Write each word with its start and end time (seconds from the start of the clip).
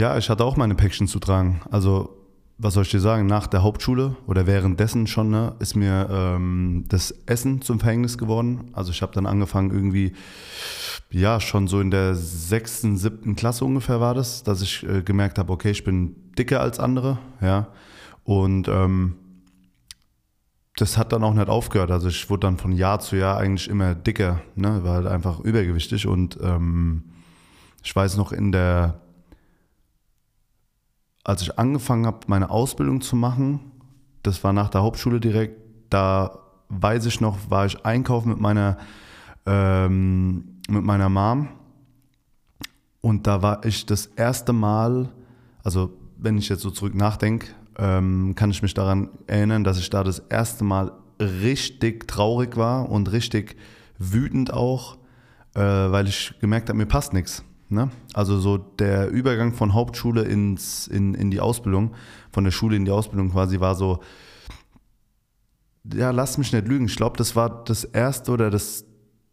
Ja, 0.00 0.16
ich 0.16 0.30
hatte 0.30 0.46
auch 0.46 0.56
meine 0.56 0.74
Päckchen 0.74 1.06
zu 1.06 1.18
tragen. 1.18 1.60
Also, 1.70 2.16
was 2.56 2.72
soll 2.72 2.84
ich 2.84 2.90
dir 2.90 3.00
sagen? 3.00 3.26
Nach 3.26 3.46
der 3.46 3.62
Hauptschule 3.62 4.16
oder 4.26 4.46
währenddessen 4.46 5.06
schon, 5.06 5.28
ne, 5.28 5.54
ist 5.58 5.76
mir 5.76 6.08
ähm, 6.10 6.86
das 6.88 7.10
Essen 7.26 7.60
zum 7.60 7.80
Verhängnis 7.80 8.16
geworden. 8.16 8.70
Also, 8.72 8.92
ich 8.92 9.02
habe 9.02 9.12
dann 9.12 9.26
angefangen, 9.26 9.70
irgendwie, 9.70 10.14
ja, 11.10 11.38
schon 11.38 11.68
so 11.68 11.82
in 11.82 11.90
der 11.90 12.14
sechsten, 12.14 12.96
siebten 12.96 13.36
Klasse 13.36 13.66
ungefähr 13.66 14.00
war 14.00 14.14
das, 14.14 14.42
dass 14.42 14.62
ich 14.62 14.88
äh, 14.88 15.02
gemerkt 15.02 15.38
habe, 15.38 15.52
okay, 15.52 15.70
ich 15.70 15.84
bin 15.84 16.16
dicker 16.38 16.62
als 16.62 16.80
andere, 16.80 17.18
ja. 17.42 17.68
Und 18.24 18.68
ähm, 18.68 19.16
das 20.76 20.96
hat 20.96 21.12
dann 21.12 21.24
auch 21.24 21.34
nicht 21.34 21.50
aufgehört. 21.50 21.90
Also 21.90 22.08
ich 22.08 22.30
wurde 22.30 22.46
dann 22.46 22.56
von 22.56 22.72
Jahr 22.72 23.00
zu 23.00 23.16
Jahr 23.16 23.36
eigentlich 23.36 23.68
immer 23.68 23.94
dicker, 23.94 24.40
ne? 24.54 24.82
war 24.82 24.94
halt 24.94 25.08
einfach 25.08 25.40
übergewichtig 25.40 26.06
und 26.06 26.38
ähm, 26.42 27.04
ich 27.82 27.94
weiß 27.94 28.16
noch 28.16 28.32
in 28.32 28.50
der, 28.50 29.02
als 31.24 31.42
ich 31.42 31.58
angefangen 31.58 32.06
habe, 32.06 32.20
meine 32.26 32.50
Ausbildung 32.50 33.00
zu 33.00 33.16
machen, 33.16 33.60
das 34.22 34.42
war 34.44 34.52
nach 34.52 34.68
der 34.68 34.82
Hauptschule 34.82 35.20
direkt, 35.20 35.60
da 35.90 36.38
weiß 36.68 37.06
ich 37.06 37.20
noch, 37.20 37.38
war 37.50 37.66
ich 37.66 37.84
einkaufen 37.84 38.30
mit 38.30 38.40
meiner, 38.40 38.78
ähm, 39.46 40.60
mit 40.68 40.84
meiner 40.84 41.08
Mom 41.08 41.48
und 43.00 43.26
da 43.26 43.42
war 43.42 43.64
ich 43.64 43.86
das 43.86 44.06
erste 44.06 44.52
Mal, 44.52 45.08
also 45.64 45.92
wenn 46.16 46.38
ich 46.38 46.48
jetzt 46.48 46.62
so 46.62 46.70
zurück 46.70 46.94
nachdenke, 46.94 47.48
ähm, 47.78 48.34
kann 48.34 48.50
ich 48.50 48.62
mich 48.62 48.74
daran 48.74 49.08
erinnern, 49.26 49.64
dass 49.64 49.78
ich 49.78 49.90
da 49.90 50.04
das 50.04 50.18
erste 50.18 50.64
Mal 50.64 50.92
richtig 51.18 52.08
traurig 52.08 52.56
war 52.56 52.90
und 52.90 53.10
richtig 53.12 53.56
wütend 53.98 54.52
auch, 54.52 54.96
äh, 55.54 55.60
weil 55.60 56.08
ich 56.08 56.34
gemerkt 56.40 56.68
habe, 56.68 56.78
mir 56.78 56.86
passt 56.86 57.12
nichts. 57.12 57.44
Ne? 57.70 57.88
Also 58.14 58.38
so 58.40 58.58
der 58.58 59.08
Übergang 59.10 59.54
von 59.54 59.74
Hauptschule 59.74 60.22
ins, 60.22 60.88
in, 60.88 61.14
in 61.14 61.30
die 61.30 61.40
Ausbildung, 61.40 61.92
von 62.32 62.42
der 62.42 62.50
Schule 62.50 62.74
in 62.74 62.84
die 62.84 62.90
Ausbildung 62.90 63.30
quasi 63.30 63.60
war 63.60 63.76
so, 63.76 64.00
ja, 65.94 66.10
lass 66.10 66.36
mich 66.36 66.52
nicht 66.52 66.66
lügen. 66.66 66.86
Ich 66.86 66.96
glaube, 66.96 67.16
das 67.16 67.36
war 67.36 67.64
das 67.64 67.84
erste 67.84 68.32
oder 68.32 68.50
das, 68.50 68.84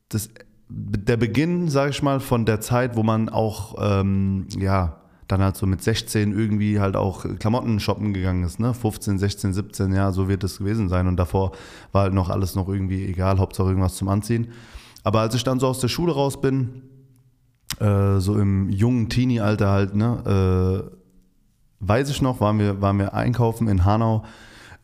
das 0.09 0.29
der 0.69 1.17
Beginn, 1.17 1.69
sage 1.69 1.91
ich 1.91 2.03
mal, 2.03 2.19
von 2.19 2.45
der 2.45 2.61
Zeit, 2.61 2.95
wo 2.95 3.03
man 3.03 3.29
auch, 3.29 3.75
ähm, 3.79 4.47
ja, 4.57 5.01
dann 5.27 5.41
halt 5.41 5.57
so 5.57 5.65
mit 5.65 5.81
16 5.81 6.37
irgendwie 6.37 6.79
halt 6.79 6.95
auch 6.95 7.25
Klamotten 7.39 7.79
shoppen 7.79 8.13
gegangen 8.13 8.43
ist, 8.43 8.59
ne? 8.59 8.73
15, 8.73 9.17
16, 9.17 9.53
17, 9.53 9.93
ja, 9.93 10.11
so 10.11 10.29
wird 10.29 10.43
es 10.43 10.59
gewesen 10.59 10.89
sein. 10.89 11.07
Und 11.07 11.17
davor 11.17 11.51
war 11.91 12.03
halt 12.03 12.13
noch 12.13 12.29
alles 12.29 12.55
noch 12.55 12.69
irgendwie 12.69 13.05
egal, 13.05 13.39
Hauptsache 13.39 13.67
irgendwas 13.67 13.95
zum 13.95 14.09
Anziehen. 14.09 14.49
Aber 15.03 15.21
als 15.21 15.35
ich 15.35 15.43
dann 15.43 15.59
so 15.59 15.67
aus 15.67 15.79
der 15.79 15.87
Schule 15.87 16.13
raus 16.13 16.39
bin, 16.39 16.83
äh, 17.79 18.19
so 18.19 18.37
im 18.37 18.69
jungen 18.69 19.09
Teenie-Alter 19.09 19.69
halt, 19.69 19.95
ne, 19.95 20.89
äh, 20.91 20.97
weiß 21.79 22.09
ich 22.09 22.21
noch, 22.21 22.41
waren 22.41 22.59
wir, 22.59 22.81
waren 22.81 22.97
wir 22.97 23.13
einkaufen 23.13 23.67
in 23.67 23.85
Hanau 23.85 24.23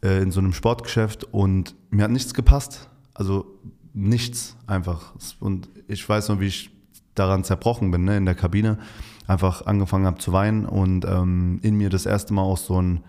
äh, 0.04 0.22
in 0.22 0.32
so 0.32 0.40
einem 0.40 0.54
Sportgeschäft 0.54 1.24
und 1.34 1.76
mir 1.90 2.04
hat 2.04 2.12
nichts 2.12 2.34
gepasst. 2.34 2.90
Also 3.14 3.46
nichts 3.94 4.58
einfach. 4.68 5.14
Und 5.40 5.70
ich 5.88 6.08
weiß 6.08 6.30
noch, 6.30 6.40
wie 6.40 6.48
ich 6.48 6.72
daran 7.16 7.44
zerbrochen 7.44 7.92
bin, 7.92 8.06
ne, 8.06 8.18
in 8.18 8.26
der 8.26 8.36
Kabine 8.36 8.80
einfach 9.28 9.66
angefangen 9.66 10.06
habe 10.06 10.18
zu 10.18 10.34
weinen 10.34 10.66
und 10.66 11.06
ähm, 11.06 11.60
in 11.62 11.76
mir 11.76 11.90
das 11.90 12.06
erste 12.06 12.34
Mal 12.34 12.42
auch 12.42 12.58
so 12.58 12.82
ein, 12.82 13.04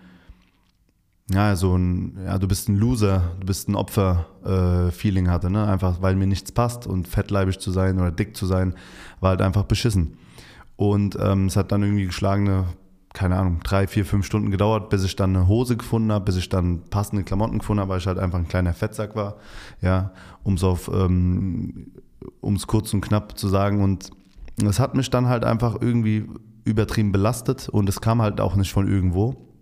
ja, 1.31 1.55
so 1.55 1.75
ein, 1.75 2.19
ja, 2.23 2.37
du 2.37 2.47
bist 2.47 2.69
ein 2.69 2.75
Loser, 2.75 3.35
du 3.39 3.47
bist 3.47 3.67
ein 3.67 3.75
Opfer-Feeling 3.75 5.25
äh, 5.25 5.29
hatte, 5.29 5.49
ne? 5.49 5.67
Einfach 5.67 6.01
weil 6.01 6.15
mir 6.15 6.27
nichts 6.27 6.51
passt 6.51 6.85
und 6.85 7.07
fettleibig 7.07 7.59
zu 7.59 7.71
sein 7.71 7.99
oder 7.99 8.11
dick 8.11 8.37
zu 8.37 8.45
sein, 8.45 8.75
war 9.21 9.31
halt 9.31 9.41
einfach 9.41 9.63
beschissen. 9.63 10.17
Und 10.75 11.17
ähm, 11.19 11.47
es 11.47 11.55
hat 11.55 11.71
dann 11.71 11.81
irgendwie 11.81 12.05
geschlagene, 12.05 12.65
keine 13.13 13.37
Ahnung, 13.37 13.61
drei, 13.63 13.87
vier, 13.87 14.05
fünf 14.05 14.25
Stunden 14.25 14.51
gedauert, 14.51 14.89
bis 14.89 15.03
ich 15.03 15.15
dann 15.15 15.35
eine 15.35 15.47
Hose 15.47 15.77
gefunden 15.77 16.11
habe, 16.11 16.25
bis 16.25 16.35
ich 16.35 16.49
dann 16.49 16.83
passende 16.89 17.23
Klamotten 17.23 17.57
gefunden 17.57 17.81
habe, 17.81 17.89
weil 17.89 17.99
ich 17.99 18.07
halt 18.07 18.19
einfach 18.19 18.37
ein 18.37 18.47
kleiner 18.47 18.73
Fettsack 18.73 19.15
war, 19.15 19.37
ja, 19.81 20.11
um 20.43 20.55
es 20.55 20.63
auf, 20.63 20.91
ähm, 20.93 21.91
um 22.41 22.55
es 22.55 22.67
kurz 22.67 22.93
und 22.93 23.01
knapp 23.01 23.35
zu 23.37 23.47
sagen. 23.47 23.81
Und 23.81 24.11
das 24.57 24.79
hat 24.79 24.93
mich 24.93 25.09
dann 25.09 25.27
halt 25.27 25.43
einfach 25.43 25.81
irgendwie 25.81 26.27
übertrieben 26.65 27.11
belastet 27.11 27.67
und 27.69 27.89
es 27.89 27.99
kam 27.99 28.21
halt 28.21 28.39
auch 28.39 28.55
nicht 28.55 28.71
von 28.71 28.87
irgendwo. 28.87 29.54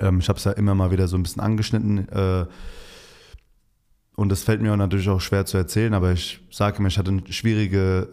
Ähm, 0.00 0.18
ich 0.20 0.28
habe 0.28 0.38
es 0.38 0.44
ja 0.44 0.52
immer 0.52 0.74
mal 0.74 0.90
wieder 0.90 1.08
so 1.08 1.16
ein 1.16 1.22
bisschen 1.22 1.42
angeschnitten. 1.42 2.08
Äh, 2.08 2.46
und 4.14 4.28
das 4.28 4.42
fällt 4.42 4.60
mir 4.60 4.72
auch 4.72 4.76
natürlich 4.76 5.08
auch 5.08 5.20
schwer 5.20 5.46
zu 5.46 5.56
erzählen, 5.56 5.94
aber 5.94 6.12
ich 6.12 6.40
sage 6.50 6.78
immer, 6.78 6.88
ich 6.88 6.98
hatte 6.98 7.10
eine 7.10 7.22
schwierige, 7.32 8.08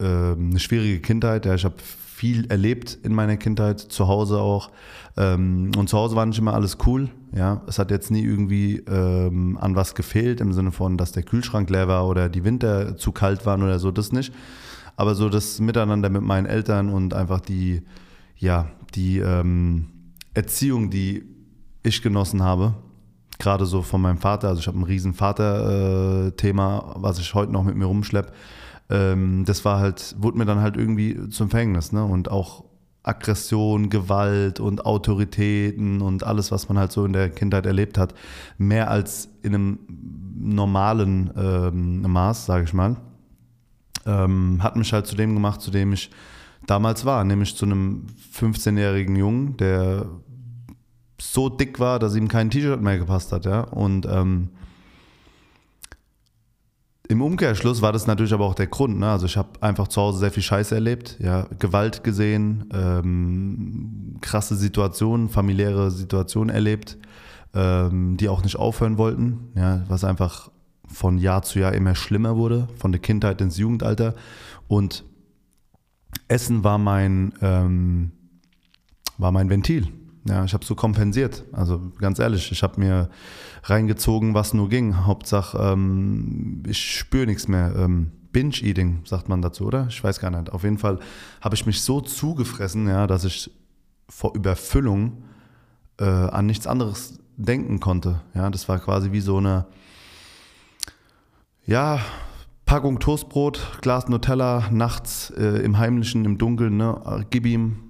äh, 0.00 0.32
eine 0.32 0.58
schwierige 0.58 1.00
Kindheit. 1.00 1.46
Ja, 1.46 1.54
ich 1.54 1.64
habe 1.64 1.76
viel 2.22 2.46
erlebt 2.50 2.98
in 3.02 3.14
meiner 3.14 3.36
Kindheit, 3.36 3.80
zu 3.80 4.06
Hause 4.06 4.38
auch. 4.38 4.70
Ähm, 5.16 5.72
und 5.76 5.88
zu 5.88 5.98
Hause 5.98 6.16
war 6.16 6.24
nicht 6.24 6.38
immer 6.38 6.54
alles 6.54 6.78
cool. 6.86 7.10
Ja, 7.34 7.62
es 7.66 7.78
hat 7.78 7.90
jetzt 7.90 8.10
nie 8.10 8.22
irgendwie 8.22 8.76
ähm, 8.86 9.58
an 9.60 9.74
was 9.74 9.94
gefehlt, 9.94 10.40
im 10.40 10.52
Sinne 10.52 10.70
von, 10.70 10.96
dass 10.96 11.12
der 11.12 11.22
Kühlschrank 11.22 11.68
leer 11.68 11.88
war 11.88 12.06
oder 12.06 12.28
die 12.28 12.44
Winter 12.44 12.96
zu 12.96 13.12
kalt 13.12 13.44
waren 13.44 13.62
oder 13.62 13.78
so, 13.78 13.90
das 13.90 14.12
nicht. 14.12 14.32
Aber 14.96 15.14
so 15.14 15.28
das 15.28 15.58
Miteinander 15.58 16.10
mit 16.10 16.22
meinen 16.22 16.46
Eltern 16.46 16.90
und 16.90 17.12
einfach 17.14 17.40
die, 17.40 17.82
ja, 18.36 18.70
die 18.94 19.18
ähm, 19.18 19.91
Erziehung, 20.34 20.90
die 20.90 21.24
ich 21.82 22.02
genossen 22.02 22.42
habe, 22.42 22.74
gerade 23.38 23.66
so 23.66 23.82
von 23.82 24.00
meinem 24.00 24.18
Vater, 24.18 24.48
also 24.48 24.60
ich 24.60 24.66
habe 24.66 24.78
ein 24.78 24.84
riesen 24.84 25.14
Vater-Thema, 25.14 26.94
was 26.96 27.18
ich 27.18 27.34
heute 27.34 27.52
noch 27.52 27.64
mit 27.64 27.76
mir 27.76 27.86
rumschleppe, 27.86 28.32
ähm, 28.90 29.44
das 29.44 29.64
war 29.64 29.80
halt, 29.80 30.14
wurde 30.18 30.38
mir 30.38 30.44
dann 30.44 30.60
halt 30.60 30.76
irgendwie 30.76 31.28
zum 31.28 31.50
Verhängnis, 31.50 31.92
ne? 31.92 32.04
Und 32.04 32.30
auch 32.30 32.64
Aggression, 33.04 33.90
Gewalt 33.90 34.60
und 34.60 34.86
Autoritäten 34.86 36.02
und 36.02 36.22
alles, 36.24 36.52
was 36.52 36.68
man 36.68 36.78
halt 36.78 36.92
so 36.92 37.04
in 37.04 37.12
der 37.12 37.30
Kindheit 37.30 37.66
erlebt 37.66 37.98
hat, 37.98 38.14
mehr 38.58 38.90
als 38.90 39.28
in 39.42 39.54
einem 39.54 39.78
normalen 40.38 41.30
ähm, 41.36 42.02
Maß, 42.02 42.46
sage 42.46 42.64
ich 42.64 42.72
mal 42.72 42.96
ähm, 44.06 44.58
hat 44.62 44.76
mich 44.76 44.92
halt 44.92 45.06
zu 45.06 45.14
dem 45.14 45.34
gemacht, 45.34 45.60
zu 45.60 45.70
dem 45.70 45.92
ich 45.92 46.10
damals 46.66 47.04
war, 47.04 47.24
nämlich 47.24 47.56
zu 47.56 47.66
einem 47.66 48.06
15-jährigen 48.34 49.16
Jungen, 49.16 49.56
der 49.56 50.06
so 51.20 51.48
dick 51.48 51.78
war, 51.78 51.98
dass 51.98 52.16
ihm 52.16 52.28
kein 52.28 52.50
T-Shirt 52.50 52.80
mehr 52.80 52.98
gepasst 52.98 53.32
hat, 53.32 53.44
ja. 53.44 53.60
Und 53.60 54.06
ähm, 54.06 54.50
im 57.08 57.20
Umkehrschluss 57.20 57.82
war 57.82 57.92
das 57.92 58.06
natürlich 58.06 58.32
aber 58.32 58.46
auch 58.46 58.54
der 58.54 58.68
Grund. 58.68 58.98
Ne? 58.98 59.10
Also 59.10 59.26
ich 59.26 59.36
habe 59.36 59.50
einfach 59.60 59.88
zu 59.88 60.00
Hause 60.00 60.18
sehr 60.18 60.30
viel 60.30 60.42
Scheiße 60.42 60.74
erlebt, 60.74 61.18
ja, 61.20 61.46
Gewalt 61.58 62.04
gesehen, 62.04 62.64
ähm, 62.72 64.16
krasse 64.22 64.56
Situationen, 64.56 65.28
familiäre 65.28 65.90
Situationen 65.90 66.54
erlebt, 66.54 66.96
ähm, 67.54 68.16
die 68.16 68.28
auch 68.28 68.42
nicht 68.42 68.56
aufhören 68.56 68.96
wollten, 68.96 69.50
ja, 69.54 69.82
was 69.88 70.04
einfach 70.04 70.50
von 70.86 71.18
Jahr 71.18 71.42
zu 71.42 71.58
Jahr 71.58 71.74
immer 71.74 71.94
schlimmer 71.94 72.36
wurde, 72.36 72.68
von 72.78 72.92
der 72.92 73.00
Kindheit 73.00 73.40
ins 73.40 73.58
Jugendalter. 73.58 74.14
Und 74.68 75.04
Essen 76.32 76.64
war 76.64 76.78
mein, 76.78 77.32
ähm, 77.42 78.12
war 79.18 79.32
mein 79.32 79.50
Ventil. 79.50 79.88
Ja, 80.24 80.44
ich 80.44 80.54
habe 80.54 80.64
so 80.64 80.74
kompensiert. 80.74 81.44
Also 81.52 81.92
ganz 81.98 82.18
ehrlich, 82.18 82.50
ich 82.50 82.62
habe 82.62 82.80
mir 82.80 83.10
reingezogen, 83.64 84.34
was 84.34 84.54
nur 84.54 84.68
ging. 84.68 85.04
Hauptsache, 85.04 85.58
ähm, 85.58 86.62
ich 86.66 86.98
spüre 86.98 87.26
nichts 87.26 87.48
mehr. 87.48 87.74
Ähm, 87.76 88.12
Binge-Eating, 88.32 89.02
sagt 89.04 89.28
man 89.28 89.42
dazu, 89.42 89.66
oder? 89.66 89.88
Ich 89.88 90.02
weiß 90.02 90.18
gar 90.20 90.30
nicht. 90.30 90.50
Auf 90.50 90.64
jeden 90.64 90.78
Fall 90.78 91.00
habe 91.42 91.54
ich 91.54 91.66
mich 91.66 91.82
so 91.82 92.00
zugefressen, 92.00 92.88
ja, 92.88 93.06
dass 93.06 93.24
ich 93.24 93.50
vor 94.08 94.34
Überfüllung 94.34 95.24
äh, 95.98 96.04
an 96.04 96.46
nichts 96.46 96.66
anderes 96.66 97.18
denken 97.36 97.78
konnte. 97.78 98.22
Ja, 98.34 98.48
das 98.48 98.68
war 98.68 98.78
quasi 98.78 99.12
wie 99.12 99.20
so 99.20 99.36
eine 99.36 99.66
ja, 101.64 102.00
Packung 102.72 103.00
Toastbrot, 103.00 103.80
Glas 103.82 104.08
Nutella, 104.08 104.70
nachts 104.70 105.28
äh, 105.36 105.62
im 105.62 105.76
Heimlichen, 105.76 106.24
im 106.24 106.38
Dunkeln, 106.38 106.78
ne? 106.78 107.26
gib 107.28 107.44
ihm 107.44 107.80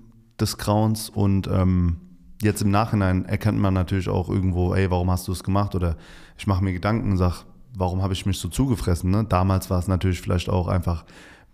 des 0.41 0.59
Grauens 0.59 1.09
und 1.09 1.47
ähm, 1.47 1.99
jetzt 2.43 2.63
im 2.63 2.73
Nachhinein 2.73 3.25
erkennt 3.25 3.61
man 3.61 3.75
natürlich 3.75 4.09
auch 4.09 4.29
irgendwo, 4.29 4.75
ey, 4.75 4.91
warum 4.91 5.09
hast 5.09 5.29
du 5.29 5.33
es 5.33 5.45
gemacht? 5.45 5.77
Oder 5.77 5.97
ich 6.37 6.49
mache 6.49 6.65
mir 6.65 6.73
Gedanken 6.73 7.17
sage, 7.17 7.45
warum 7.77 8.03
habe 8.03 8.13
ich 8.13 8.27
mich 8.27 8.41
so 8.41 8.49
zugefressen? 8.49 9.13
Ne? 9.13 9.25
Damals 9.25 9.71
war 9.71 9.79
es 9.79 9.87
natürlich 9.87 10.21
vielleicht 10.21 10.49
auch 10.49 10.67
einfach 10.67 11.05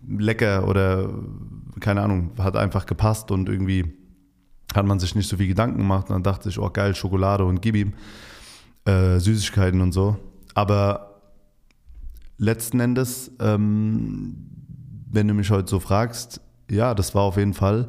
lecker 0.08 0.66
oder 0.66 1.10
keine 1.80 2.00
Ahnung, 2.00 2.30
hat 2.38 2.56
einfach 2.56 2.86
gepasst 2.86 3.30
und 3.30 3.50
irgendwie 3.50 3.92
hat 4.74 4.86
man 4.86 4.98
sich 5.00 5.14
nicht 5.14 5.28
so 5.28 5.36
viel 5.36 5.48
Gedanken 5.48 5.76
gemacht. 5.76 6.08
Und 6.08 6.14
dann 6.14 6.22
dachte 6.22 6.48
ich, 6.48 6.58
oh 6.58 6.70
geil, 6.70 6.94
Schokolade 6.94 7.44
und 7.44 7.60
gib 7.60 7.76
ihm 7.76 7.92
äh, 8.86 9.18
Süßigkeiten 9.18 9.82
und 9.82 9.92
so. 9.92 10.16
Aber 10.54 11.07
letzten 12.38 12.80
Endes, 12.80 13.32
ähm, 13.40 14.36
wenn 15.10 15.28
du 15.28 15.34
mich 15.34 15.50
heute 15.50 15.68
so 15.68 15.80
fragst, 15.80 16.40
ja, 16.70 16.94
das 16.94 17.14
war 17.14 17.22
auf 17.22 17.36
jeden 17.36 17.54
Fall 17.54 17.88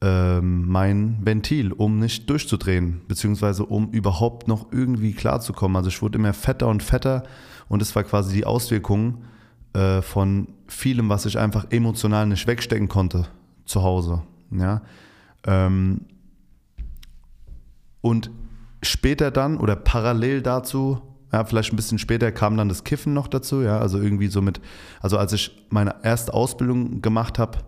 ähm, 0.00 0.68
mein 0.68 1.18
Ventil, 1.22 1.72
um 1.72 1.98
nicht 1.98 2.28
durchzudrehen, 2.30 3.02
beziehungsweise 3.08 3.64
um 3.64 3.90
überhaupt 3.90 4.48
noch 4.48 4.72
irgendwie 4.72 5.12
klarzukommen. 5.12 5.76
Also 5.76 5.88
ich 5.88 6.00
wurde 6.02 6.18
immer 6.18 6.32
fetter 6.32 6.68
und 6.68 6.82
fetter 6.82 7.24
und 7.68 7.82
es 7.82 7.94
war 7.96 8.04
quasi 8.04 8.34
die 8.34 8.44
Auswirkung 8.44 9.24
äh, 9.72 10.02
von 10.02 10.48
vielem, 10.66 11.08
was 11.08 11.26
ich 11.26 11.38
einfach 11.38 11.66
emotional 11.70 12.26
nicht 12.26 12.46
wegstecken 12.46 12.88
konnte 12.88 13.26
zu 13.64 13.82
Hause. 13.82 14.22
Ja? 14.50 14.82
Ähm, 15.44 16.02
und 18.00 18.30
später 18.82 19.30
dann 19.30 19.58
oder 19.58 19.76
parallel 19.76 20.42
dazu, 20.42 21.02
ja, 21.32 21.44
vielleicht 21.44 21.72
ein 21.72 21.76
bisschen 21.76 21.98
später 21.98 22.32
kam 22.32 22.56
dann 22.56 22.68
das 22.68 22.84
Kiffen 22.84 23.12
noch 23.12 23.28
dazu, 23.28 23.62
ja, 23.62 23.78
also 23.78 24.00
irgendwie 24.00 24.28
so 24.28 24.40
mit, 24.40 24.60
also 25.00 25.18
als 25.18 25.32
ich 25.32 25.66
meine 25.70 25.96
erste 26.02 26.32
Ausbildung 26.32 27.02
gemacht 27.02 27.38
habe, 27.38 27.58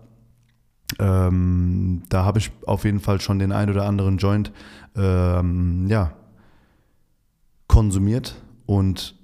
ähm, 0.99 2.03
da 2.09 2.25
habe 2.25 2.39
ich 2.39 2.51
auf 2.65 2.85
jeden 2.85 2.99
Fall 2.99 3.21
schon 3.21 3.39
den 3.39 3.51
ein 3.51 3.69
oder 3.69 3.85
anderen 3.85 4.17
Joint, 4.17 4.51
ähm, 4.95 5.87
ja, 5.87 6.13
konsumiert 7.67 8.35
und 8.65 9.15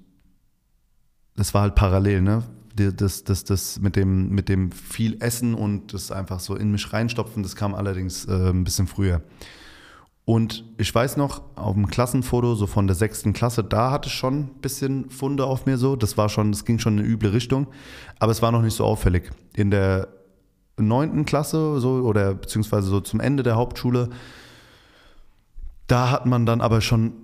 das 1.36 1.54
war 1.54 1.62
halt 1.62 1.74
parallel, 1.74 2.22
ne? 2.22 2.42
Das, 2.74 3.24
das, 3.24 3.42
das 3.42 3.80
mit, 3.80 3.96
dem, 3.96 4.30
mit 4.30 4.48
dem 4.48 4.70
viel 4.70 5.20
Essen 5.20 5.54
und 5.54 5.92
das 5.92 6.12
einfach 6.12 6.38
so 6.38 6.54
in 6.54 6.70
mich 6.70 6.92
reinstopfen, 6.92 7.42
das 7.42 7.56
kam 7.56 7.74
allerdings 7.74 8.24
äh, 8.26 8.50
ein 8.50 8.62
bisschen 8.62 8.86
früher. 8.86 9.20
Und 10.28 10.62
ich 10.76 10.94
weiß 10.94 11.16
noch, 11.16 11.40
auf 11.56 11.72
dem 11.72 11.86
Klassenfoto, 11.86 12.54
so 12.54 12.66
von 12.66 12.86
der 12.86 12.94
sechsten 12.94 13.32
Klasse, 13.32 13.64
da 13.64 13.90
hatte 13.90 14.08
ich 14.08 14.14
schon 14.14 14.40
ein 14.40 14.60
bisschen 14.60 15.08
Funde 15.08 15.46
auf 15.46 15.64
mir 15.64 15.78
so. 15.78 15.96
Das 15.96 16.18
war 16.18 16.28
schon, 16.28 16.52
das 16.52 16.66
ging 16.66 16.78
schon 16.78 16.98
in 16.98 17.04
eine 17.06 17.08
üble 17.08 17.32
Richtung. 17.32 17.66
Aber 18.18 18.30
es 18.30 18.42
war 18.42 18.52
noch 18.52 18.60
nicht 18.60 18.74
so 18.74 18.84
auffällig. 18.84 19.30
In 19.56 19.70
der 19.70 20.08
neunten 20.76 21.24
Klasse, 21.24 21.80
so, 21.80 21.92
oder 22.02 22.34
beziehungsweise 22.34 22.88
so 22.88 23.00
zum 23.00 23.20
Ende 23.20 23.42
der 23.42 23.56
Hauptschule, 23.56 24.10
da 25.86 26.10
hat 26.10 26.26
man 26.26 26.44
dann 26.44 26.60
aber 26.60 26.82
schon 26.82 27.14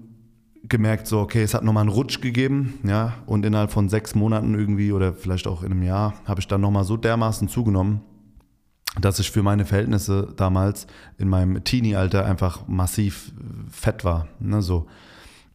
gemerkt, 0.62 1.06
so, 1.06 1.20
okay, 1.20 1.42
es 1.42 1.52
hat 1.52 1.62
nochmal 1.62 1.82
einen 1.82 1.92
Rutsch 1.92 2.22
gegeben, 2.22 2.78
ja, 2.84 3.12
und 3.26 3.44
innerhalb 3.44 3.70
von 3.70 3.90
sechs 3.90 4.14
Monaten 4.14 4.54
irgendwie 4.54 4.92
oder 4.92 5.12
vielleicht 5.12 5.46
auch 5.46 5.62
in 5.62 5.72
einem 5.72 5.82
Jahr 5.82 6.14
habe 6.24 6.40
ich 6.40 6.48
dann 6.48 6.62
nochmal 6.62 6.84
so 6.84 6.96
dermaßen 6.96 7.48
zugenommen, 7.48 8.00
dass 9.00 9.18
ich 9.18 9.30
für 9.30 9.42
meine 9.42 9.64
Verhältnisse 9.64 10.32
damals 10.36 10.86
in 11.18 11.28
meinem 11.28 11.64
Teenie-Alter 11.64 12.24
einfach 12.24 12.66
massiv 12.68 13.32
fett 13.70 14.04
war. 14.04 14.28
Ne, 14.38 14.62
so. 14.62 14.86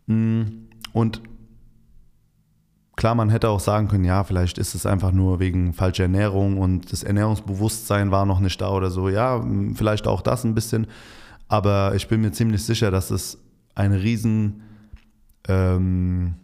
Mm, 0.07 0.43
und 0.91 1.21
klar, 2.95 3.15
man 3.15 3.29
hätte 3.29 3.49
auch 3.49 3.61
sagen 3.61 3.87
können, 3.87 4.03
ja, 4.03 4.23
vielleicht 4.23 4.57
ist 4.57 4.75
es 4.75 4.85
einfach 4.85 5.13
nur 5.13 5.39
wegen 5.39 5.73
falscher 5.73 6.03
Ernährung 6.03 6.57
und 6.57 6.91
das 6.91 7.03
Ernährungsbewusstsein 7.03 8.11
war 8.11 8.25
noch 8.25 8.41
nicht 8.41 8.59
da 8.59 8.69
oder 8.71 8.91
so. 8.91 9.07
Ja, 9.07 9.43
vielleicht 9.73 10.05
auch 10.05 10.21
das 10.21 10.43
ein 10.43 10.53
bisschen. 10.53 10.87
Aber 11.47 11.95
ich 11.95 12.07
bin 12.07 12.21
mir 12.21 12.31
ziemlich 12.31 12.63
sicher, 12.63 12.91
dass 12.91 13.09
es 13.09 13.37
ein 13.73 13.93
riesen 13.93 14.63
ähm, 15.47 16.35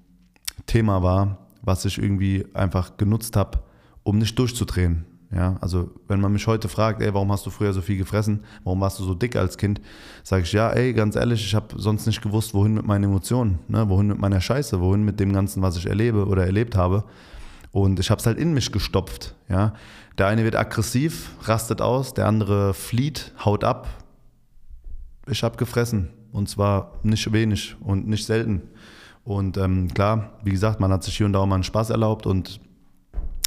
Thema 0.66 1.04
war, 1.04 1.40
was 1.62 1.84
ich 1.86 1.98
irgendwie 1.98 2.46
einfach 2.54 2.96
genutzt 2.98 3.36
habe, 3.36 3.60
um 4.04 4.18
nicht 4.18 4.40
durchzudrehen. 4.40 5.06
Ja, 5.32 5.58
also 5.60 5.92
wenn 6.08 6.22
man 6.22 6.32
mich 6.32 6.46
heute 6.48 6.70
fragt, 6.70 7.02
ey, 7.02 7.14
warum 7.14 7.32
hast 7.32 7.46
du 7.46 7.50
früher 7.50 7.74
so 7.74 7.82
viel 7.82 7.98
gefressen? 7.98 8.44
Warum 8.64 8.80
warst 8.82 9.00
du 9.00 9.04
so 9.04 9.14
dick 9.14 9.36
als 9.36 9.58
Kind? 9.58 9.82
Sage 10.24 10.44
ich, 10.44 10.54
ja, 10.54 10.70
ey, 10.70 10.94
ganz 10.94 11.16
ehrlich, 11.16 11.44
ich 11.44 11.56
habe 11.56 11.68
sonst 11.78 12.06
nicht 12.06 12.22
gewusst, 12.22 12.54
wohin 12.54 12.76
mit 12.76 12.86
meinen 12.86 13.06
Emotionen, 13.06 13.60
ne? 13.68 13.90
wohin 13.90 14.08
mit 14.08 14.20
meiner 14.20 14.40
Scheiße, 14.40 14.80
wohin 14.80 15.04
mit 15.04 15.20
dem 15.20 15.34
Ganzen, 15.34 15.62
was 15.62 15.78
ich 15.78 15.88
erlebe 15.88 16.26
oder 16.28 16.46
erlebt 16.46 16.76
habe. 16.76 17.04
Und 17.72 18.00
ich 18.00 18.10
habe 18.10 18.20
es 18.20 18.26
halt 18.26 18.38
in 18.38 18.54
mich 18.54 18.72
gestopft. 18.72 19.36
Ja? 19.50 19.74
Der 20.18 20.28
eine 20.28 20.44
wird 20.44 20.56
aggressiv, 20.56 21.32
rastet 21.42 21.82
aus, 21.82 22.14
der 22.14 22.28
andere 22.28 22.74
flieht, 22.74 23.34
haut 23.44 23.64
ab. 23.64 23.88
Ich 25.28 25.44
habe 25.44 25.58
gefressen 25.58 26.10
und 26.32 26.48
zwar 26.48 26.94
nicht 27.04 27.32
wenig 27.34 27.76
und 27.82 28.08
nicht 28.08 28.26
selten. 28.26 28.62
Und 29.24 29.58
ähm, 29.58 29.92
klar, 29.94 30.34
wie 30.44 30.52
gesagt, 30.52 30.80
man 30.80 30.92
hat 30.92 31.04
sich 31.04 31.18
hier 31.18 31.26
und 31.26 31.34
da 31.34 31.40
auch 31.40 31.48
mal 31.48 31.56
einen 31.56 31.64
Spaß 31.64 31.90
erlaubt 31.90 32.28
und 32.28 32.60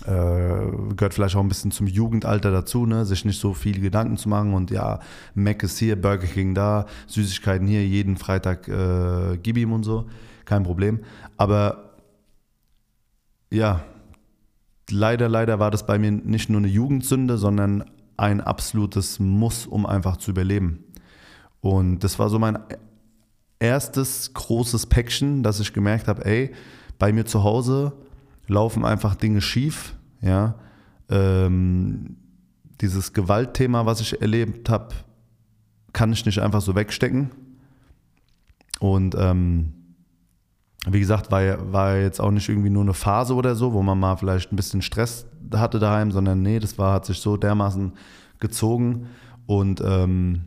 äh, 0.09 0.95
gehört 0.97 1.13
vielleicht 1.13 1.37
auch 1.37 1.41
ein 1.41 1.49
bisschen 1.49 1.71
zum 1.71 1.87
Jugendalter 1.87 2.51
dazu, 2.51 2.87
ne? 2.87 3.05
sich 3.05 3.27
nicht 3.27 3.39
so 3.39 3.53
viel 3.53 3.81
Gedanken 3.81 4.17
zu 4.17 4.31
machen 4.31 4.55
und 4.55 4.71
ja, 4.71 5.01
Mac 5.35 5.63
ist 5.63 5.79
hier, 5.79 6.01
Burger 6.01 6.27
King 6.27 6.55
da, 6.55 6.87
Süßigkeiten 7.07 7.67
hier, 7.67 7.87
jeden 7.87 8.17
Freitag 8.17 8.69
äh, 8.69 9.37
gib 9.43 9.59
ihm 9.59 9.73
und 9.73 9.83
so, 9.83 10.07
kein 10.47 10.63
Problem. 10.63 11.01
Aber 11.37 11.99
ja, 13.51 13.85
leider, 14.91 15.29
leider 15.29 15.59
war 15.59 15.71
das 15.71 15.85
bei 15.85 15.99
mir 15.99 16.11
nicht 16.11 16.49
nur 16.49 16.61
eine 16.61 16.69
Jugendsünde, 16.69 17.37
sondern 17.37 17.85
ein 18.17 18.41
absolutes 18.41 19.21
Muss, 19.21 19.67
um 19.67 19.85
einfach 19.85 20.17
zu 20.17 20.31
überleben. 20.31 20.85
Und 21.61 22.01
das 22.01 22.19
war 22.19 22.31
so 22.31 22.39
mein 22.39 22.59
erstes 23.59 24.33
großes 24.33 24.87
Päckchen, 24.87 25.43
dass 25.43 25.61
ich 25.61 25.75
gemerkt 25.75 26.09
habe, 26.09 26.25
ey, 26.25 26.55
bei 26.99 27.13
mir 27.13 27.27
zu 27.27 27.45
Hause 27.45 27.93
laufen 28.47 28.87
einfach 28.87 29.15
Dinge 29.15 29.43
schief, 29.43 29.95
ja. 30.21 30.55
Ähm, 31.09 32.17
dieses 32.81 33.13
Gewaltthema, 33.13 33.87
was 33.87 34.01
ich 34.01 34.21
erlebt 34.21 34.71
habe, 34.71 34.95
kann 35.93 36.13
ich 36.13 36.25
nicht 36.27 36.41
einfach 36.41 36.61
so 36.61 36.75
wegstecken. 36.75 37.31
Und 38.79 39.17
ähm, 39.19 39.73
wie 40.87 41.01
gesagt, 41.01 41.31
war, 41.31 41.73
war 41.73 41.97
jetzt 41.97 42.21
auch 42.21 42.31
nicht 42.31 42.49
irgendwie 42.49 42.71
nur 42.71 42.83
eine 42.83 42.95
Phase 42.95 43.35
oder 43.35 43.57
so, 43.57 43.73
wo 43.73 43.83
man 43.83 43.99
mal 43.99 44.17
vielleicht 44.17 44.53
ein 44.53 44.57
bisschen 44.57 44.83
Stress 44.83 45.27
hatte 45.53 45.79
daheim, 45.79 46.13
sondern 46.13 46.43
nee, 46.43 46.61
das 46.61 46.79
war, 46.79 46.93
hat 46.95 47.07
sich 47.07 47.19
so 47.19 47.37
dermaßen 47.37 47.93
gezogen 48.39 49.09
und 49.47 49.83
ähm, 49.85 50.43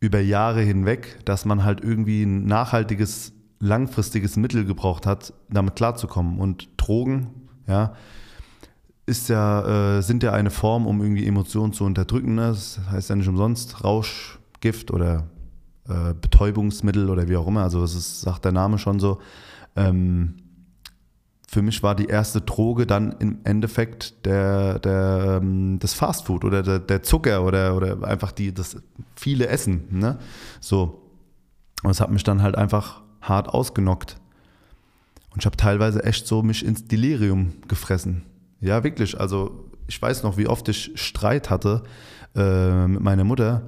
über 0.00 0.20
Jahre 0.20 0.60
hinweg, 0.62 1.18
dass 1.24 1.44
man 1.44 1.64
halt 1.64 1.82
irgendwie 1.82 2.24
ein 2.24 2.44
nachhaltiges 2.46 3.32
langfristiges 3.60 4.36
Mittel 4.36 4.64
gebraucht 4.64 5.06
hat, 5.06 5.34
damit 5.50 5.76
klarzukommen. 5.76 6.38
Und 6.38 6.68
Drogen, 6.78 7.28
ja, 7.70 7.94
ist 9.06 9.28
ja, 9.28 9.98
äh, 9.98 10.02
sind 10.02 10.22
ja 10.22 10.32
eine 10.32 10.50
Form, 10.50 10.86
um 10.86 11.00
irgendwie 11.02 11.26
Emotionen 11.26 11.72
zu 11.72 11.84
unterdrücken. 11.84 12.34
Ne? 12.34 12.48
Das 12.48 12.78
heißt 12.90 13.10
ja 13.10 13.16
nicht 13.16 13.28
umsonst 13.28 13.82
Rauschgift 13.82 14.90
oder 14.90 15.28
äh, 15.88 16.14
Betäubungsmittel 16.20 17.10
oder 17.10 17.28
wie 17.28 17.36
auch 17.36 17.46
immer. 17.46 17.62
Also 17.62 17.80
das 17.80 17.94
ist, 17.94 18.20
sagt 18.20 18.44
der 18.44 18.52
Name 18.52 18.78
schon 18.78 19.00
so. 19.00 19.20
Ähm, 19.74 20.36
für 21.48 21.62
mich 21.62 21.82
war 21.82 21.96
die 21.96 22.06
erste 22.06 22.40
Droge 22.40 22.86
dann 22.86 23.16
im 23.18 23.40
Endeffekt 23.42 24.24
der, 24.24 24.78
der, 24.78 25.40
ähm, 25.42 25.80
das 25.80 25.94
Fastfood 25.94 26.44
oder 26.44 26.62
der, 26.62 26.78
der, 26.78 27.02
Zucker 27.02 27.44
oder, 27.44 27.74
oder 27.76 28.04
einfach 28.04 28.30
die, 28.30 28.54
das 28.54 28.76
viele 29.16 29.48
Essen. 29.48 29.88
Ne? 29.90 30.18
So. 30.60 31.02
Und 31.82 31.90
es 31.90 32.00
hat 32.00 32.12
mich 32.12 32.22
dann 32.22 32.42
halt 32.42 32.56
einfach 32.56 33.02
hart 33.20 33.48
ausgenockt. 33.48 34.19
Und 35.32 35.40
ich 35.40 35.46
habe 35.46 35.56
teilweise 35.56 36.04
echt 36.04 36.26
so 36.26 36.42
mich 36.42 36.64
ins 36.64 36.86
Delirium 36.86 37.52
gefressen. 37.68 38.22
Ja, 38.60 38.84
wirklich. 38.84 39.18
Also 39.18 39.70
ich 39.86 40.00
weiß 40.00 40.22
noch, 40.22 40.36
wie 40.36 40.46
oft 40.46 40.68
ich 40.68 40.92
Streit 40.94 41.50
hatte 41.50 41.82
äh, 42.36 42.86
mit 42.86 43.02
meiner 43.02 43.24
Mutter, 43.24 43.62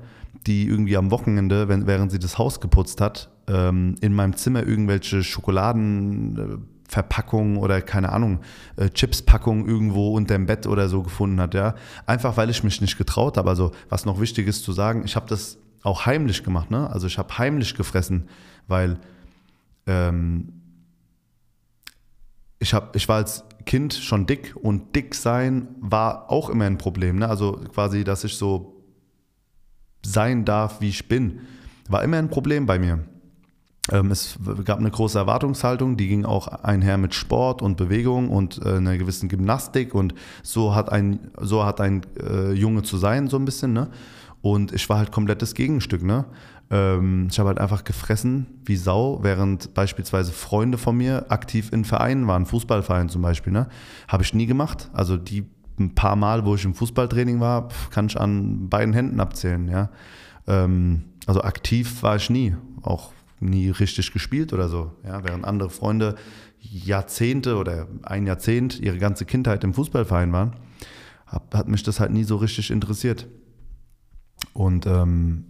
die 0.47 0.67
irgendwie 0.67 0.97
am 0.97 1.11
Wochenende, 1.11 1.69
wenn, 1.69 1.87
während 1.87 2.11
sie 2.13 2.19
das 2.19 2.39
Haus 2.39 2.61
geputzt 2.61 3.01
hat, 3.01 3.31
ähm, 3.49 3.97
in 4.01 4.15
meinem 4.15 4.37
Zimmer 4.37 4.67
irgendwelche 4.67 5.23
Schokoladenverpackungen 5.23 7.57
oder 7.57 7.81
keine 7.81 8.11
Ahnung, 8.11 8.41
äh, 8.77 8.91
Chipspackungen 8.91 9.69
irgendwo 9.69 10.15
unter 10.15 10.35
dem 10.35 10.47
Bett 10.47 10.67
oder 10.67 10.89
so 10.89 11.03
gefunden 11.03 11.41
hat. 11.41 11.55
Ja, 11.55 11.77
einfach 12.07 12.37
weil 12.37 12.51
ich 12.51 12.65
mich 12.65 12.81
nicht 12.81 12.99
getraut 12.99 13.37
habe. 13.37 13.49
Also 13.49 13.71
was 13.89 14.05
noch 14.05 14.21
wichtig 14.21 14.49
ist 14.49 14.65
zu 14.65 14.73
sagen, 14.73 15.03
ich 15.05 15.15
habe 15.17 15.27
das 15.29 15.59
auch 15.83 16.07
heimlich 16.07 16.45
gemacht. 16.45 16.71
Ne? 16.71 16.89
Also 16.91 17.07
ich 17.07 17.19
habe 17.19 17.37
heimlich 17.39 17.75
gefressen, 17.75 18.29
weil 18.69 18.99
ähm, 19.87 20.62
ich, 22.63 22.75
hab, 22.75 22.95
ich 22.97 23.09
war 23.09 23.17
als 23.17 23.45
Kind 23.67 23.93
schon 23.93 24.27
dick 24.27 24.55
und 24.57 24.95
dick 24.95 25.15
sein 25.15 25.69
war 25.81 26.31
auch 26.31 26.49
immer 26.49 26.65
ein 26.65 26.79
Problem. 26.79 27.19
Ne? 27.19 27.29
Also 27.29 27.61
quasi, 27.73 28.05
dass 28.05 28.25
ich 28.25 28.37
so 28.37 28.83
sein 30.05 30.45
darf, 30.45 30.81
wie 30.81 30.89
ich 30.89 31.09
bin, 31.09 31.41
war 31.89 32.03
immer 32.03 32.19
ein 32.19 32.31
Problem 32.31 32.67
bei 32.67 32.79
mir. 32.79 33.01
Ähm, 33.91 34.13
es 34.13 34.39
gab 34.65 34.79
eine 34.79 34.91
große 34.91 35.19
Erwartungshaltung, 35.19 35.97
die 35.97 36.07
ging 36.07 36.25
auch 36.25 36.47
einher 36.47 36.99
mit 36.99 37.15
Sport 37.15 37.63
und 37.63 37.77
Bewegung 37.77 38.31
und 38.31 38.65
äh, 38.65 38.77
einer 38.77 38.97
gewissen 38.97 39.29
Gymnastik 39.29 39.93
und 39.95 40.15
so 40.45 40.75
hat 40.75 40.91
ein, 40.91 41.31
so 41.41 41.65
hat 41.65 41.81
ein 41.81 42.03
äh, 42.21 42.53
Junge 42.53 42.83
zu 42.83 42.97
sein, 42.97 43.27
so 43.27 43.37
ein 43.37 43.45
bisschen. 43.45 43.73
Ne? 43.73 43.89
Und 44.43 44.73
ich 44.73 44.89
war 44.89 44.99
halt 44.99 45.13
komplett 45.13 45.41
das 45.41 45.55
Gegenstück. 45.55 46.03
Ne? 46.03 46.25
Ähm, 46.71 47.29
ich 47.31 47.39
habe 47.39 47.49
halt 47.49 47.59
einfach 47.59 47.85
gefressen 47.85 48.47
wie 48.65 48.77
Sau, 48.77 49.21
während 49.23 49.73
beispielsweise 49.73 50.33
Freunde 50.33 50.79
von 50.79 50.97
mir 50.97 51.27
aktiv 51.31 51.71
in 51.73 51.85
Vereinen 51.85 52.27
waren, 52.27 52.45
Fußballvereinen 52.45 53.09
zum 53.09 53.23
Beispiel. 53.23 53.53
Ne? 53.53 53.69
Habe 54.09 54.25
ich 54.25 54.35
nie 54.35 54.47
gemacht. 54.47 54.91
Also 54.93 55.17
die 55.17 55.45
ein 55.79 55.95
paar 55.95 56.17
Mal, 56.17 56.45
wo 56.45 56.55
ich 56.55 56.65
im 56.65 56.75
Fußballtraining 56.75 57.41
war, 57.41 57.69
kann 57.91 58.07
ich 58.07 58.21
an 58.21 58.69
beiden 58.69 58.93
Händen 58.93 59.21
abzählen. 59.21 59.69
Ja? 59.69 59.91
Ähm, 60.47 61.05
also 61.27 61.43
aktiv 61.43 62.03
war 62.03 62.17
ich 62.17 62.29
nie, 62.29 62.57
auch 62.83 63.13
nie 63.39 63.71
richtig 63.71 64.13
gespielt 64.13 64.53
oder 64.53 64.69
so. 64.69 64.93
Ja? 65.05 65.23
Während 65.25 65.45
andere 65.45 65.71
Freunde 65.71 66.17
Jahrzehnte 66.59 67.57
oder 67.57 67.87
ein 68.03 68.27
Jahrzehnt 68.27 68.81
ihre 68.81 68.99
ganze 68.99 69.25
Kindheit 69.25 69.63
im 69.65 69.73
Fußballverein 69.75 70.33
waren, 70.33 70.57
hat 71.27 71.69
mich 71.69 71.83
das 71.83 71.99
halt 72.01 72.13
nie 72.13 72.25
so 72.25 72.37
richtig 72.37 72.71
interessiert. 72.71 73.27
Und 74.53 74.87
ähm, 74.87 75.45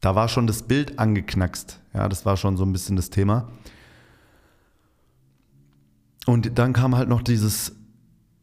da 0.00 0.14
war 0.14 0.28
schon 0.28 0.46
das 0.46 0.62
Bild 0.62 0.98
angeknackst. 0.98 1.80
Ja, 1.94 2.08
das 2.08 2.26
war 2.26 2.36
schon 2.36 2.56
so 2.56 2.64
ein 2.64 2.72
bisschen 2.72 2.96
das 2.96 3.10
Thema. 3.10 3.48
Und 6.26 6.58
dann 6.58 6.72
kam 6.72 6.96
halt 6.96 7.08
noch 7.08 7.22
dieses 7.22 7.74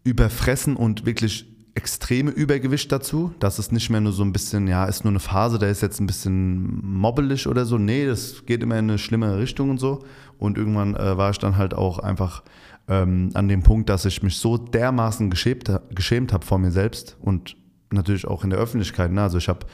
Überfressen 0.04 0.76
und 0.76 1.06
wirklich 1.06 1.46
extreme 1.76 2.32
Übergewicht 2.32 2.92
dazu. 2.92 3.34
Das 3.40 3.60
ist 3.60 3.72
nicht 3.72 3.90
mehr 3.90 4.02
nur 4.02 4.12
so 4.12 4.24
ein 4.24 4.34
bisschen, 4.34 4.68
ja, 4.68 4.86
ist 4.86 5.04
nur 5.04 5.12
eine 5.12 5.20
Phase, 5.20 5.60
der 5.60 5.70
ist 5.70 5.82
jetzt 5.82 6.00
ein 6.00 6.08
bisschen 6.08 6.84
mobbelig 6.84 7.48
oder 7.48 7.66
so. 7.66 7.78
Nee, 7.78 8.06
das 8.06 8.46
geht 8.46 8.64
immer 8.64 8.78
in 8.78 8.90
eine 8.90 8.98
schlimmere 8.98 9.40
Richtung 9.40 9.70
und 9.70 9.80
so. 9.80 10.04
Und 10.38 10.58
irgendwann 10.58 10.96
äh, 10.96 11.18
war 11.18 11.32
ich 11.32 11.38
dann 11.38 11.58
halt 11.58 11.74
auch 11.74 12.00
einfach 12.00 12.44
ähm, 12.88 13.30
an 13.34 13.48
dem 13.48 13.64
Punkt, 13.64 13.90
dass 13.90 14.06
ich 14.06 14.24
mich 14.24 14.38
so 14.38 14.58
dermaßen 14.58 15.30
geschämt, 15.30 15.72
geschämt 15.94 16.34
habe 16.34 16.46
vor 16.46 16.58
mir 16.58 16.72
selbst 16.72 17.18
und 17.22 17.56
natürlich 17.92 18.28
auch 18.28 18.44
in 18.44 18.50
der 18.50 18.60
Öffentlichkeit. 18.60 19.12
Ne? 19.12 19.22
Also 19.22 19.38
ich 19.38 19.50
habe 19.50 19.66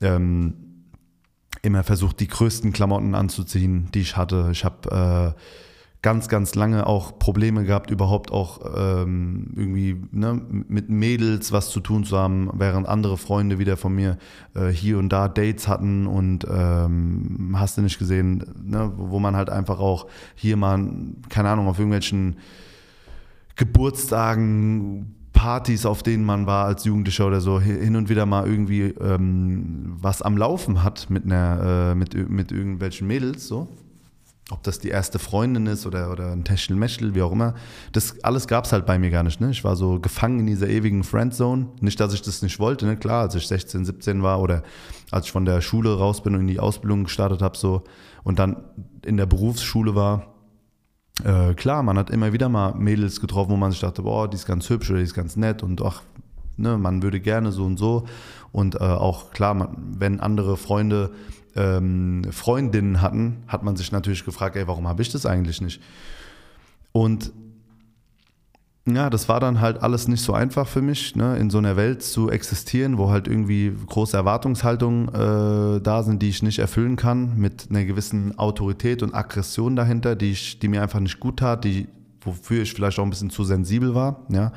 ähm, 0.00 0.54
immer 1.62 1.82
versucht, 1.82 2.20
die 2.20 2.28
größten 2.28 2.72
Klamotten 2.72 3.14
anzuziehen, 3.14 3.88
die 3.92 4.00
ich 4.00 4.16
hatte. 4.16 4.48
Ich 4.52 4.64
habe 4.64 5.34
äh, 5.34 5.40
ganz, 6.02 6.28
ganz 6.28 6.54
lange 6.54 6.86
auch 6.86 7.18
Probleme 7.18 7.64
gehabt, 7.64 7.90
überhaupt 7.90 8.30
auch 8.30 8.60
ähm, 8.76 9.52
irgendwie 9.56 9.96
ne, 10.12 10.40
mit 10.68 10.88
Mädels 10.88 11.50
was 11.50 11.70
zu 11.70 11.80
tun 11.80 12.04
zu 12.04 12.16
haben, 12.16 12.50
während 12.54 12.88
andere 12.88 13.16
Freunde 13.16 13.58
wieder 13.58 13.76
von 13.76 13.94
mir 13.94 14.16
äh, 14.54 14.68
hier 14.68 14.98
und 14.98 15.08
da 15.08 15.28
Dates 15.28 15.66
hatten 15.66 16.06
und 16.06 16.46
ähm, 16.48 17.56
hast 17.58 17.78
du 17.78 17.82
nicht 17.82 17.98
gesehen, 17.98 18.44
ne, 18.62 18.92
wo 18.96 19.18
man 19.18 19.34
halt 19.34 19.50
einfach 19.50 19.80
auch 19.80 20.06
hier 20.36 20.56
mal, 20.56 20.88
keine 21.28 21.50
Ahnung, 21.50 21.66
auf 21.66 21.78
irgendwelchen 21.78 22.36
Geburtstagen, 23.56 25.16
Partys, 25.38 25.86
auf 25.86 26.02
denen 26.02 26.24
man 26.24 26.46
war 26.46 26.66
als 26.66 26.84
Jugendlicher 26.84 27.24
oder 27.24 27.40
so, 27.40 27.60
hin 27.60 27.94
und 27.94 28.08
wieder 28.08 28.26
mal 28.26 28.44
irgendwie 28.44 28.86
ähm, 29.00 29.94
was 30.00 30.20
am 30.20 30.36
Laufen 30.36 30.82
hat 30.82 31.10
mit 31.10 31.26
einer, 31.26 31.92
äh, 31.92 31.94
mit, 31.94 32.28
mit 32.28 32.50
irgendwelchen 32.50 33.06
Mädels, 33.06 33.46
so 33.46 33.68
ob 34.50 34.62
das 34.62 34.78
die 34.78 34.88
erste 34.88 35.18
Freundin 35.18 35.66
ist 35.66 35.86
oder, 35.86 36.10
oder 36.10 36.32
ein 36.32 36.42
Techtelmechtel, 36.42 37.14
wie 37.14 37.22
auch 37.22 37.32
immer. 37.32 37.54
Das 37.92 38.18
alles 38.24 38.48
gab 38.48 38.64
es 38.64 38.72
halt 38.72 38.86
bei 38.86 38.98
mir 38.98 39.10
gar 39.10 39.22
nicht. 39.22 39.40
Ne? 39.40 39.50
Ich 39.50 39.62
war 39.62 39.76
so 39.76 40.00
gefangen 40.00 40.40
in 40.40 40.46
dieser 40.46 40.68
ewigen 40.68 41.04
Friendzone. 41.04 41.68
Nicht, 41.80 42.00
dass 42.00 42.14
ich 42.14 42.22
das 42.22 42.42
nicht 42.42 42.58
wollte, 42.58 42.86
ne? 42.86 42.96
klar, 42.96 43.22
als 43.22 43.34
ich 43.34 43.46
16, 43.46 43.84
17 43.84 44.22
war 44.22 44.40
oder 44.40 44.62
als 45.10 45.26
ich 45.26 45.32
von 45.32 45.44
der 45.44 45.60
Schule 45.60 45.96
raus 45.98 46.22
bin 46.22 46.34
und 46.34 46.40
in 46.40 46.46
die 46.48 46.60
Ausbildung 46.60 47.04
gestartet 47.04 47.42
habe 47.42 47.58
so 47.58 47.84
und 48.24 48.38
dann 48.38 48.56
in 49.04 49.18
der 49.18 49.26
Berufsschule 49.26 49.94
war. 49.94 50.34
Äh, 51.24 51.54
klar, 51.54 51.82
man 51.82 51.98
hat 51.98 52.10
immer 52.10 52.32
wieder 52.32 52.48
mal 52.48 52.74
Mädels 52.74 53.20
getroffen, 53.20 53.50
wo 53.50 53.56
man 53.56 53.70
sich 53.72 53.80
dachte, 53.80 54.02
boah, 54.02 54.28
die 54.28 54.36
ist 54.36 54.46
ganz 54.46 54.68
hübsch 54.70 54.90
oder 54.90 54.98
die 54.98 55.04
ist 55.04 55.14
ganz 55.14 55.36
nett 55.36 55.62
und 55.62 55.82
ach, 55.82 56.02
ne, 56.56 56.78
man 56.78 57.02
würde 57.02 57.20
gerne 57.20 57.52
so 57.52 57.64
und 57.64 57.76
so. 57.76 58.06
Und 58.52 58.76
äh, 58.76 58.78
auch 58.78 59.30
klar, 59.30 59.54
man, 59.54 59.76
wenn 59.98 60.20
andere 60.20 60.56
Freunde 60.56 61.10
ähm, 61.56 62.22
Freundinnen 62.30 63.02
hatten, 63.02 63.38
hat 63.48 63.62
man 63.62 63.76
sich 63.76 63.90
natürlich 63.90 64.24
gefragt, 64.24 64.56
ey, 64.56 64.68
warum 64.68 64.86
habe 64.86 65.02
ich 65.02 65.10
das 65.10 65.26
eigentlich 65.26 65.60
nicht? 65.60 65.82
Und 66.92 67.32
ja, 68.94 69.10
das 69.10 69.28
war 69.28 69.40
dann 69.40 69.60
halt 69.60 69.82
alles 69.82 70.08
nicht 70.08 70.22
so 70.22 70.32
einfach 70.32 70.66
für 70.66 70.82
mich, 70.82 71.16
ne, 71.16 71.36
in 71.36 71.50
so 71.50 71.58
einer 71.58 71.76
Welt 71.76 72.02
zu 72.02 72.30
existieren, 72.30 72.98
wo 72.98 73.10
halt 73.10 73.26
irgendwie 73.28 73.72
große 73.86 74.16
Erwartungshaltungen 74.16 75.08
äh, 75.08 75.80
da 75.80 76.02
sind, 76.02 76.22
die 76.22 76.28
ich 76.28 76.42
nicht 76.42 76.58
erfüllen 76.58 76.96
kann, 76.96 77.36
mit 77.36 77.68
einer 77.70 77.84
gewissen 77.84 78.38
Autorität 78.38 79.02
und 79.02 79.14
Aggression 79.14 79.76
dahinter, 79.76 80.16
die, 80.16 80.32
ich, 80.32 80.58
die 80.58 80.68
mir 80.68 80.82
einfach 80.82 81.00
nicht 81.00 81.20
gut 81.20 81.38
tat, 81.38 81.64
die, 81.64 81.88
wofür 82.20 82.62
ich 82.62 82.72
vielleicht 82.72 82.98
auch 82.98 83.04
ein 83.04 83.10
bisschen 83.10 83.30
zu 83.30 83.44
sensibel 83.44 83.94
war, 83.94 84.26
ja, 84.30 84.52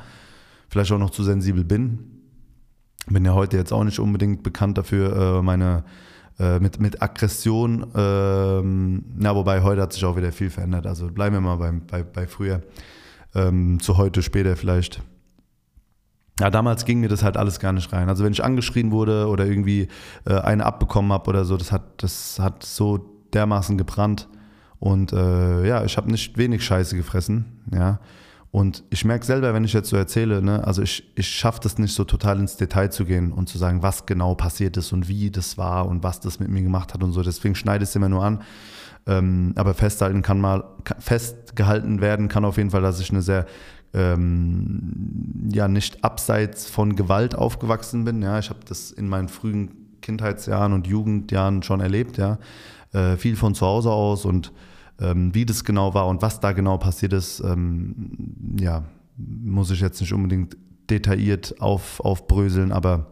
vielleicht 0.68 0.92
auch 0.92 0.98
noch 0.98 1.10
zu 1.10 1.22
sensibel 1.22 1.64
bin. 1.64 1.98
Bin 3.08 3.24
ja 3.24 3.34
heute 3.34 3.56
jetzt 3.56 3.72
auch 3.72 3.84
nicht 3.84 3.98
unbedingt 3.98 4.42
bekannt 4.42 4.78
dafür, 4.78 5.38
äh, 5.38 5.42
meine 5.42 5.84
äh, 6.38 6.58
mit, 6.60 6.80
mit 6.80 7.02
Aggression, 7.02 7.86
ähm, 7.94 9.04
na, 9.16 9.34
wobei 9.36 9.62
heute 9.62 9.82
hat 9.82 9.92
sich 9.92 10.04
auch 10.04 10.16
wieder 10.16 10.32
viel 10.32 10.50
verändert. 10.50 10.86
Also 10.86 11.08
bleiben 11.08 11.36
wir 11.36 11.40
mal 11.40 11.56
beim, 11.56 11.86
bei, 11.86 12.02
bei 12.02 12.26
früher, 12.26 12.62
ähm, 13.34 13.80
zu 13.80 13.96
heute, 13.96 14.22
später 14.22 14.56
vielleicht. 14.56 15.02
Ja, 16.40 16.50
damals 16.50 16.84
ging 16.84 17.00
mir 17.00 17.08
das 17.08 17.22
halt 17.22 17.36
alles 17.36 17.60
gar 17.60 17.72
nicht 17.72 17.92
rein. 17.92 18.08
Also 18.08 18.24
wenn 18.24 18.32
ich 18.32 18.42
angeschrien 18.42 18.90
wurde 18.90 19.28
oder 19.28 19.46
irgendwie 19.46 19.88
äh, 20.24 20.34
eine 20.38 20.64
abbekommen 20.64 21.12
habe 21.12 21.28
oder 21.28 21.44
so, 21.44 21.56
das 21.56 21.72
hat, 21.72 22.02
das 22.02 22.38
hat 22.38 22.62
so 22.64 22.98
dermaßen 23.32 23.76
gebrannt. 23.76 24.28
Und 24.78 25.12
äh, 25.12 25.66
ja, 25.66 25.84
ich 25.84 25.96
habe 25.96 26.10
nicht 26.10 26.36
wenig 26.38 26.64
Scheiße 26.64 26.96
gefressen, 26.96 27.62
ja. 27.72 28.00
Und 28.50 28.84
ich 28.90 29.06
merke 29.06 29.24
selber, 29.24 29.54
wenn 29.54 29.64
ich 29.64 29.72
jetzt 29.72 29.88
so 29.88 29.96
erzähle, 29.96 30.42
ne, 30.42 30.62
also 30.66 30.82
ich, 30.82 31.10
ich 31.14 31.26
schaffe 31.26 31.60
das 31.62 31.78
nicht 31.78 31.94
so 31.94 32.04
total 32.04 32.38
ins 32.38 32.58
Detail 32.58 32.90
zu 32.90 33.06
gehen 33.06 33.32
und 33.32 33.48
zu 33.48 33.56
sagen, 33.56 33.82
was 33.82 34.04
genau 34.04 34.34
passiert 34.34 34.76
ist 34.76 34.92
und 34.92 35.08
wie 35.08 35.30
das 35.30 35.56
war 35.56 35.86
und 35.86 36.02
was 36.02 36.20
das 36.20 36.38
mit 36.38 36.50
mir 36.50 36.62
gemacht 36.62 36.92
hat 36.92 37.02
und 37.02 37.12
so. 37.12 37.22
Deswegen 37.22 37.54
schneide 37.54 37.84
ich 37.84 37.88
es 37.88 37.96
immer 37.96 38.10
nur 38.10 38.22
an. 38.22 38.42
Ähm, 39.06 39.52
aber 39.56 39.74
festhalten 39.74 40.22
kann 40.22 40.40
mal, 40.40 40.64
festgehalten 40.98 42.00
werden 42.00 42.28
kann 42.28 42.44
auf 42.44 42.56
jeden 42.56 42.70
Fall, 42.70 42.82
dass 42.82 43.00
ich 43.00 43.10
eine 43.10 43.22
sehr, 43.22 43.46
ähm, 43.94 45.48
ja, 45.52 45.68
nicht 45.68 46.04
abseits 46.04 46.68
von 46.68 46.94
Gewalt 46.94 47.34
aufgewachsen 47.34 48.04
bin. 48.04 48.22
Ja, 48.22 48.38
ich 48.38 48.50
habe 48.50 48.60
das 48.66 48.90
in 48.92 49.08
meinen 49.08 49.28
frühen 49.28 49.98
Kindheitsjahren 50.02 50.72
und 50.72 50.86
Jugendjahren 50.86 51.62
schon 51.62 51.80
erlebt, 51.80 52.18
ja. 52.18 52.38
Äh, 52.92 53.16
viel 53.16 53.36
von 53.36 53.54
zu 53.54 53.66
Hause 53.66 53.90
aus 53.90 54.24
und 54.24 54.52
ähm, 55.00 55.34
wie 55.34 55.46
das 55.46 55.64
genau 55.64 55.94
war 55.94 56.06
und 56.06 56.22
was 56.22 56.40
da 56.40 56.52
genau 56.52 56.78
passiert 56.78 57.12
ist, 57.12 57.40
ähm, 57.40 58.56
ja, 58.60 58.84
muss 59.16 59.70
ich 59.70 59.80
jetzt 59.80 60.00
nicht 60.00 60.12
unbedingt 60.12 60.56
detailliert 60.90 61.60
auf, 61.60 62.00
aufbröseln, 62.00 62.72
aber 62.72 63.06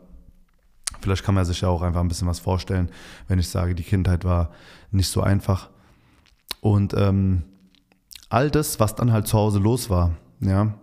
vielleicht 1.00 1.25
kann 1.25 1.35
man 1.35 1.44
sich 1.44 1.62
ja 1.62 1.68
auch 1.68 1.82
einfach 1.82 2.00
ein 2.00 2.09
bisschen 2.09 2.28
was 2.28 2.38
vorstellen, 2.40 2.90
wenn 3.28 3.38
ich 3.38 3.49
sage, 3.49 3.75
die 3.75 3.82
Kindheit 3.82 4.25
war 4.25 4.50
nicht 4.90 5.09
so 5.09 5.23
einfach. 5.23 5.70
Und 6.60 6.94
ähm, 6.96 7.42
all 8.28 8.50
das, 8.50 8.80
was 8.80 8.94
dann 8.94 9.12
halt 9.12 9.26
zu 9.26 9.38
Hause 9.38 9.58
los 9.58 9.90
war, 9.90 10.12
ja, 10.40 10.74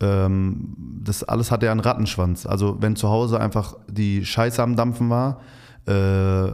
ähm, 0.00 0.76
das 1.02 1.24
alles 1.24 1.50
hatte 1.50 1.66
ja 1.66 1.72
einen 1.72 1.80
Rattenschwanz. 1.80 2.46
Also 2.46 2.76
wenn 2.80 2.96
zu 2.96 3.08
Hause 3.08 3.40
einfach 3.40 3.76
die 3.90 4.24
Scheiße 4.24 4.62
am 4.62 4.76
Dampfen 4.76 5.10
war, 5.10 5.40
äh, 5.86 6.50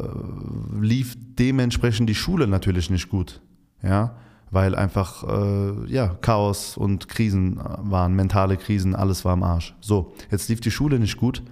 lief 0.80 1.16
dementsprechend 1.38 2.08
die 2.08 2.14
Schule 2.14 2.46
natürlich 2.46 2.90
nicht 2.90 3.08
gut 3.08 3.40
ja, 3.84 4.16
weil 4.50 4.74
einfach 4.74 5.24
äh, 5.24 5.92
ja, 5.92 6.08
Chaos 6.20 6.76
und 6.76 7.08
Krisen 7.08 7.60
waren, 7.62 8.14
mentale 8.14 8.56
Krisen, 8.56 8.94
alles 8.94 9.24
war 9.24 9.32
am 9.32 9.42
Arsch. 9.42 9.74
So, 9.80 10.14
jetzt 10.30 10.48
lief 10.48 10.60
die 10.60 10.70
Schule 10.70 10.98
nicht 10.98 11.16
gut. 11.16 11.42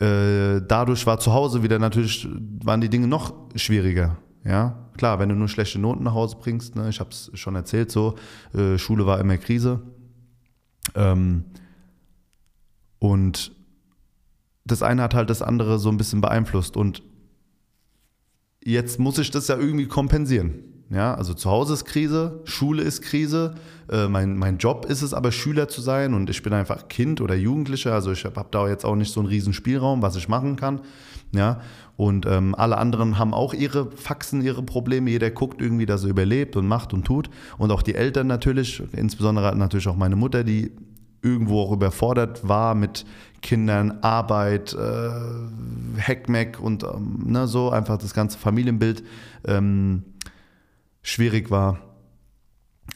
Äh, 0.00 0.60
dadurch 0.66 1.06
war 1.06 1.18
zu 1.18 1.32
Hause 1.32 1.62
wieder 1.62 1.78
natürlich, 1.78 2.28
waren 2.64 2.80
die 2.80 2.88
Dinge 2.88 3.06
noch 3.06 3.34
schwieriger. 3.54 4.16
Ja, 4.44 4.78
klar, 5.00 5.18
wenn 5.18 5.30
du 5.30 5.34
nur 5.34 5.48
schlechte 5.48 5.78
Noten 5.78 6.04
nach 6.04 6.12
Hause 6.12 6.36
bringst, 6.38 6.76
ne, 6.76 6.90
ich 6.90 7.00
habe 7.00 7.08
es 7.08 7.30
schon 7.32 7.56
erzählt, 7.56 7.90
so, 7.90 8.16
äh, 8.52 8.76
Schule 8.76 9.06
war 9.06 9.18
immer 9.18 9.38
Krise. 9.38 9.80
Ähm, 10.94 11.44
und 12.98 13.52
das 14.66 14.82
eine 14.82 15.02
hat 15.02 15.14
halt 15.14 15.30
das 15.30 15.40
andere 15.40 15.78
so 15.78 15.88
ein 15.88 15.96
bisschen 15.96 16.20
beeinflusst. 16.20 16.76
Und 16.76 17.02
jetzt 18.62 18.98
muss 19.00 19.16
ich 19.16 19.30
das 19.30 19.48
ja 19.48 19.56
irgendwie 19.56 19.86
kompensieren. 19.86 20.64
Ja, 20.90 21.14
also 21.14 21.32
zu 21.32 21.48
Hause 21.48 21.72
ist 21.74 21.86
Krise, 21.86 22.40
Schule 22.44 22.82
ist 22.82 23.00
Krise, 23.00 23.54
äh, 23.90 24.06
mein, 24.08 24.36
mein 24.36 24.58
Job 24.58 24.84
ist 24.84 25.02
es 25.02 25.14
aber 25.14 25.30
Schüler 25.30 25.68
zu 25.68 25.80
sein 25.80 26.14
und 26.14 26.28
ich 26.28 26.42
bin 26.42 26.52
einfach 26.52 26.88
Kind 26.88 27.20
oder 27.20 27.36
Jugendlicher, 27.36 27.94
also 27.94 28.10
ich 28.10 28.24
habe 28.24 28.34
hab 28.34 28.50
da 28.50 28.68
jetzt 28.68 28.84
auch 28.84 28.96
nicht 28.96 29.12
so 29.12 29.20
einen 29.20 29.28
riesen 29.28 29.52
Spielraum, 29.52 30.02
was 30.02 30.16
ich 30.16 30.28
machen 30.28 30.56
kann. 30.56 30.80
Ja, 31.32 31.60
und 32.00 32.24
ähm, 32.24 32.54
alle 32.54 32.78
anderen 32.78 33.18
haben 33.18 33.34
auch 33.34 33.52
ihre 33.52 33.90
Faxen, 33.90 34.40
ihre 34.40 34.62
Probleme, 34.62 35.10
jeder 35.10 35.30
guckt 35.30 35.60
irgendwie, 35.60 35.84
dass 35.84 36.02
er 36.02 36.08
überlebt 36.08 36.56
und 36.56 36.66
macht 36.66 36.94
und 36.94 37.04
tut. 37.04 37.28
Und 37.58 37.70
auch 37.72 37.82
die 37.82 37.94
Eltern 37.94 38.26
natürlich, 38.26 38.82
insbesondere 38.92 39.54
natürlich 39.54 39.86
auch 39.86 39.96
meine 39.96 40.16
Mutter, 40.16 40.42
die 40.42 40.72
irgendwo 41.20 41.60
auch 41.60 41.72
überfordert 41.72 42.48
war 42.48 42.74
mit 42.74 43.04
Kindern, 43.42 43.98
Arbeit, 44.00 44.72
äh, 44.72 46.00
Heckmeck 46.00 46.58
und 46.58 46.84
ähm, 46.84 47.18
ne, 47.26 47.46
so 47.46 47.68
einfach 47.68 47.98
das 47.98 48.14
ganze 48.14 48.38
Familienbild. 48.38 49.04
Ähm, 49.44 50.04
schwierig 51.02 51.50
war, 51.50 51.80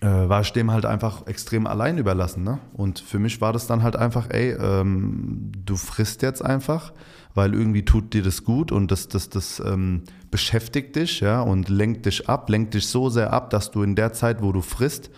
war 0.01 0.41
ich 0.43 0.53
dem 0.53 0.71
halt 0.71 0.85
einfach 0.87 1.27
extrem 1.27 1.67
allein 1.67 1.99
überlassen. 1.99 2.45
Ne? 2.45 2.59
Und 2.75 2.99
für 2.99 3.19
mich 3.19 3.41
war 3.41 3.53
das 3.53 3.67
dann 3.67 3.83
halt 3.83 3.97
einfach, 3.97 4.29
ey, 4.31 4.53
ähm, 4.53 5.53
du 5.65 5.77
frisst 5.77 6.23
jetzt 6.23 6.45
einfach, 6.45 6.93
weil 7.35 7.55
irgendwie 7.55 7.85
tut 7.85 8.13
dir 8.13 8.23
das 8.23 8.45
gut 8.45 8.71
und 8.71 8.91
das, 8.91 9.09
das, 9.09 9.29
das 9.29 9.61
ähm, 9.61 10.03
beschäftigt 10.31 10.97
dich 10.97 11.21
ja, 11.21 11.41
und 11.41 11.69
lenkt 11.69 12.07
dich 12.07 12.29
ab, 12.29 12.49
lenkt 12.49 12.75
dich 12.75 12.87
so 12.87 13.09
sehr 13.09 13.33
ab, 13.33 13.51
dass 13.51 13.71
du 13.71 13.83
in 13.83 13.97
der 13.97 14.13
Zeit, 14.13 14.43
wo 14.43 14.53
du 14.53 14.63
frisst, 14.63 15.11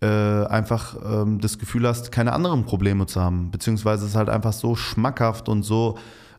äh, 0.00 0.06
einfach 0.06 0.96
ähm, 1.04 1.40
das 1.40 1.58
Gefühl 1.58 1.86
hast, 1.86 2.10
keine 2.12 2.32
anderen 2.32 2.64
Probleme 2.64 3.06
zu 3.06 3.20
haben. 3.20 3.50
Beziehungsweise 3.50 4.04
es 4.04 4.10
ist 4.10 4.16
halt 4.16 4.28
einfach 4.28 4.52
so 4.52 4.74
schmackhaft 4.74 5.48
und 5.48 5.62
so 5.62 5.96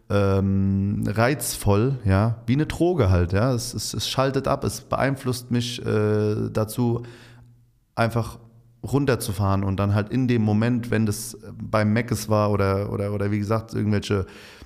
ähm, 0.10 1.04
reizvoll, 1.08 1.98
ja, 2.06 2.36
wie 2.46 2.54
eine 2.54 2.66
Droge 2.66 3.10
halt, 3.10 3.34
ja. 3.34 3.54
Es, 3.54 3.74
es, 3.74 3.94
es 3.94 4.10
schaltet 4.10 4.48
ab, 4.48 4.64
es 4.64 4.82
beeinflusst 4.82 5.50
mich 5.50 5.84
äh, 5.86 6.50
dazu, 6.52 7.04
einfach 7.96 8.40
runterzufahren 8.84 9.64
und 9.64 9.78
dann 9.78 9.96
halt 9.96 10.10
in 10.10 10.28
dem 10.28 10.44
Moment, 10.44 10.92
wenn 10.92 11.06
das 11.06 11.38
beim 11.60 11.94
Meckes 11.94 12.30
war 12.30 12.52
oder, 12.52 12.92
oder, 12.92 13.14
oder 13.14 13.32
wie 13.32 13.40
gesagt, 13.40 13.74
irgendwelche 13.74 14.26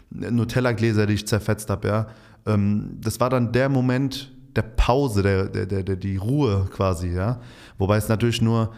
Nutella-Gläser, 0.10 1.06
die 1.06 1.14
ich 1.14 1.28
zerfetzt 1.28 1.70
habe, 1.70 1.88
ja, 1.88 2.08
ähm, 2.46 2.98
das 3.00 3.20
war 3.20 3.30
dann 3.30 3.52
der 3.52 3.70
Moment 3.70 4.32
der 4.56 4.64
Pause, 4.64 5.24
der, 5.24 5.46
der, 5.46 5.66
der, 5.66 5.84
der, 5.84 5.96
die 5.96 6.18
Ruhe 6.18 6.68
quasi, 6.72 7.10
ja. 7.10 7.40
Wobei 7.78 7.98
es 7.98 8.10
natürlich 8.10 8.42
nur 8.42 8.74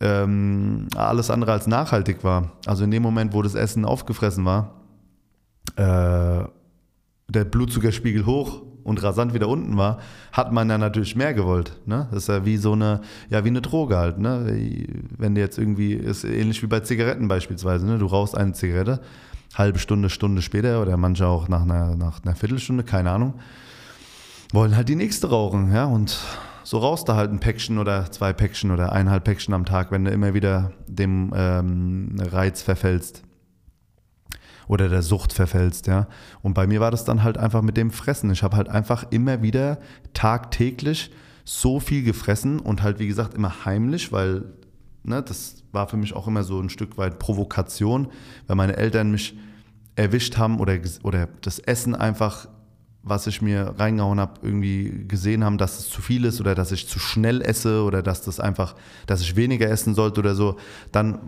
ähm, 0.00 0.88
alles 0.96 1.30
andere 1.30 1.52
als 1.52 1.66
nachhaltig 1.66 2.24
war. 2.24 2.52
Also 2.66 2.84
in 2.84 2.90
dem 2.90 3.02
Moment, 3.02 3.34
wo 3.34 3.42
das 3.42 3.54
Essen 3.54 3.84
aufgefressen 3.84 4.44
war, 4.44 4.80
äh, 5.76 6.44
der 7.28 7.44
Blutzuckerspiegel 7.44 8.26
hoch 8.26 8.62
und 8.84 9.02
rasant 9.02 9.34
wieder 9.34 9.48
unten 9.48 9.76
war, 9.76 9.98
hat 10.32 10.52
man 10.52 10.68
ja 10.68 10.78
natürlich 10.78 11.16
mehr 11.16 11.34
gewollt. 11.34 11.78
Ne? 11.86 12.08
Das 12.10 12.24
ist 12.24 12.28
ja 12.28 12.44
wie 12.44 12.56
so 12.56 12.72
eine, 12.72 13.00
ja, 13.30 13.44
wie 13.44 13.48
eine 13.48 13.62
Droge 13.62 13.96
halt. 13.96 14.18
Ne? 14.18 14.86
Wenn 15.16 15.34
du 15.34 15.40
jetzt 15.40 15.58
irgendwie, 15.58 15.94
ist 15.94 16.24
ähnlich 16.24 16.62
wie 16.62 16.66
bei 16.66 16.80
Zigaretten 16.80 17.28
beispielsweise, 17.28 17.86
ne? 17.86 17.98
du 17.98 18.06
rauchst 18.06 18.36
eine 18.36 18.52
Zigarette, 18.52 19.00
halbe 19.54 19.78
Stunde, 19.78 20.10
Stunde 20.10 20.42
später 20.42 20.82
oder 20.82 20.96
manche 20.96 21.26
auch 21.26 21.48
nach 21.48 21.62
einer, 21.62 21.96
nach 21.96 22.24
einer 22.24 22.34
Viertelstunde, 22.34 22.84
keine 22.84 23.10
Ahnung, 23.10 23.34
wollen 24.52 24.76
halt 24.76 24.88
die 24.88 24.96
nächste 24.96 25.30
rauchen, 25.30 25.72
ja, 25.72 25.84
und 25.84 26.18
so 26.64 26.78
rauchst 26.78 27.08
du 27.08 27.14
halt 27.14 27.32
ein 27.32 27.40
Päckchen 27.40 27.78
oder 27.78 28.10
zwei 28.10 28.32
Päckchen 28.32 28.70
oder 28.70 28.92
eineinhalb 28.92 29.24
Päckchen 29.24 29.54
am 29.54 29.64
Tag, 29.64 29.90
wenn 29.90 30.04
du 30.04 30.10
immer 30.10 30.34
wieder 30.34 30.72
dem 30.86 31.32
ähm, 31.34 32.16
Reiz 32.20 32.62
verfällst 32.62 33.22
oder 34.72 34.88
der 34.88 35.02
Sucht 35.02 35.34
verfällst, 35.34 35.86
ja. 35.86 36.06
Und 36.40 36.54
bei 36.54 36.66
mir 36.66 36.80
war 36.80 36.90
das 36.90 37.04
dann 37.04 37.22
halt 37.22 37.36
einfach 37.36 37.60
mit 37.60 37.76
dem 37.76 37.90
Fressen. 37.90 38.30
Ich 38.30 38.42
habe 38.42 38.56
halt 38.56 38.70
einfach 38.70 39.04
immer 39.10 39.42
wieder 39.42 39.78
tagtäglich 40.14 41.10
so 41.44 41.78
viel 41.78 42.02
gefressen 42.02 42.58
und 42.58 42.82
halt 42.82 42.98
wie 42.98 43.06
gesagt 43.06 43.34
immer 43.34 43.66
heimlich, 43.66 44.12
weil 44.12 44.44
ne, 45.02 45.22
das 45.22 45.62
war 45.72 45.88
für 45.88 45.98
mich 45.98 46.14
auch 46.14 46.26
immer 46.26 46.42
so 46.42 46.58
ein 46.58 46.70
Stück 46.70 46.96
weit 46.96 47.18
Provokation, 47.18 48.08
weil 48.46 48.56
meine 48.56 48.78
Eltern 48.78 49.10
mich 49.10 49.36
erwischt 49.94 50.38
haben 50.38 50.58
oder, 50.58 50.78
oder 51.02 51.28
das 51.42 51.58
Essen 51.58 51.94
einfach, 51.94 52.48
was 53.02 53.26
ich 53.26 53.42
mir 53.42 53.74
reingehauen 53.76 54.20
habe, 54.20 54.40
irgendwie 54.40 55.04
gesehen 55.06 55.44
haben, 55.44 55.58
dass 55.58 55.80
es 55.80 55.90
zu 55.90 56.00
viel 56.00 56.24
ist 56.24 56.40
oder 56.40 56.54
dass 56.54 56.72
ich 56.72 56.88
zu 56.88 56.98
schnell 56.98 57.42
esse 57.42 57.82
oder 57.82 58.02
dass 58.02 58.22
das 58.22 58.40
einfach, 58.40 58.74
dass 59.06 59.20
ich 59.20 59.36
weniger 59.36 59.68
essen 59.68 59.94
sollte 59.94 60.20
oder 60.20 60.34
so, 60.34 60.56
dann 60.92 61.18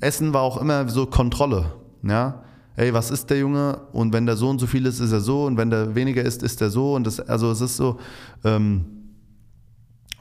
Essen 0.00 0.32
war 0.32 0.42
auch 0.42 0.58
immer 0.58 0.88
so 0.88 1.06
Kontrolle. 1.06 1.72
Ja, 2.08 2.42
ey, 2.76 2.92
was 2.94 3.10
ist 3.10 3.30
der 3.30 3.38
Junge? 3.38 3.80
Und 3.92 4.12
wenn 4.12 4.26
der 4.26 4.36
so 4.36 4.48
und 4.48 4.58
so 4.58 4.66
viel 4.66 4.86
ist, 4.86 5.00
ist 5.00 5.12
er 5.12 5.20
so. 5.20 5.46
Und 5.46 5.56
wenn 5.56 5.70
der 5.70 5.94
weniger 5.94 6.22
ist, 6.22 6.42
ist 6.42 6.60
er 6.62 6.70
so. 6.70 6.94
Und 6.94 7.06
das, 7.06 7.20
also 7.20 7.50
es 7.50 7.60
ist 7.60 7.76
so 7.76 7.98
ähm, 8.44 8.84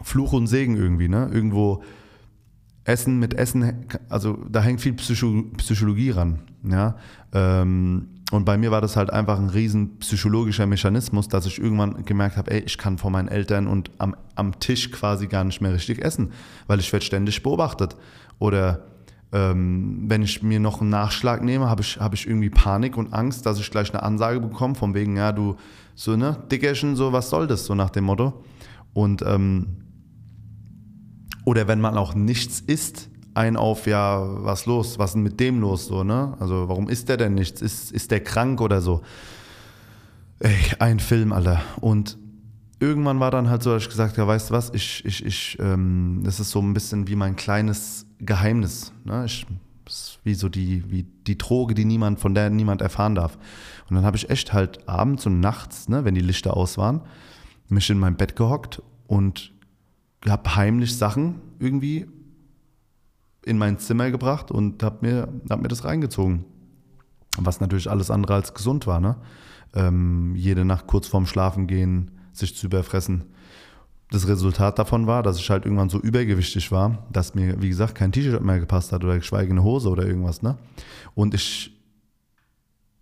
Fluch 0.01 0.34
und 0.34 0.48
Segen 0.48 0.75
irgendwie, 0.75 1.08
ne? 1.08 1.29
Irgendwo 1.32 1.84
Essen 2.84 3.20
mit 3.20 3.34
Essen, 3.34 3.86
also 4.08 4.38
da 4.50 4.62
hängt 4.62 4.79
viel 4.79 4.94
Psycho 4.94 5.44
Psychologie 5.58 6.12
ran, 6.12 6.39
ja. 6.63 6.96
Ähm, 7.34 8.08
und 8.32 8.46
bei 8.46 8.58
mir 8.58 8.72
war 8.72 8.82
das 8.82 8.96
halt 8.98 9.12
einfach 9.12 9.39
ein 9.39 9.50
riesen 9.50 10.00
psychologischer 10.00 10.65
Mechanismus, 10.65 11.27
dass 11.27 11.46
ich 11.46 11.60
irgendwann 11.60 12.03
gemerkt 12.03 12.36
habe, 12.38 12.51
ey, 12.51 12.60
ich 12.60 12.77
kann 12.77 12.98
vor 12.98 13.10
meinen 13.10 13.29
Eltern 13.29 13.67
und 13.67 13.91
am, 14.00 14.15
am 14.36 14.60
Tisch 14.60 14.91
quasi 14.91 15.27
gar 15.27 15.44
nicht 15.44 15.62
mehr 15.62 15.74
richtig 15.74 16.03
essen, 16.03 16.32
weil 16.67 16.79
ich 16.79 16.91
werde 16.91 17.06
ständig 17.06 17.41
beobachtet. 17.41 17.96
Oder 18.39 18.86
ähm, 19.34 20.05
wenn 20.07 20.22
ich 20.22 20.41
mir 20.41 20.60
noch 20.60 20.81
einen 20.81 20.89
Nachschlag 20.89 21.43
nehme, 21.43 21.69
habe 21.69 21.81
ich, 21.81 22.00
hab 22.00 22.13
ich 22.13 22.27
irgendwie 22.27 22.50
Panik 22.50 22.98
und 22.98 23.13
Angst, 23.13 23.46
dass 23.46 23.60
ich 23.60 23.69
gleich 23.69 23.93
eine 23.93 24.03
Ansage 24.03 24.39
bekomme, 24.39 24.75
von 24.75 24.93
wegen, 24.93 25.17
ja, 25.17 25.31
du, 25.31 25.55
so, 25.96 26.15
ne, 26.15 26.38
Dickerchen, 26.51 26.96
so, 26.96 27.12
was 27.12 27.29
soll 27.29 27.48
das, 27.48 27.65
so 27.65 27.75
nach 27.75 27.89
dem 27.89 28.05
Motto. 28.05 28.43
Und, 28.93 29.22
ähm, 29.22 29.67
oder 31.43 31.67
wenn 31.67 31.81
man 31.81 31.98
auch 31.98 32.13
nichts 32.15 32.62
isst, 32.62 33.10
ein 33.34 33.55
auf, 33.55 33.86
ja, 33.86 34.43
was 34.43 34.65
los, 34.65 34.98
was 34.98 35.12
ist 35.12 35.13
denn 35.13 35.24
mit 35.24 35.39
dem 35.39 35.62
los, 35.62 35.86
so, 35.86 36.03
ne? 36.03 36.36
Also, 36.39 36.67
warum 36.67 36.89
isst 36.89 37.07
der 37.10 37.17
denn 37.17 37.36
nichts? 37.36 37.62
Ist, 37.62 37.91
ist 37.91 38.10
der 38.12 38.22
krank 38.22 38.62
oder 38.62 38.81
so? 38.81 39.01
Ey, 40.39 40.55
ein 40.79 41.00
Film, 41.00 41.31
Alter. 41.31 41.62
Und 41.79 42.17
irgendwann 42.79 43.19
war 43.19 43.31
dann 43.31 43.50
halt 43.50 43.63
so, 43.63 43.74
dass 43.74 43.84
ich 43.84 43.89
gesagt 43.89 44.13
habe, 44.13 44.22
ja, 44.22 44.27
weißt 44.27 44.50
du 44.50 44.53
was, 44.53 44.72
ich, 44.74 45.03
ich, 45.05 45.25
ich, 45.25 45.57
ähm, 45.60 46.22
das 46.24 46.39
ist 46.39 46.51
so 46.51 46.62
ein 46.62 46.74
bisschen 46.74 47.07
wie 47.07 47.15
mein 47.15 47.36
kleines 47.36 48.05
Geheimnis. 48.19 48.93
Ne? 49.03 49.25
Ich, 49.25 49.46
wie 50.24 50.34
so 50.34 50.50
die, 50.50 50.84
wie 50.91 51.03
die 51.03 51.38
Droge, 51.38 51.73
die 51.73 51.86
niemand, 51.86 52.19
von 52.19 52.34
der 52.34 52.49
niemand 52.49 52.82
erfahren 52.82 53.15
darf. 53.15 53.38
Und 53.89 53.95
dann 53.95 54.06
habe 54.06 54.17
ich 54.17 54.30
echt 54.30 54.54
halt 54.54 54.88
abends 54.88 55.25
und 55.25 55.39
nachts, 55.39 55.88
ne, 55.88 56.04
wenn 56.04 56.15
die 56.15 56.21
Lichter 56.21 56.56
aus 56.56 56.78
waren, 56.78 57.02
mich 57.69 57.89
in 57.89 57.97
mein 57.97 58.17
Bett 58.17 58.36
gehockt 58.36 58.82
und 59.08 59.54
habe 60.28 60.56
heimlich 60.56 60.97
Sachen 60.97 61.36
irgendwie 61.60 62.08
in 63.45 63.58
mein 63.58 63.80
Zimmer 63.80 64.12
gebracht 64.12 64.52
und 64.52 64.84
habe 64.84 65.06
mir, 65.08 65.30
hab 65.49 65.62
mir 65.62 65.69
das 65.69 65.86
reingezogen. 65.86 66.43
Was 67.38 67.62
natürlich 67.62 67.89
alles 67.89 68.12
andere 68.12 68.34
als 68.34 68.54
gesund 68.54 68.88
war. 68.88 68.99
Ne? 68.99 69.15
Ähm, 69.73 70.36
jede 70.36 70.65
Nacht 70.65 70.88
kurz 70.88 71.08
vorm 71.08 71.25
Schlafengehen 71.25 72.12
sich 72.38 72.56
zu 72.56 72.67
überfressen. 72.67 73.26
Das 74.10 74.28
Resultat 74.28 74.80
davon 74.80 75.06
war, 75.06 75.21
dass 75.21 75.38
ich 75.38 75.50
halt 75.50 75.65
irgendwann 75.65 75.89
so 75.89 76.00
übergewichtig 76.00 76.71
war, 76.71 77.06
dass 77.12 77.36
mir, 77.36 77.62
wie 77.62 77.69
gesagt, 77.69 77.95
kein 77.95 78.12
T-Shirt 78.12 78.41
mehr 78.41 78.60
gepasst 78.60 78.91
hat 78.93 79.04
oder 79.04 79.17
geschweige 79.17 79.52
eine 79.52 79.63
Hose 79.63 79.89
oder 79.89 80.06
irgendwas. 80.06 80.41
Ne? 80.41 80.58
Und 81.13 81.34
ich 81.34 81.78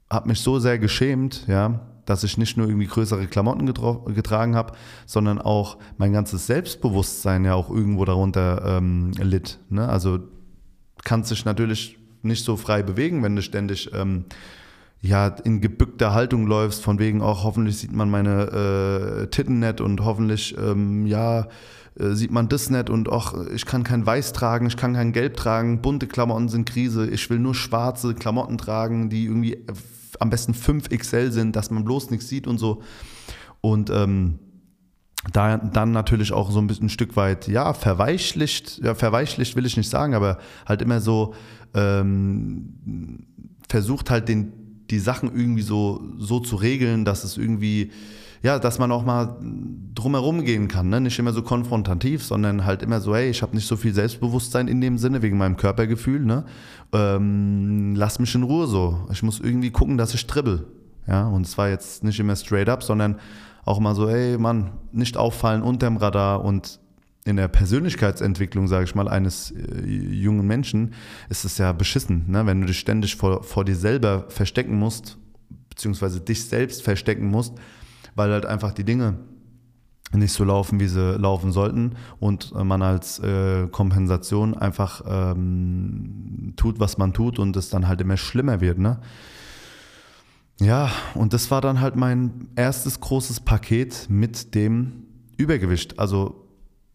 habe 0.09 0.29
mich 0.29 0.39
so 0.39 0.57
sehr 0.57 0.79
geschämt, 0.79 1.45
ja, 1.47 1.81
dass 2.05 2.23
ich 2.23 2.37
nicht 2.37 2.57
nur 2.57 2.67
irgendwie 2.67 2.87
größere 2.87 3.27
Klamotten 3.27 3.65
getragen 3.65 4.55
habe, 4.55 4.73
sondern 5.05 5.39
auch 5.39 5.77
mein 5.97 6.13
ganzes 6.13 6.47
Selbstbewusstsein 6.47 7.45
ja 7.45 7.55
auch 7.55 7.69
irgendwo 7.69 8.05
darunter 8.05 8.77
ähm, 8.77 9.11
litt. 9.11 9.59
Ne? 9.69 9.87
Also 9.87 10.19
kannst 11.03 11.31
dich 11.31 11.45
natürlich 11.45 11.97
nicht 12.21 12.43
so 12.43 12.57
frei 12.57 12.83
bewegen, 12.83 13.23
wenn 13.23 13.35
du 13.35 13.41
ständig 13.41 13.91
ähm, 13.93 14.25
ja, 15.05 15.27
in 15.27 15.61
gebückter 15.61 16.13
Haltung 16.13 16.47
läufst, 16.47 16.83
von 16.83 16.99
wegen 16.99 17.21
auch 17.21 17.43
hoffentlich 17.43 17.77
sieht 17.77 17.93
man 17.93 18.09
meine 18.09 19.21
äh, 19.21 19.27
Titten 19.27 19.59
nett 19.59 19.79
und 19.79 20.03
hoffentlich, 20.03 20.55
ähm, 20.57 21.05
ja, 21.05 21.47
äh, 21.99 22.13
sieht 22.13 22.31
man 22.31 22.49
das 22.49 22.69
nett 22.69 22.89
und 22.89 23.09
auch, 23.09 23.35
ich 23.47 23.65
kann 23.65 23.83
kein 23.83 24.05
Weiß 24.05 24.33
tragen, 24.33 24.65
ich 24.65 24.77
kann 24.77 24.93
kein 24.93 25.11
Gelb 25.11 25.37
tragen, 25.37 25.81
bunte 25.81 26.07
Klamotten 26.07 26.49
sind 26.49 26.67
Krise, 26.67 27.07
ich 27.07 27.29
will 27.29 27.39
nur 27.39 27.53
schwarze 27.53 28.15
Klamotten 28.15 28.57
tragen, 28.57 29.09
die 29.09 29.25
irgendwie 29.25 29.63
am 30.19 30.29
besten 30.29 30.53
5XL 30.53 31.29
sind, 31.29 31.55
dass 31.55 31.69
man 31.69 31.85
bloß 31.85 32.09
nichts 32.09 32.27
sieht 32.27 32.47
und 32.47 32.57
so. 32.57 32.81
Und 33.61 33.89
ähm, 33.91 34.39
da 35.33 35.57
dann 35.57 35.91
natürlich 35.91 36.31
auch 36.33 36.51
so 36.51 36.59
ein 36.59 36.67
bisschen 36.67 36.87
ein 36.87 36.89
Stück 36.89 37.15
weit, 37.15 37.47
ja, 37.47 37.73
verweichlicht, 37.73 38.79
ja, 38.83 38.95
verweichlicht 38.95 39.55
will 39.55 39.65
ich 39.65 39.77
nicht 39.77 39.89
sagen, 39.89 40.15
aber 40.15 40.39
halt 40.65 40.81
immer 40.81 40.99
so 40.99 41.35
ähm, 41.75 43.25
versucht 43.67 44.09
halt 44.09 44.29
den 44.29 44.64
die 44.89 44.99
Sachen 44.99 45.35
irgendwie 45.35 45.61
so, 45.61 46.03
so 46.17 46.39
zu 46.39 46.55
regeln, 46.55 47.05
dass 47.05 47.23
es 47.23 47.37
irgendwie, 47.37 47.91
ja, 48.43 48.59
dass 48.59 48.79
man 48.79 48.91
auch 48.91 49.03
mal 49.05 49.37
drumherum 49.95 50.43
gehen 50.43 50.67
kann. 50.67 50.89
Ne? 50.89 51.01
Nicht 51.01 51.17
immer 51.17 51.33
so 51.33 51.41
konfrontativ, 51.41 52.23
sondern 52.23 52.65
halt 52.65 52.83
immer 52.83 53.01
so, 53.01 53.15
hey, 53.15 53.29
ich 53.29 53.41
habe 53.41 53.55
nicht 53.55 53.67
so 53.67 53.75
viel 53.75 53.93
Selbstbewusstsein 53.93 54.67
in 54.67 54.81
dem 54.81 54.97
Sinne, 54.97 55.21
wegen 55.21 55.37
meinem 55.37 55.57
Körpergefühl. 55.57 56.19
Ne? 56.19 56.45
Ähm, 56.93 57.95
lass 57.95 58.19
mich 58.19 58.33
in 58.35 58.43
Ruhe 58.43 58.67
so. 58.67 59.07
Ich 59.11 59.23
muss 59.23 59.39
irgendwie 59.39 59.71
gucken, 59.71 59.97
dass 59.97 60.13
ich 60.13 60.27
dribbel. 60.27 60.67
Ja, 61.07 61.27
und 61.27 61.45
zwar 61.45 61.69
jetzt 61.69 62.03
nicht 62.03 62.19
immer 62.19 62.35
straight 62.35 62.69
up, 62.69 62.83
sondern 62.83 63.17
auch 63.63 63.79
mal 63.79 63.95
so, 63.95 64.07
ey, 64.07 64.37
Mann, 64.37 64.71
nicht 64.91 65.17
auffallen 65.17 65.61
unterm 65.61 65.97
Radar 65.97 66.43
und 66.43 66.79
in 67.25 67.37
der 67.37 67.47
Persönlichkeitsentwicklung, 67.47 68.67
sage 68.67 68.85
ich 68.85 68.95
mal, 68.95 69.07
eines 69.09 69.51
äh, 69.51 69.83
jungen 69.83 70.45
Menschen 70.45 70.93
ist 71.27 71.43
es 71.43 71.57
ja 71.57 71.73
beschissen, 71.73 72.25
ne? 72.27 72.45
wenn 72.45 72.61
du 72.61 72.67
dich 72.67 72.79
ständig 72.79 73.15
vor, 73.15 73.43
vor 73.43 73.65
dir 73.65 73.75
selber 73.75 74.25
verstecken 74.29 74.77
musst, 74.77 75.17
beziehungsweise 75.69 76.21
dich 76.21 76.45
selbst 76.45 76.83
verstecken 76.83 77.27
musst, 77.27 77.55
weil 78.13 78.31
halt 78.31 78.45
einfach 78.45 78.73
die 78.73 78.83
Dinge 78.83 79.17
nicht 80.13 80.33
so 80.33 80.43
laufen, 80.43 80.79
wie 80.79 80.87
sie 80.87 81.17
laufen 81.17 81.51
sollten 81.51 81.95
und 82.19 82.53
man 82.53 82.83
als 82.83 83.17
äh, 83.19 83.67
Kompensation 83.67 84.55
einfach 84.55 85.01
ähm, 85.07 86.53
tut, 86.55 86.79
was 86.79 86.99
man 86.99 87.11
tut 87.11 87.39
und 87.39 87.57
es 87.57 87.69
dann 87.69 87.87
halt 87.87 88.01
immer 88.01 88.17
schlimmer 88.17 88.61
wird. 88.61 88.77
Ne? 88.77 88.99
Ja, 90.61 90.91
und 91.15 91.33
das 91.33 91.49
war 91.49 91.59
dann 91.59 91.81
halt 91.81 91.95
mein 91.95 92.49
erstes 92.55 92.99
großes 92.99 93.41
Paket 93.41 94.05
mit 94.09 94.53
dem 94.53 95.07
Übergewicht. 95.37 95.99
Also 95.99 96.44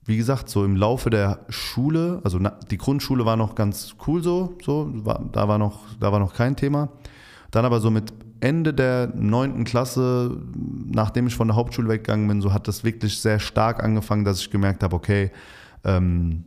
wie 0.04 0.16
gesagt, 0.16 0.48
so 0.48 0.64
im 0.64 0.76
Laufe 0.76 1.10
der 1.10 1.40
Schule, 1.48 2.20
also 2.24 2.38
die 2.70 2.78
Grundschule 2.78 3.24
war 3.24 3.36
noch 3.36 3.54
ganz 3.54 3.94
cool 4.06 4.22
so, 4.22 4.56
so 4.64 4.90
war, 5.04 5.22
da, 5.32 5.46
war 5.46 5.58
noch, 5.58 5.80
da 5.98 6.10
war 6.10 6.18
noch 6.18 6.34
kein 6.34 6.56
Thema. 6.56 6.88
Dann 7.50 7.64
aber 7.64 7.80
so 7.80 7.90
mit 7.90 8.12
Ende 8.40 8.72
der 8.72 9.08
neunten 9.14 9.64
Klasse, 9.64 10.40
nachdem 10.86 11.26
ich 11.26 11.34
von 11.34 11.48
der 11.48 11.56
Hauptschule 11.56 11.88
weggegangen 11.88 12.26
bin, 12.26 12.40
so 12.40 12.52
hat 12.52 12.68
das 12.68 12.84
wirklich 12.84 13.20
sehr 13.20 13.38
stark 13.38 13.82
angefangen, 13.82 14.24
dass 14.24 14.40
ich 14.40 14.50
gemerkt 14.50 14.82
habe, 14.82 14.96
okay, 14.96 15.30
ähm, 15.84 16.44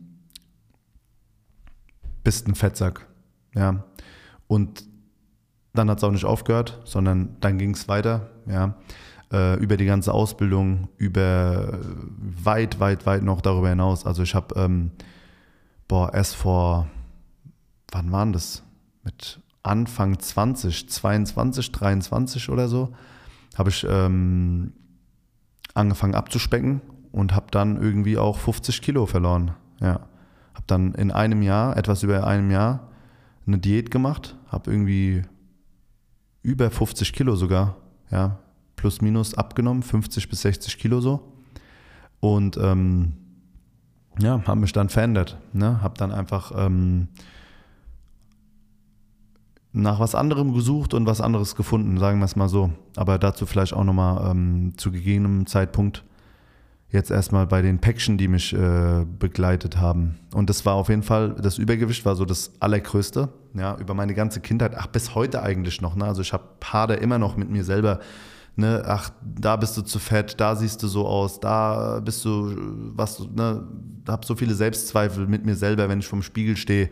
bist 2.23 2.47
ein 2.47 2.55
Fettsack. 2.55 3.05
Ja. 3.53 3.83
Und 4.47 4.85
dann 5.73 5.89
hat 5.89 5.99
es 5.99 6.03
auch 6.03 6.11
nicht 6.11 6.25
aufgehört, 6.25 6.81
sondern 6.85 7.37
dann 7.39 7.57
ging 7.59 7.71
es 7.71 7.87
weiter. 7.87 8.29
Ja 8.47 8.75
äh, 9.33 9.55
über 9.55 9.75
die 9.77 9.85
ganze 9.85 10.13
Ausbildung, 10.13 10.87
über 10.97 11.79
weit, 12.43 12.79
weit, 12.79 13.05
weit 13.05 13.23
noch 13.23 13.41
darüber 13.41 13.69
hinaus. 13.69 14.05
Also 14.05 14.23
ich 14.23 14.35
habe, 14.35 14.55
ähm, 14.57 14.91
boah, 15.87 16.13
erst 16.13 16.35
vor, 16.35 16.87
wann 17.91 18.11
waren 18.11 18.31
das? 18.31 18.63
Mit 19.03 19.41
Anfang 19.63 20.19
20, 20.19 20.89
22, 20.89 21.71
23 21.71 22.49
oder 22.49 22.67
so, 22.67 22.93
habe 23.57 23.69
ich 23.69 23.85
ähm, 23.89 24.73
angefangen 25.73 26.15
abzuspecken 26.15 26.81
und 27.11 27.33
habe 27.33 27.47
dann 27.51 27.81
irgendwie 27.81 28.17
auch 28.17 28.37
50 28.37 28.81
Kilo 28.81 29.05
verloren. 29.05 29.51
Ja. 29.79 30.07
Habe 30.53 30.65
dann 30.67 30.93
in 30.93 31.11
einem 31.11 31.41
Jahr, 31.41 31.75
etwas 31.75 32.03
über 32.03 32.27
einem 32.27 32.51
Jahr, 32.51 32.89
eine 33.47 33.57
Diät 33.57 33.91
gemacht, 33.91 34.37
habe 34.47 34.71
irgendwie 34.71 35.23
über 36.43 36.69
50 36.69 37.13
Kilo 37.13 37.35
sogar, 37.35 37.77
ja, 38.11 38.39
plus 38.83 38.99
minus 38.99 39.33
abgenommen, 39.33 39.81
50 39.81 40.27
bis 40.27 40.41
60 40.41 40.77
Kilo 40.77 40.99
so. 40.99 41.31
Und 42.19 42.57
ähm, 42.57 43.13
ja, 44.19 44.45
habe 44.45 44.59
mich 44.59 44.73
dann 44.73 44.89
verändert. 44.89 45.37
Ne? 45.53 45.81
Habe 45.81 45.97
dann 45.97 46.11
einfach 46.11 46.51
ähm, 46.53 47.07
nach 49.71 50.01
was 50.01 50.15
anderem 50.15 50.53
gesucht 50.53 50.93
und 50.93 51.05
was 51.05 51.21
anderes 51.21 51.55
gefunden, 51.55 51.97
sagen 51.97 52.19
wir 52.19 52.25
es 52.25 52.35
mal 52.35 52.49
so. 52.49 52.71
Aber 52.97 53.17
dazu 53.17 53.45
vielleicht 53.45 53.71
auch 53.71 53.85
nochmal 53.85 54.31
ähm, 54.31 54.73
zu 54.75 54.91
gegebenem 54.91 55.47
Zeitpunkt 55.47 56.03
jetzt 56.89 57.09
erstmal 57.09 57.47
bei 57.47 57.61
den 57.61 57.79
Päckchen, 57.79 58.17
die 58.17 58.27
mich 58.27 58.51
äh, 58.51 59.05
begleitet 59.17 59.77
haben. 59.77 60.19
Und 60.33 60.49
das 60.49 60.65
war 60.65 60.73
auf 60.73 60.89
jeden 60.89 61.03
Fall, 61.03 61.35
das 61.41 61.57
Übergewicht 61.57 62.05
war 62.05 62.17
so 62.17 62.25
das 62.25 62.51
Allergrößte. 62.59 63.29
Ja, 63.53 63.77
über 63.77 63.93
meine 63.93 64.13
ganze 64.13 64.41
Kindheit, 64.41 64.75
ach, 64.75 64.87
bis 64.87 65.15
heute 65.15 65.41
eigentlich 65.41 65.79
noch. 65.79 65.95
Ne? 65.95 66.03
Also 66.03 66.21
ich 66.21 66.33
habe 66.33 66.43
Hader 66.61 67.01
immer 67.01 67.17
noch 67.17 67.37
mit 67.37 67.49
mir 67.49 67.63
selber. 67.63 68.01
Ne? 68.55 68.83
Ach, 68.85 69.09
da 69.23 69.55
bist 69.55 69.75
du 69.77 69.81
zu 69.81 69.99
fett, 69.99 70.39
da 70.39 70.55
siehst 70.55 70.83
du 70.83 70.87
so 70.87 71.07
aus, 71.07 71.39
da 71.39 71.99
bist 71.99 72.23
du, 72.23 72.53
was, 72.95 73.19
ne? 73.19 73.67
Hab 74.07 74.25
so 74.25 74.35
viele 74.35 74.53
Selbstzweifel 74.53 75.27
mit 75.27 75.45
mir 75.45 75.55
selber, 75.55 75.87
wenn 75.87 75.99
ich 75.99 76.07
vom 76.07 76.23
Spiegel 76.23 76.57
stehe. 76.57 76.89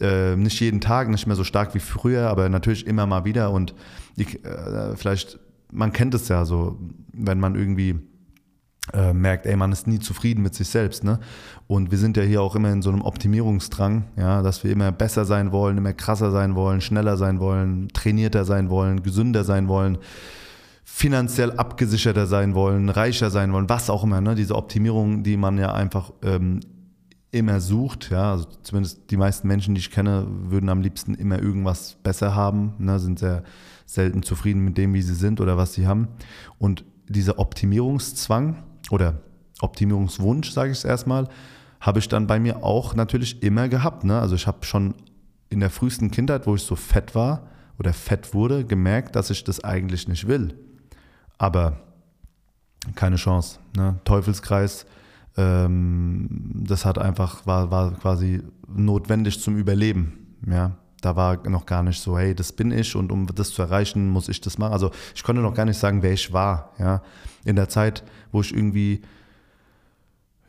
Äh, 0.00 0.36
nicht 0.36 0.60
jeden 0.60 0.80
Tag, 0.80 1.08
nicht 1.08 1.26
mehr 1.26 1.36
so 1.36 1.44
stark 1.44 1.74
wie 1.74 1.80
früher, 1.80 2.28
aber 2.28 2.48
natürlich 2.48 2.86
immer 2.86 3.06
mal 3.06 3.24
wieder. 3.24 3.52
Und 3.52 3.74
ich, 4.16 4.44
äh, 4.44 4.96
vielleicht, 4.96 5.38
man 5.70 5.92
kennt 5.92 6.14
es 6.14 6.28
ja 6.28 6.44
so, 6.44 6.78
wenn 7.12 7.38
man 7.38 7.54
irgendwie 7.54 8.00
äh, 8.92 9.12
merkt, 9.12 9.46
ey, 9.46 9.56
man 9.56 9.72
ist 9.72 9.86
nie 9.86 9.98
zufrieden 9.98 10.42
mit 10.42 10.54
sich 10.54 10.68
selbst. 10.68 11.04
Ne? 11.04 11.18
Und 11.66 11.90
wir 11.90 11.98
sind 11.98 12.16
ja 12.16 12.22
hier 12.22 12.42
auch 12.42 12.56
immer 12.56 12.72
in 12.72 12.82
so 12.82 12.90
einem 12.90 13.02
Optimierungsdrang, 13.02 14.04
ja, 14.16 14.42
dass 14.42 14.64
wir 14.64 14.72
immer 14.72 14.92
besser 14.92 15.24
sein 15.24 15.52
wollen, 15.52 15.78
immer 15.78 15.92
krasser 15.92 16.30
sein 16.30 16.54
wollen, 16.54 16.80
schneller 16.80 17.16
sein 17.16 17.40
wollen, 17.40 17.88
trainierter 17.88 18.44
sein 18.44 18.70
wollen, 18.70 19.02
gesünder 19.02 19.44
sein 19.44 19.68
wollen, 19.68 19.98
finanziell 20.90 21.52
abgesicherter 21.52 22.26
sein 22.26 22.54
wollen, 22.54 22.88
reicher 22.88 23.30
sein 23.30 23.52
wollen, 23.52 23.68
was 23.68 23.90
auch 23.90 24.02
immer. 24.02 24.20
Ne? 24.20 24.34
Diese 24.34 24.56
Optimierung, 24.56 25.22
die 25.22 25.36
man 25.36 25.58
ja 25.58 25.72
einfach 25.72 26.12
ähm, 26.22 26.60
immer 27.30 27.60
sucht, 27.60 28.10
ja, 28.10 28.32
also 28.32 28.46
zumindest 28.62 29.10
die 29.10 29.18
meisten 29.18 29.46
Menschen, 29.46 29.74
die 29.74 29.80
ich 29.80 29.90
kenne, 29.90 30.26
würden 30.28 30.68
am 30.70 30.80
liebsten 30.80 31.14
immer 31.14 31.40
irgendwas 31.40 31.98
besser 32.02 32.34
haben, 32.34 32.72
ne? 32.78 32.98
sind 32.98 33.18
sehr 33.18 33.44
selten 33.86 34.22
zufrieden 34.22 34.64
mit 34.64 34.76
dem, 34.76 34.92
wie 34.94 35.02
sie 35.02 35.14
sind 35.14 35.40
oder 35.40 35.56
was 35.56 35.74
sie 35.74 35.86
haben. 35.86 36.08
Und 36.58 36.84
dieser 37.06 37.38
Optimierungszwang, 37.38 38.64
oder 38.90 39.20
Optimierungswunsch, 39.60 40.50
sage 40.50 40.72
ich 40.72 40.78
es 40.78 40.84
erstmal, 40.84 41.28
habe 41.80 41.98
ich 41.98 42.08
dann 42.08 42.26
bei 42.26 42.40
mir 42.40 42.64
auch 42.64 42.94
natürlich 42.94 43.42
immer 43.42 43.68
gehabt. 43.68 44.04
Ne? 44.04 44.18
Also 44.18 44.34
ich 44.34 44.46
habe 44.46 44.64
schon 44.64 44.94
in 45.50 45.60
der 45.60 45.70
frühesten 45.70 46.10
Kindheit, 46.10 46.46
wo 46.46 46.54
ich 46.54 46.62
so 46.62 46.76
fett 46.76 47.14
war 47.14 47.46
oder 47.78 47.92
fett 47.92 48.34
wurde, 48.34 48.64
gemerkt, 48.64 49.14
dass 49.16 49.30
ich 49.30 49.44
das 49.44 49.62
eigentlich 49.62 50.08
nicht 50.08 50.26
will. 50.26 50.54
Aber 51.38 51.78
keine 52.94 53.16
Chance. 53.16 53.58
Ne? 53.76 53.98
Teufelskreis, 54.04 54.86
ähm, 55.36 56.28
das 56.54 56.84
hat 56.84 56.98
einfach, 56.98 57.46
war, 57.46 57.70
war 57.70 57.92
quasi 57.92 58.42
notwendig 58.66 59.40
zum 59.40 59.56
Überleben. 59.56 60.36
Ja? 60.46 60.76
Da 61.00 61.16
war 61.16 61.48
noch 61.48 61.64
gar 61.64 61.82
nicht 61.82 62.00
so, 62.00 62.18
hey, 62.18 62.34
das 62.34 62.52
bin 62.52 62.72
ich 62.72 62.96
und 62.96 63.12
um 63.12 63.26
das 63.26 63.50
zu 63.50 63.62
erreichen, 63.62 64.08
muss 64.08 64.28
ich 64.28 64.40
das 64.40 64.58
machen. 64.58 64.72
Also 64.72 64.90
ich 65.14 65.22
konnte 65.22 65.42
noch 65.42 65.54
gar 65.54 65.64
nicht 65.64 65.78
sagen, 65.78 66.02
wer 66.02 66.12
ich 66.12 66.32
war. 66.32 66.72
Ja? 66.78 67.02
In 67.44 67.56
der 67.56 67.68
Zeit, 67.68 68.02
wo 68.32 68.40
ich 68.40 68.54
irgendwie 68.54 69.02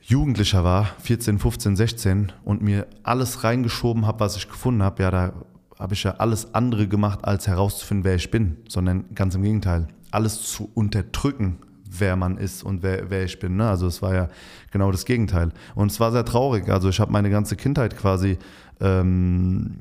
Jugendlicher 0.02 0.64
war, 0.64 0.86
14, 1.04 1.38
15, 1.38 1.76
16 1.76 2.32
und 2.44 2.64
mir 2.64 2.88
alles 3.04 3.44
reingeschoben 3.44 4.08
habe, 4.08 4.22
was 4.22 4.38
ich 4.38 4.50
gefunden 4.50 4.82
habe, 4.82 5.04
ja, 5.04 5.12
da 5.12 5.34
habe 5.78 5.94
ich 5.94 6.04
ja 6.04 6.16
alles 6.18 6.56
andere 6.56 6.88
gemacht, 6.88 7.24
als 7.24 7.48
herauszufinden, 7.48 8.04
wer 8.04 8.16
ich 8.16 8.32
bin, 8.32 8.58
sondern 8.68 9.14
ganz 9.14 9.36
im 9.36 9.44
Gegenteil, 9.44 9.88
alles 10.12 10.42
zu 10.42 10.70
unterdrücken, 10.74 11.58
wer 11.90 12.16
man 12.16 12.38
ist 12.38 12.64
und 12.64 12.84
wer, 12.84 13.10
wer 13.10 13.24
ich 13.24 13.40
bin. 13.40 13.58
Ne? 13.58 13.68
Also 13.68 13.88
es 13.88 14.02
war 14.02 14.14
ja 14.14 14.30
genau 14.72 14.92
das 14.92 15.06
Gegenteil. 15.06 15.52
Und 15.76 15.92
es 15.92 16.00
war 16.00 16.12
sehr 16.12 16.26
traurig. 16.26 16.70
Also 16.70 16.90
ich 16.90 17.00
habe 17.00 17.12
meine 17.12 17.30
ganze 17.30 17.56
Kindheit 17.56 17.98
quasi 17.98 18.38
ähm, 18.80 19.78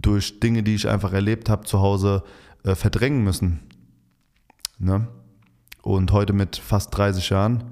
durch 0.00 0.40
Dinge, 0.40 0.62
die 0.62 0.74
ich 0.74 0.88
einfach 0.88 1.12
erlebt 1.12 1.48
habe 1.48 1.64
zu 1.64 1.80
Hause, 1.80 2.22
äh, 2.64 2.74
verdrängen 2.74 3.22
müssen. 3.22 3.60
Ne? 4.78 5.06
Und 5.82 6.12
heute 6.12 6.32
mit 6.32 6.56
fast 6.56 6.96
30 6.96 7.30
Jahren, 7.30 7.64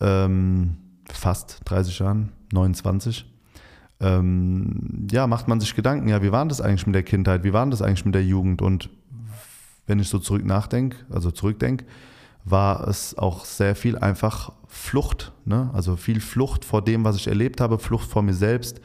ähm, 0.00 0.76
fast 1.10 1.60
30 1.64 1.98
Jahren, 1.98 2.32
29, 2.52 3.26
ähm, 4.00 5.06
ja, 5.10 5.26
macht 5.26 5.48
man 5.48 5.60
sich 5.60 5.74
Gedanken, 5.74 6.08
ja, 6.08 6.22
wie 6.22 6.32
war 6.32 6.44
das 6.46 6.60
eigentlich 6.60 6.86
mit 6.86 6.94
der 6.94 7.02
Kindheit, 7.02 7.44
wie 7.44 7.52
war 7.52 7.66
das 7.66 7.80
eigentlich 7.80 8.04
mit 8.04 8.14
der 8.14 8.24
Jugend? 8.24 8.60
Und 8.60 8.90
wenn 9.86 9.98
ich 9.98 10.08
so 10.08 10.18
zurück 10.18 10.44
nachdenke, 10.44 10.96
also 11.10 11.30
zurückdenke, 11.30 11.84
war 12.44 12.86
es 12.88 13.16
auch 13.16 13.44
sehr 13.44 13.74
viel 13.74 13.98
einfach 13.98 14.52
Flucht, 14.66 15.32
ne? 15.44 15.70
also 15.72 15.96
viel 15.96 16.20
Flucht 16.20 16.64
vor 16.64 16.82
dem, 16.82 17.04
was 17.04 17.16
ich 17.16 17.26
erlebt 17.26 17.60
habe, 17.60 17.78
Flucht 17.78 18.08
vor 18.08 18.22
mir 18.22 18.34
selbst 18.34 18.80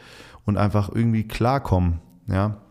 und 0.46 0.58
einfach 0.58 0.90
irgendwie 0.94 1.28
klarkommen, 1.28 2.00
ja. 2.28 2.62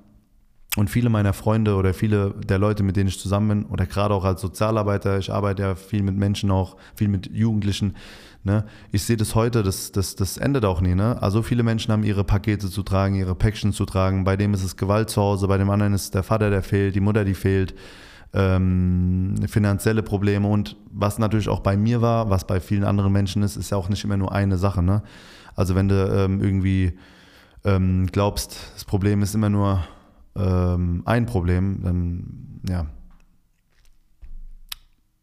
Und 0.76 0.90
viele 0.90 1.08
meiner 1.08 1.32
Freunde 1.32 1.74
oder 1.74 1.92
viele 1.92 2.34
der 2.34 2.58
Leute, 2.58 2.84
mit 2.84 2.94
denen 2.94 3.08
ich 3.08 3.18
zusammen 3.18 3.48
bin, 3.48 3.64
oder 3.64 3.86
gerade 3.86 4.14
auch 4.14 4.24
als 4.24 4.40
Sozialarbeiter, 4.42 5.18
ich 5.18 5.32
arbeite 5.32 5.62
ja 5.62 5.74
viel 5.74 6.02
mit 6.02 6.16
Menschen 6.16 6.50
auch, 6.50 6.76
viel 6.94 7.08
mit 7.08 7.28
Jugendlichen, 7.32 7.96
ne? 8.44 8.64
ich 8.92 9.02
sehe 9.02 9.16
das 9.16 9.34
heute, 9.34 9.62
das, 9.62 9.90
das, 9.92 10.14
das 10.14 10.36
endet 10.36 10.64
auch 10.64 10.80
nie. 10.80 10.94
Ne? 10.94 11.20
Also 11.20 11.42
viele 11.42 11.62
Menschen 11.62 11.90
haben 11.90 12.04
ihre 12.04 12.22
Pakete 12.22 12.70
zu 12.70 12.82
tragen, 12.82 13.16
ihre 13.16 13.34
Päckchen 13.34 13.72
zu 13.72 13.86
tragen, 13.86 14.24
bei 14.24 14.36
dem 14.36 14.54
ist 14.54 14.62
es 14.62 14.76
Gewalt 14.76 15.10
zu 15.10 15.20
Hause, 15.20 15.48
bei 15.48 15.58
dem 15.58 15.70
anderen 15.70 15.94
ist 15.94 16.14
der 16.14 16.22
Vater, 16.22 16.50
der 16.50 16.62
fehlt, 16.62 16.94
die 16.94 17.00
Mutter, 17.00 17.24
die 17.24 17.34
fehlt, 17.34 17.74
ähm, 18.32 19.36
finanzielle 19.46 20.02
Probleme 20.02 20.48
und 20.48 20.76
was 20.90 21.18
natürlich 21.18 21.48
auch 21.48 21.60
bei 21.60 21.76
mir 21.76 22.02
war, 22.02 22.30
was 22.30 22.46
bei 22.46 22.60
vielen 22.60 22.84
anderen 22.84 23.12
Menschen 23.12 23.42
ist, 23.42 23.56
ist 23.56 23.70
ja 23.70 23.76
auch 23.76 23.88
nicht 23.88 24.04
immer 24.04 24.16
nur 24.16 24.32
eine 24.32 24.58
Sache. 24.58 24.82
Ne? 24.82 25.02
Also 25.54 25.74
wenn 25.74 25.88
du 25.88 25.94
ähm, 25.94 26.40
irgendwie 26.40 26.98
ähm, 27.64 28.06
glaubst, 28.06 28.72
das 28.74 28.84
Problem 28.84 29.22
ist 29.22 29.34
immer 29.34 29.48
nur 29.48 29.82
ähm, 30.36 31.02
ein 31.04 31.26
Problem, 31.26 31.82
dann 31.82 32.60
ja, 32.68 32.86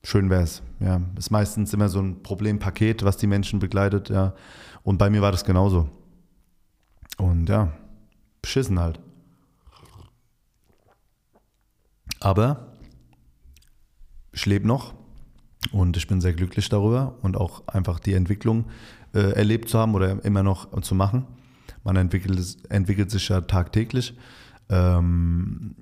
schön 0.04 0.30
wäre 0.30 0.44
es. 0.44 0.62
Ja, 0.80 1.02
ist 1.18 1.32
meistens 1.32 1.74
immer 1.74 1.90
so 1.90 2.00
ein 2.00 2.24
Problempaket, 2.24 3.04
was 3.04 3.18
die 3.18 3.28
Menschen 3.28 3.60
begleitet. 3.60 4.10
Ja, 4.10 4.34
und 4.84 4.98
bei 4.98 5.10
mir 5.10 5.22
war 5.22 5.32
das 5.32 5.46
genauso. 5.46 5.90
Und 7.18 7.48
ja, 7.50 7.72
beschissen 8.42 8.80
halt. 8.80 9.00
Aber 12.20 12.75
ich 14.36 14.46
lebe 14.46 14.68
noch 14.68 14.94
und 15.72 15.96
ich 15.98 16.08
bin 16.08 16.20
sehr 16.22 16.34
glücklich 16.34 16.68
darüber 16.70 17.16
und 17.22 17.38
auch 17.38 17.68
einfach 17.68 18.00
die 18.00 18.14
Entwicklung 18.14 18.66
äh, 19.14 19.32
erlebt 19.32 19.70
zu 19.70 19.80
haben 19.80 19.96
oder 19.96 20.24
immer 20.26 20.44
noch 20.44 20.80
zu 20.82 20.94
machen. 20.94 21.26
Man 21.84 21.96
entwickelt, 21.96 22.58
entwickelt 22.70 23.10
sich 23.10 23.30
ja 23.30 23.42
tagtäglich. 23.42 24.14
Ähm, 24.70 25.76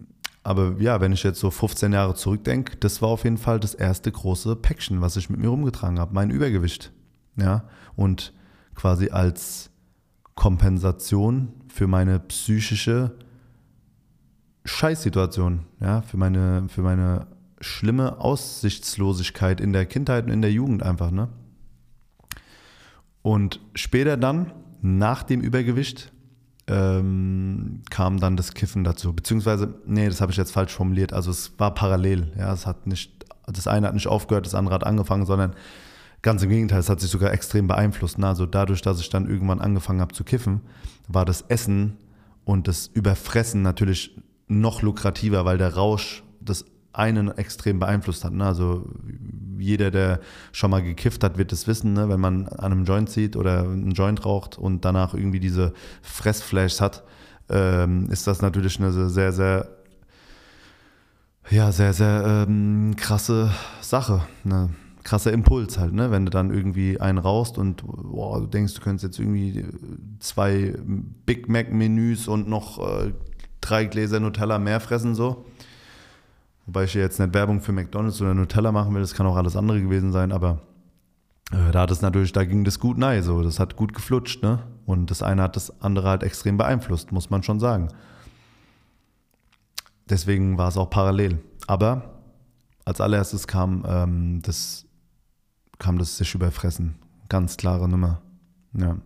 aber 0.43 0.75
ja, 0.79 1.01
wenn 1.01 1.13
ich 1.13 1.23
jetzt 1.23 1.39
so 1.39 1.49
15 1.49 1.93
Jahre 1.93 2.13
zurückdenke, 2.13 2.77
das 2.77 3.01
war 3.01 3.09
auf 3.09 3.23
jeden 3.23 3.37
Fall 3.37 3.59
das 3.59 3.73
erste 3.73 4.11
große 4.11 4.55
Päckchen, 4.57 5.01
was 5.01 5.17
ich 5.17 5.29
mit 5.29 5.39
mir 5.39 5.47
rumgetragen 5.47 5.99
habe, 5.99 6.13
mein 6.13 6.29
Übergewicht. 6.29 6.91
Ja, 7.35 7.63
und 7.95 8.33
quasi 8.75 9.09
als 9.09 9.71
Kompensation 10.35 11.53
für 11.67 11.87
meine 11.87 12.19
psychische 12.19 13.15
Scheißsituation, 14.65 15.65
ja, 15.79 16.01
für 16.03 16.17
meine, 16.17 16.67
für 16.69 16.81
meine 16.81 17.27
schlimme 17.63 18.19
Aussichtslosigkeit 18.19 19.59
in 19.61 19.73
der 19.73 19.85
Kindheit 19.85 20.25
und 20.25 20.31
in 20.31 20.41
der 20.41 20.51
Jugend 20.51 20.83
einfach, 20.83 21.11
ne? 21.11 21.29
Und 23.21 23.61
später 23.73 24.17
dann 24.17 24.51
nach 24.81 25.23
dem 25.23 25.41
Übergewicht 25.41 26.11
ähm, 26.67 27.81
kam 27.89 28.19
dann 28.19 28.37
das 28.37 28.53
Kiffen 28.53 28.83
dazu. 28.83 29.13
Beziehungsweise, 29.13 29.73
nee, 29.85 30.07
das 30.07 30.21
habe 30.21 30.31
ich 30.31 30.37
jetzt 30.37 30.51
falsch 30.51 30.73
formuliert. 30.73 31.13
Also 31.13 31.31
es 31.31 31.57
war 31.57 31.73
parallel. 31.73 32.33
Ja, 32.37 32.53
es 32.53 32.65
hat 32.65 32.85
nicht, 32.85 33.25
das 33.47 33.67
eine 33.67 33.87
hat 33.87 33.93
nicht 33.93 34.07
aufgehört, 34.07 34.45
das 34.45 34.55
andere 34.55 34.75
hat 34.75 34.83
angefangen, 34.85 35.25
sondern 35.25 35.55
ganz 36.21 36.41
im 36.43 36.49
Gegenteil, 36.49 36.79
es 36.79 36.89
hat 36.89 36.99
sich 36.99 37.09
sogar 37.09 37.31
extrem 37.31 37.67
beeinflusst. 37.67 38.17
Ne? 38.17 38.27
Also 38.27 38.45
dadurch, 38.45 38.81
dass 38.81 38.99
ich 38.99 39.09
dann 39.09 39.29
irgendwann 39.29 39.61
angefangen 39.61 40.01
habe 40.01 40.13
zu 40.13 40.23
kiffen, 40.23 40.61
war 41.07 41.25
das 41.25 41.41
Essen 41.47 41.97
und 42.45 42.67
das 42.67 42.87
Überfressen 42.87 43.61
natürlich 43.61 44.19
noch 44.47 44.81
lukrativer, 44.81 45.45
weil 45.45 45.57
der 45.57 45.75
Rausch 45.75 46.23
das 46.41 46.65
einen 46.93 47.29
extrem 47.37 47.79
beeinflusst 47.79 48.23
hat. 48.23 48.33
Ne? 48.33 48.45
Also 48.45 48.85
jeder, 49.57 49.91
der 49.91 50.19
schon 50.51 50.71
mal 50.71 50.81
gekifft 50.81 51.23
hat, 51.23 51.37
wird 51.37 51.51
es 51.51 51.67
wissen, 51.67 51.93
ne? 51.93 52.09
wenn 52.09 52.19
man 52.19 52.47
an 52.47 52.71
einem 52.71 52.85
Joint 52.85 53.09
zieht 53.09 53.35
oder 53.35 53.63
einen 53.63 53.91
Joint 53.91 54.25
raucht 54.25 54.57
und 54.57 54.85
danach 54.85 55.13
irgendwie 55.13 55.39
diese 55.39 55.73
Fressflashs 56.01 56.81
hat, 56.81 57.03
ähm, 57.49 58.09
ist 58.09 58.27
das 58.27 58.41
natürlich 58.41 58.79
eine 58.79 58.91
sehr, 59.09 59.31
sehr, 59.31 59.67
ja, 61.49 61.71
sehr, 61.71 61.93
sehr 61.93 62.45
ähm, 62.47 62.95
krasse 62.95 63.51
Sache. 63.81 64.21
Ne? 64.43 64.69
krasser 65.03 65.33
Impuls 65.33 65.77
halt, 65.77 65.93
ne? 65.93 66.11
Wenn 66.11 66.25
du 66.25 66.31
dann 66.31 66.49
irgendwie 66.49 66.99
einen 66.99 67.17
raust 67.17 67.57
und 67.57 67.83
boah, 67.85 68.39
du 68.39 68.47
denkst, 68.47 68.73
du 68.73 68.81
könntest 68.81 69.03
jetzt 69.03 69.19
irgendwie 69.19 69.65
zwei 70.19 70.75
Big 71.25 71.49
Mac-Menüs 71.49 72.27
und 72.27 72.47
noch 72.47 72.79
äh, 72.79 73.13
drei 73.61 73.85
Gläser 73.85 74.19
Nutella 74.19 74.59
mehr 74.59 74.79
fressen, 74.79 75.15
so. 75.15 75.45
Wobei 76.65 76.85
ich 76.85 76.93
jetzt 76.93 77.19
nicht 77.19 77.33
Werbung 77.33 77.61
für 77.61 77.71
McDonalds 77.71 78.21
oder 78.21 78.33
Nutella 78.33 78.71
machen 78.71 78.93
will, 78.93 79.01
das 79.01 79.13
kann 79.13 79.25
auch 79.25 79.35
alles 79.35 79.55
andere 79.55 79.81
gewesen 79.81 80.11
sein, 80.11 80.31
aber 80.31 80.61
äh, 81.51 81.71
da 81.71 81.81
hat 81.81 81.91
es 81.91 82.01
natürlich, 82.01 82.31
da 82.31 82.45
ging 82.45 82.63
das 82.63 82.79
gut 82.79 82.97
nein, 82.97 83.21
so. 83.21 83.41
Das 83.43 83.59
hat 83.59 83.75
gut 83.75 83.93
geflutscht, 83.93 84.43
ne? 84.43 84.59
Und 84.85 85.11
das 85.11 85.21
eine 85.21 85.41
hat 85.41 85.55
das 85.55 85.81
andere 85.81 86.09
halt 86.09 86.23
extrem 86.23 86.57
beeinflusst, 86.57 87.11
muss 87.11 87.29
man 87.29 87.43
schon 87.43 87.59
sagen. 87.59 87.89
Deswegen 90.09 90.57
war 90.57 90.69
es 90.69 90.77
auch 90.77 90.89
parallel. 90.89 91.39
Aber 91.67 92.19
als 92.85 92.99
allererstes 92.99 93.47
kam 93.47 93.85
ähm, 93.87 94.41
das 94.41 94.85
kam 95.79 95.97
das 95.97 96.17
sich 96.17 96.33
überfressen. 96.33 96.95
Ganz 97.29 97.57
klare 97.57 97.89
Nummer. 97.89 98.21
Ja. 98.73 98.97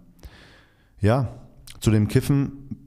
ja, 0.99 1.27
zu 1.79 1.91
dem 1.91 2.07
Kiffen 2.07 2.86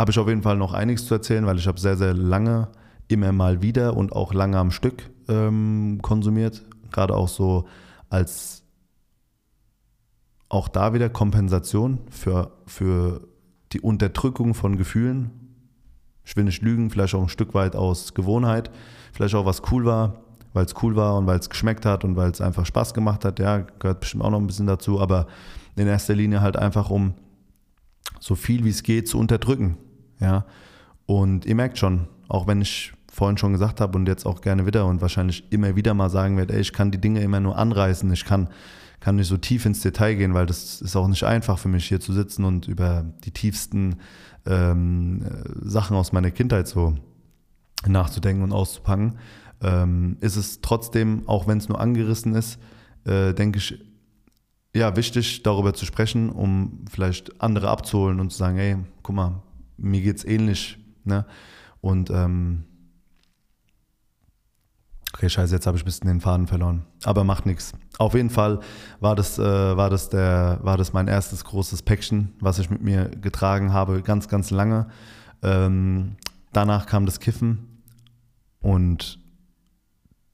habe 0.00 0.10
ich 0.12 0.18
auf 0.18 0.28
jeden 0.28 0.42
Fall 0.42 0.56
noch 0.56 0.72
einiges 0.72 1.04
zu 1.04 1.12
erzählen, 1.12 1.44
weil 1.44 1.58
ich 1.58 1.66
habe 1.66 1.78
sehr, 1.78 1.94
sehr 1.98 2.14
lange 2.14 2.68
immer 3.08 3.32
mal 3.32 3.60
wieder 3.60 3.96
und 3.98 4.12
auch 4.12 4.32
lange 4.32 4.56
am 4.56 4.70
Stück 4.70 5.10
ähm, 5.28 5.98
konsumiert. 6.00 6.62
Gerade 6.90 7.14
auch 7.14 7.28
so 7.28 7.66
als 8.08 8.64
auch 10.48 10.68
da 10.68 10.94
wieder 10.94 11.10
Kompensation 11.10 11.98
für, 12.08 12.50
für 12.66 13.28
die 13.72 13.80
Unterdrückung 13.80 14.54
von 14.54 14.78
Gefühlen. 14.78 15.32
Ich 16.24 16.34
will 16.34 16.44
nicht 16.44 16.62
lügen, 16.62 16.88
vielleicht 16.88 17.14
auch 17.14 17.22
ein 17.22 17.28
Stück 17.28 17.52
weit 17.52 17.76
aus 17.76 18.14
Gewohnheit, 18.14 18.70
vielleicht 19.12 19.34
auch 19.34 19.44
was 19.44 19.60
cool 19.70 19.84
war 19.84 20.24
weil 20.52 20.64
es 20.64 20.74
cool 20.82 20.96
war 20.96 21.16
und 21.16 21.26
weil 21.26 21.38
es 21.38 21.48
geschmeckt 21.48 21.86
hat 21.86 22.04
und 22.04 22.16
weil 22.16 22.30
es 22.30 22.40
einfach 22.40 22.66
Spaß 22.66 22.92
gemacht 22.92 23.24
hat. 23.24 23.38
Ja, 23.38 23.58
gehört 23.78 24.00
bestimmt 24.00 24.24
auch 24.24 24.30
noch 24.30 24.40
ein 24.40 24.48
bisschen 24.48 24.66
dazu, 24.66 25.00
aber 25.00 25.28
in 25.76 25.86
erster 25.86 26.14
Linie 26.16 26.40
halt 26.40 26.56
einfach, 26.56 26.90
um 26.90 27.14
so 28.18 28.34
viel 28.34 28.64
wie 28.64 28.70
es 28.70 28.82
geht 28.82 29.06
zu 29.06 29.16
unterdrücken. 29.16 29.76
Ja, 30.20 30.44
und 31.06 31.44
ihr 31.46 31.54
merkt 31.54 31.78
schon, 31.78 32.08
auch 32.28 32.46
wenn 32.46 32.60
ich 32.60 32.92
vorhin 33.10 33.36
schon 33.36 33.52
gesagt 33.52 33.80
habe 33.80 33.98
und 33.98 34.06
jetzt 34.06 34.24
auch 34.24 34.40
gerne 34.40 34.66
wieder 34.66 34.86
und 34.86 35.00
wahrscheinlich 35.00 35.44
immer 35.50 35.74
wieder 35.74 35.94
mal 35.94 36.10
sagen 36.10 36.36
werde, 36.36 36.54
ey, 36.54 36.60
ich 36.60 36.72
kann 36.72 36.90
die 36.90 37.00
Dinge 37.00 37.20
immer 37.20 37.40
nur 37.40 37.58
anreißen, 37.58 38.10
ich 38.12 38.24
kann, 38.24 38.48
kann 39.00 39.16
nicht 39.16 39.26
so 39.26 39.36
tief 39.36 39.66
ins 39.66 39.80
Detail 39.80 40.14
gehen, 40.14 40.34
weil 40.34 40.46
das 40.46 40.80
ist 40.80 40.94
auch 40.94 41.08
nicht 41.08 41.24
einfach 41.24 41.58
für 41.58 41.68
mich 41.68 41.86
hier 41.88 42.00
zu 42.00 42.12
sitzen 42.12 42.44
und 42.44 42.68
über 42.68 43.04
die 43.24 43.32
tiefsten 43.32 43.96
ähm, 44.46 45.24
Sachen 45.60 45.96
aus 45.96 46.12
meiner 46.12 46.30
Kindheit 46.30 46.68
so 46.68 46.94
nachzudenken 47.86 48.44
und 48.44 48.52
auszupacken. 48.52 49.18
Ähm, 49.62 50.16
ist 50.20 50.36
es 50.36 50.60
trotzdem, 50.60 51.24
auch 51.26 51.46
wenn 51.46 51.58
es 51.58 51.68
nur 51.68 51.80
angerissen 51.80 52.34
ist, 52.34 52.58
äh, 53.04 53.34
denke 53.34 53.58
ich, 53.58 53.78
ja, 54.74 54.94
wichtig, 54.94 55.42
darüber 55.42 55.74
zu 55.74 55.84
sprechen, 55.84 56.30
um 56.30 56.84
vielleicht 56.88 57.42
andere 57.42 57.68
abzuholen 57.68 58.20
und 58.20 58.30
zu 58.30 58.38
sagen, 58.38 58.56
hey, 58.56 58.76
guck 59.02 59.16
mal, 59.16 59.42
mir 59.80 60.00
geht's 60.00 60.24
ähnlich. 60.24 60.78
Ne? 61.04 61.26
Und 61.80 62.10
ähm, 62.10 62.64
okay, 65.14 65.28
scheiße, 65.28 65.54
jetzt 65.54 65.66
habe 65.66 65.76
ich 65.76 65.82
ein 65.82 65.86
bisschen 65.86 66.08
den 66.08 66.20
Faden 66.20 66.46
verloren. 66.46 66.84
Aber 67.04 67.24
macht 67.24 67.46
nichts. 67.46 67.72
Auf 67.98 68.14
jeden 68.14 68.30
Fall 68.30 68.60
war 69.00 69.16
das, 69.16 69.38
äh, 69.38 69.42
war, 69.42 69.90
das 69.90 70.08
der, 70.08 70.58
war 70.62 70.76
das 70.76 70.92
mein 70.92 71.08
erstes 71.08 71.44
großes 71.44 71.82
Päckchen, 71.82 72.34
was 72.40 72.58
ich 72.58 72.70
mit 72.70 72.82
mir 72.82 73.08
getragen 73.08 73.72
habe, 73.72 74.02
ganz, 74.02 74.28
ganz 74.28 74.50
lange. 74.50 74.88
Ähm, 75.42 76.16
danach 76.52 76.86
kam 76.86 77.06
das 77.06 77.20
Kiffen 77.20 77.82
und 78.60 79.18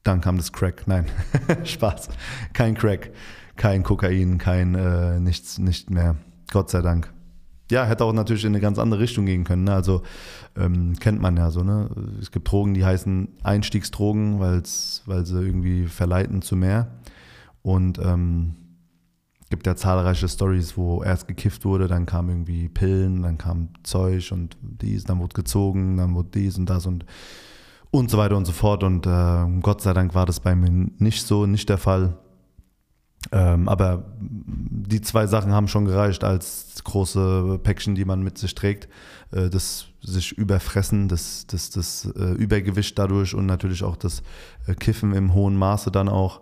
dann 0.02 0.20
kam 0.20 0.36
das 0.36 0.52
Crack. 0.52 0.86
Nein, 0.86 1.06
Spaß. 1.64 2.08
Kein 2.52 2.74
Crack, 2.74 3.12
kein 3.56 3.82
Kokain, 3.82 4.38
kein 4.38 4.74
äh, 4.74 5.18
nichts, 5.18 5.58
nicht 5.58 5.90
mehr. 5.90 6.16
Gott 6.52 6.70
sei 6.70 6.82
Dank. 6.82 7.15
Ja, 7.70 7.84
hätte 7.84 8.04
auch 8.04 8.12
natürlich 8.12 8.44
in 8.44 8.52
eine 8.52 8.60
ganz 8.60 8.78
andere 8.78 9.00
Richtung 9.00 9.26
gehen 9.26 9.44
können. 9.44 9.64
Ne? 9.64 9.74
Also 9.74 10.02
ähm, 10.56 10.94
kennt 11.00 11.20
man 11.20 11.36
ja 11.36 11.50
so. 11.50 11.62
Ne? 11.62 11.90
Es 12.20 12.30
gibt 12.30 12.50
Drogen, 12.50 12.74
die 12.74 12.84
heißen 12.84 13.28
Einstiegsdrogen, 13.42 14.38
weil's, 14.38 15.02
weil 15.06 15.26
sie 15.26 15.40
irgendwie 15.40 15.86
verleiten 15.86 16.42
zu 16.42 16.54
mehr. 16.54 16.88
Und 17.62 17.98
ähm, 17.98 18.54
gibt 19.50 19.66
ja 19.66 19.76
zahlreiche 19.76 20.28
Stories, 20.28 20.76
wo 20.76 21.02
erst 21.02 21.28
gekifft 21.28 21.64
wurde, 21.64 21.88
dann 21.88 22.06
kam 22.06 22.28
irgendwie 22.28 22.68
Pillen, 22.68 23.22
dann 23.22 23.38
kam 23.38 23.70
Zeug 23.82 24.32
und 24.32 24.56
dies, 24.60 25.04
dann 25.04 25.18
wurde 25.18 25.34
gezogen, 25.34 25.96
dann 25.96 26.14
wurde 26.14 26.30
dies 26.34 26.58
und 26.58 26.70
das 26.70 26.86
und 26.86 27.04
und 27.90 28.10
so 28.10 28.18
weiter 28.18 28.36
und 28.36 28.44
so 28.44 28.52
fort. 28.52 28.82
Und 28.82 29.06
äh, 29.06 29.60
Gott 29.60 29.80
sei 29.80 29.92
Dank 29.92 30.14
war 30.14 30.26
das 30.26 30.40
bei 30.40 30.54
mir 30.54 30.70
nicht 30.98 31.26
so, 31.26 31.46
nicht 31.46 31.68
der 31.68 31.78
Fall. 31.78 32.16
Ähm, 33.32 33.68
aber 33.68 34.04
die 34.18 35.00
zwei 35.00 35.26
Sachen 35.26 35.52
haben 35.52 35.68
schon 35.68 35.84
gereicht 35.84 36.24
als 36.24 36.74
große 36.84 37.58
Päckchen, 37.62 37.94
die 37.94 38.04
man 38.04 38.22
mit 38.22 38.38
sich 38.38 38.54
trägt. 38.54 38.88
Äh, 39.32 39.50
das 39.50 39.86
sich 40.00 40.32
überfressen, 40.32 41.08
das, 41.08 41.46
das, 41.46 41.70
das 41.70 42.06
äh, 42.16 42.32
Übergewicht 42.32 42.98
dadurch 42.98 43.34
und 43.34 43.46
natürlich 43.46 43.82
auch 43.82 43.96
das 43.96 44.22
äh, 44.66 44.74
Kiffen 44.74 45.12
im 45.14 45.34
hohen 45.34 45.56
Maße 45.56 45.90
dann 45.90 46.08
auch. 46.08 46.40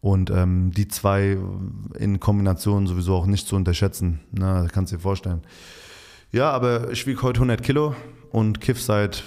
Und 0.00 0.30
ähm, 0.30 0.70
die 0.70 0.88
zwei 0.88 1.38
in 1.98 2.20
Kombination 2.20 2.86
sowieso 2.86 3.16
auch 3.16 3.26
nicht 3.26 3.48
zu 3.48 3.56
unterschätzen. 3.56 4.20
Na, 4.30 4.62
ne? 4.62 4.68
kannst 4.72 4.92
du 4.92 4.96
dir 4.96 5.02
vorstellen. 5.02 5.42
Ja, 6.30 6.50
aber 6.50 6.90
ich 6.90 7.06
wiege 7.06 7.22
heute 7.22 7.38
100 7.38 7.62
Kilo 7.62 7.94
und 8.30 8.60
kiff 8.60 8.80
seit 8.80 9.24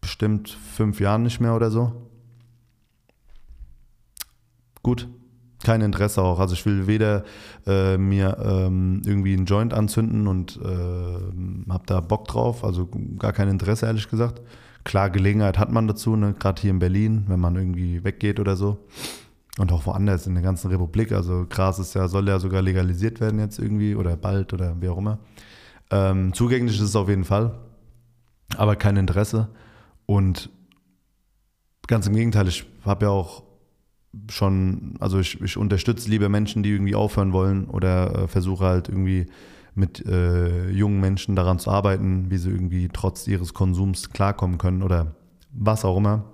bestimmt 0.00 0.50
fünf 0.74 1.00
Jahren 1.00 1.22
nicht 1.22 1.40
mehr 1.40 1.54
oder 1.54 1.70
so. 1.70 1.92
Gut, 4.82 5.08
kein 5.62 5.80
Interesse 5.80 6.22
auch. 6.22 6.38
Also 6.38 6.54
ich 6.54 6.64
will 6.66 6.86
weder 6.86 7.24
äh, 7.66 7.96
mir 7.96 8.36
ähm, 8.42 9.02
irgendwie 9.04 9.34
einen 9.34 9.46
Joint 9.46 9.72
anzünden 9.74 10.26
und 10.26 10.58
äh, 10.62 11.70
habe 11.70 11.84
da 11.86 12.00
Bock 12.00 12.28
drauf, 12.28 12.64
also 12.64 12.88
gar 13.18 13.32
kein 13.32 13.48
Interesse 13.48 13.86
ehrlich 13.86 14.08
gesagt. 14.08 14.40
Klar, 14.84 15.10
Gelegenheit 15.10 15.58
hat 15.58 15.70
man 15.70 15.86
dazu, 15.86 16.16
ne? 16.16 16.34
gerade 16.38 16.60
hier 16.60 16.70
in 16.70 16.78
Berlin, 16.78 17.24
wenn 17.28 17.38
man 17.38 17.54
irgendwie 17.54 18.02
weggeht 18.02 18.40
oder 18.40 18.56
so. 18.56 18.78
Und 19.58 19.70
auch 19.70 19.86
woanders 19.86 20.26
in 20.26 20.34
der 20.34 20.42
ganzen 20.42 20.70
Republik. 20.70 21.12
Also 21.12 21.46
Gras 21.48 21.78
ist 21.78 21.94
ja, 21.94 22.08
soll 22.08 22.26
ja 22.26 22.38
sogar 22.38 22.62
legalisiert 22.62 23.20
werden 23.20 23.38
jetzt 23.38 23.58
irgendwie 23.58 23.94
oder 23.94 24.16
bald 24.16 24.52
oder 24.52 24.80
wie 24.80 24.88
auch 24.88 24.98
immer. 24.98 25.18
Ähm, 25.90 26.32
zugänglich 26.32 26.76
ist 26.76 26.82
es 26.82 26.96
auf 26.96 27.08
jeden 27.08 27.24
Fall, 27.24 27.52
aber 28.56 28.76
kein 28.76 28.96
Interesse. 28.96 29.48
Und 30.06 30.50
ganz 31.86 32.06
im 32.06 32.14
Gegenteil, 32.14 32.48
ich 32.48 32.64
habe 32.84 33.04
ja 33.04 33.10
auch 33.10 33.42
schon, 34.30 34.94
also 35.00 35.18
ich, 35.18 35.40
ich 35.40 35.56
unterstütze 35.56 36.10
lieber 36.10 36.28
Menschen, 36.28 36.62
die 36.62 36.70
irgendwie 36.70 36.94
aufhören 36.94 37.32
wollen 37.32 37.66
oder 37.66 38.24
äh, 38.24 38.28
versuche 38.28 38.64
halt 38.64 38.88
irgendwie 38.88 39.26
mit 39.74 40.04
äh, 40.04 40.68
jungen 40.70 41.00
Menschen 41.00 41.34
daran 41.34 41.58
zu 41.58 41.70
arbeiten, 41.70 42.30
wie 42.30 42.36
sie 42.36 42.50
irgendwie 42.50 42.88
trotz 42.92 43.26
ihres 43.26 43.54
Konsums 43.54 44.10
klarkommen 44.10 44.58
können 44.58 44.82
oder 44.82 45.14
was 45.50 45.84
auch 45.84 45.96
immer. 45.96 46.24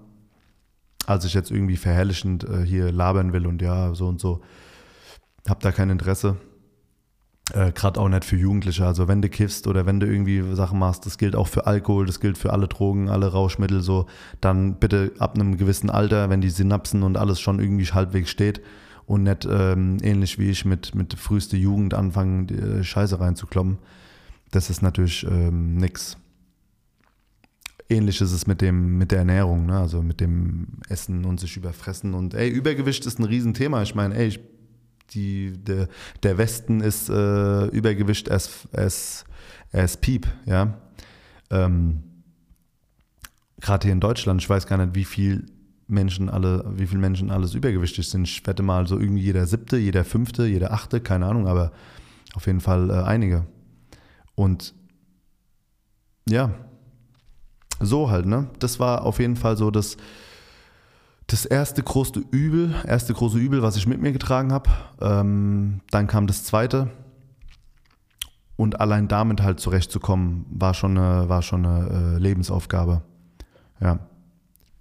Als 1.07 1.25
ich 1.25 1.35
jetzt 1.35 1.51
irgendwie 1.51 1.77
verherrlichend 1.77 2.45
äh, 2.45 2.65
hier 2.65 2.91
labern 2.91 3.33
will 3.33 3.47
und 3.47 3.63
ja, 3.63 3.95
so 3.95 4.09
und 4.09 4.21
so, 4.21 4.41
habe 5.49 5.61
da 5.63 5.73
kein 5.73 5.91
Interesse. 5.91 6.37
Äh, 7.53 7.73
Gerade 7.73 8.01
auch 8.01 8.09
nicht 8.09 8.25
für 8.25 8.37
Jugendliche. 8.37 8.87
Also 8.87 9.09
wenn 9.09 9.23
du 9.23 9.29
kiffst 9.29 9.67
oder 9.67 9.87
wenn 9.87 10.01
du 10.01 10.07
irgendwie 10.07 10.55
Sachen 10.55 10.79
machst, 10.79 11.07
das 11.07 11.19
gilt 11.19 11.35
auch 11.35 11.49
für 11.49 11.67
Alkohol, 11.67 12.07
das 12.07 12.21
gilt 12.21 12.37
für 12.37 12.53
alle 12.53 12.69
Drogen, 12.69 13.09
alle 13.09 13.29
Rauschmittel 13.29 13.81
so, 13.81 14.07
dann 14.41 14.75
bitte 14.75 15.13
ab 15.19 15.35
einem 15.35 15.57
gewissen 15.57 15.91
Alter, 15.91 16.31
wenn 16.31 16.41
die 16.41 16.51
Synapsen 16.51 17.03
und 17.03 17.17
alles 17.17 17.41
schon 17.41 17.59
irgendwie 17.59 17.87
halbwegs 17.87 18.31
steht 18.31 18.61
und 19.07 19.23
nicht 19.23 19.49
ähm, 19.51 19.97
ähnlich 20.03 20.39
wie 20.39 20.51
ich 20.51 20.65
mit, 20.65 20.95
mit 20.95 21.15
frühester 21.15 21.57
Jugend 21.57 21.95
anfangen, 21.95 22.47
die 22.47 22.55
äh, 22.55 22.85
Scheiße 22.85 23.19
reinzukloppen. 23.19 23.79
Das 24.51 24.69
ist 24.69 24.83
natürlich 24.83 25.27
ähm, 25.29 25.77
nix. 25.77 26.19
Ähnlich 27.91 28.21
ist 28.21 28.33
es 28.33 28.47
mit, 28.47 28.61
dem, 28.61 28.99
mit 28.99 29.11
der 29.11 29.21
Ernährung, 29.21 29.65
ne? 29.65 29.79
also 29.79 30.03
mit 30.03 30.21
dem 30.21 30.67
Essen 30.91 31.25
und 31.25 31.41
sich 31.41 31.57
überfressen. 31.57 32.13
Und 32.13 32.35
ey, 32.35 32.51
Übergewicht 32.51 33.07
ist 33.07 33.19
ein 33.19 33.25
Riesenthema. 33.25 33.81
Ich 33.83 33.95
meine, 33.95 34.15
ey, 34.15 34.27
ich 34.27 34.41
die, 35.11 35.53
der, 35.57 35.89
der 36.23 36.39
Westen 36.39 36.81
ist 36.81 37.09
äh, 37.09 37.67
Übergewicht 37.67 38.31
as, 38.31 38.69
as, 38.73 39.25
as 39.73 39.97
Piep, 39.97 40.27
ja. 40.47 40.79
Ähm, 41.51 42.03
Gerade 43.61 43.87
hier 43.87 43.93
in 43.93 44.01
Deutschland, 44.01 44.41
ich 44.41 44.49
weiß 44.49 44.67
gar 44.67 44.77
nicht, 44.77 44.95
wie 44.95 45.05
viel 45.05 45.47
Menschen 45.89 46.29
alle, 46.29 46.65
wie 46.77 46.87
viele 46.87 47.01
Menschen 47.01 47.31
alles 47.31 47.55
übergewichtig 47.55 48.09
sind. 48.09 48.29
Ich 48.29 48.47
wette 48.47 48.63
mal 48.63 48.87
so 48.87 48.99
irgendwie 48.99 49.23
jeder 49.23 49.47
siebte, 49.47 49.79
jeder 49.79 50.05
fünfte, 50.05 50.47
jeder 50.47 50.73
achte, 50.73 51.01
keine 51.01 51.27
Ahnung, 51.27 51.49
aber 51.49 51.73
auf 52.35 52.47
jeden 52.47 52.61
Fall 52.61 52.91
äh, 52.91 53.03
einige. 53.03 53.47
Und 54.35 54.75
ja, 56.29 56.53
so 57.81 58.11
halt, 58.11 58.27
ne? 58.27 58.49
Das 58.59 58.79
war 58.79 59.03
auf 59.03 59.19
jeden 59.19 59.37
Fall 59.37 59.57
so 59.57 59.71
das, 59.71 59.97
das 61.29 61.45
erste 61.45 61.83
große 61.83 62.25
Übel, 62.31 62.75
erste 62.87 63.13
große 63.13 63.39
Übel, 63.39 63.63
was 63.63 63.77
ich 63.77 63.87
mit 63.87 64.01
mir 64.01 64.13
getragen 64.13 64.51
habe. 64.51 64.71
Ähm, 65.01 65.81
dann 65.91 66.07
kam 66.07 66.27
das 66.27 66.43
zweite. 66.43 66.91
Und 68.57 68.81
allein 68.81 69.07
damit 69.07 69.43
halt 69.43 69.61
zurechtzukommen, 69.61 70.47
war 70.51 70.75
schon 70.75 70.97
eine, 70.99 71.29
war 71.29 71.43
schon 71.43 71.65
eine 71.65 72.17
äh, 72.17 72.19
Lebensaufgabe. 72.19 73.03
Ja. 73.81 74.01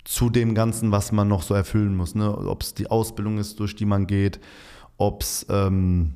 zu 0.06 0.32
dem 0.32 0.56
Ganzen, 0.56 0.92
was 0.92 1.12
man 1.12 1.28
noch 1.28 1.44
so 1.44 1.54
erfüllen 1.54 1.96
muss. 1.96 2.16
Ne? 2.16 2.36
Ob 2.36 2.64
es 2.64 2.74
die 2.74 2.90
Ausbildung 2.90 3.38
ist, 3.38 3.60
durch 3.60 3.76
die 3.76 3.86
man 3.86 4.08
geht, 4.08 4.40
ob 4.98 5.22
es 5.22 5.46
ähm, 5.50 6.16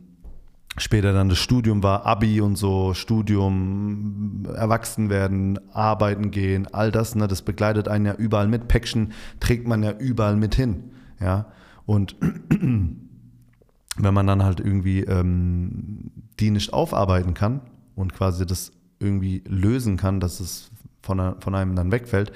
später 0.78 1.14
dann 1.14 1.30
das 1.30 1.38
Studium 1.38 1.84
war, 1.84 2.06
Abi 2.06 2.42
und 2.42 2.56
so, 2.56 2.94
Studium, 2.94 4.46
erwachsen 4.56 5.10
werden, 5.10 5.60
arbeiten 5.74 6.32
gehen, 6.32 6.68
all 6.72 6.92
das, 6.92 7.16
ne, 7.16 7.28
das 7.28 7.42
begleitet 7.42 7.88
einen 7.88 8.06
ja 8.06 8.14
überall 8.14 8.48
mit. 8.48 8.68
Päckchen 8.68 9.12
trägt 9.40 9.68
man 9.68 9.84
ja 9.84 9.92
überall 9.92 10.36
mit 10.36 10.56
hin. 10.56 10.92
Ja? 11.20 11.48
Und 11.86 12.16
wenn 12.50 14.14
man 14.14 14.28
dann 14.28 14.44
halt 14.44 14.60
irgendwie 14.60 15.02
ähm, 15.02 16.12
die 16.40 16.52
nicht 16.52 16.74
aufarbeiten 16.74 17.34
kann 17.34 17.62
und 17.96 18.14
quasi 18.14 18.46
das 18.46 18.72
irgendwie 19.00 19.44
lösen 19.48 19.98
kann, 19.98 20.20
dass 20.20 20.40
es 20.40 20.72
von, 21.02 21.36
von 21.42 21.56
einem 21.56 21.76
dann 21.76 21.92
wegfällt, 21.92 22.32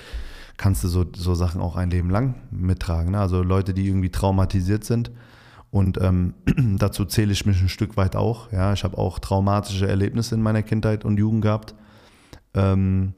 kannst 0.57 0.83
du 0.83 0.87
so, 0.87 1.05
so 1.15 1.35
Sachen 1.35 1.61
auch 1.61 1.75
ein 1.75 1.89
Leben 1.89 2.09
lang 2.09 2.35
mittragen. 2.51 3.11
Ne? 3.11 3.19
Also 3.19 3.43
Leute, 3.43 3.73
die 3.73 3.87
irgendwie 3.87 4.09
traumatisiert 4.09 4.83
sind. 4.83 5.11
Und 5.75 5.99
ähm, 6.01 6.35
dazu 6.77 7.03
zähle 7.03 7.33
ich 7.33 7.45
mich 7.45 7.61
ein 7.61 7.67
Stück 7.67 7.97
weit 7.97 8.15
auch. 8.15 8.49
Ja, 8.53 8.71
ich 8.71 8.85
habe 8.85 8.97
auch 8.97 9.19
traumatische 9.19 9.85
Erlebnisse 9.85 10.33
in 10.33 10.41
meiner 10.41 10.63
Kindheit 10.63 11.03
und 11.03 11.17
Jugend 11.17 11.41
gehabt. 11.41 11.75
Ähm, 12.53 13.13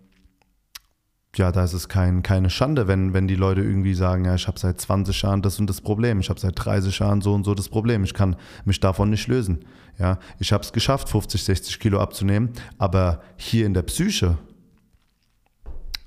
ja, 1.36 1.52
da 1.52 1.63
ist 1.63 1.74
es 1.74 1.88
kein, 1.88 2.24
keine 2.24 2.50
Schande, 2.50 2.88
wenn, 2.88 3.13
wenn 3.13 3.28
die 3.28 3.36
Leute 3.36 3.62
irgendwie 3.62 3.93
sagen, 3.93 4.26
ja, 4.26 4.34
ich 4.34 4.48
habe 4.48 4.58
seit 4.58 4.82
20 4.82 5.22
Jahren 5.22 5.43
das 5.43 5.60
und 5.60 5.70
das 5.70 5.82
Problem, 5.82 6.20
ich 6.20 6.32
habe 6.32 6.39
seit 6.39 6.54
30 6.56 6.98
Jahren 6.98 7.22
so 7.22 7.36
und 7.36 7.43
so 7.43 7.54
das 7.54 7.70
Problem, 7.70 8.04
ich 8.04 8.15
kann 8.15 8.36
mich 8.65 8.80
davon 8.80 9.12
nicht 9.12 9.28
lösen. 9.28 9.60
Ja, 10.00 10.17
ich 10.39 10.52
habe 10.52 10.63
es 10.63 10.74
geschafft, 10.74 11.10
50, 11.10 11.43
60 11.43 11.80
Kilo 11.80 12.00
abzunehmen, 12.00 12.54
aber 12.80 13.22
hier 13.36 13.67
in 13.67 13.76
der 13.76 13.84
Psyche, 13.84 14.39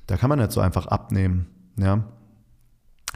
da 0.09 0.17
kann 0.17 0.29
man 0.29 0.41
nicht 0.41 0.51
so 0.51 0.61
einfach 0.61 0.87
abnehmen. 0.87 1.47
Ja? 1.77 2.03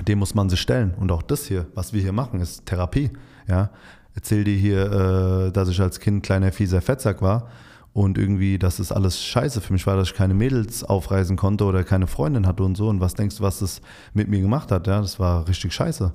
Dem 0.03 0.19
muss 0.19 0.35
man 0.35 0.51
sich 0.51 0.61
stellen. 0.61 0.95
Und 0.95 1.13
auch 1.13 1.23
das 1.23 1.47
hier, 1.47 1.67
was 1.75 1.93
wir 1.93 2.03
hier 2.03 2.13
machen, 2.13 2.41
ist 2.41 2.67
Therapie. 2.67 3.11
Ja? 3.47 3.71
Erzähl 4.15 4.45
dir 4.45 4.57
hier, 4.57 4.93
äh, 4.93 5.53
dass 5.53 5.69
ich 5.69 5.81
als 5.81 6.01
Kind 6.01 6.25
kleiner 6.25 6.53
fieser 6.53 6.81
Fettsack 6.81 7.23
war 7.23 7.49
und 7.93 8.19
irgendwie, 8.19 8.59
dass 8.59 8.81
es 8.81 8.91
alles 8.91 9.23
scheiße 9.23 9.61
für 9.61 9.73
mich 9.73 9.87
war, 9.87 9.97
dass 9.97 10.09
ich 10.09 10.15
keine 10.15 10.35
Mädels 10.35 10.83
aufreisen 10.83 11.37
konnte 11.37 11.65
oder 11.65 11.85
keine 11.85 12.09
Freundin 12.09 12.47
hatte 12.47 12.65
und 12.65 12.77
so. 12.77 12.89
Und 12.89 13.01
was 13.01 13.15
denkst 13.15 13.37
du, 13.37 13.43
was 13.45 13.61
das 13.61 13.81
mit 14.13 14.29
mir 14.29 14.41
gemacht 14.41 14.73
hat? 14.73 14.87
Ja, 14.89 15.01
das 15.01 15.21
war 15.21 15.47
richtig 15.47 15.73
scheiße. 15.73 16.13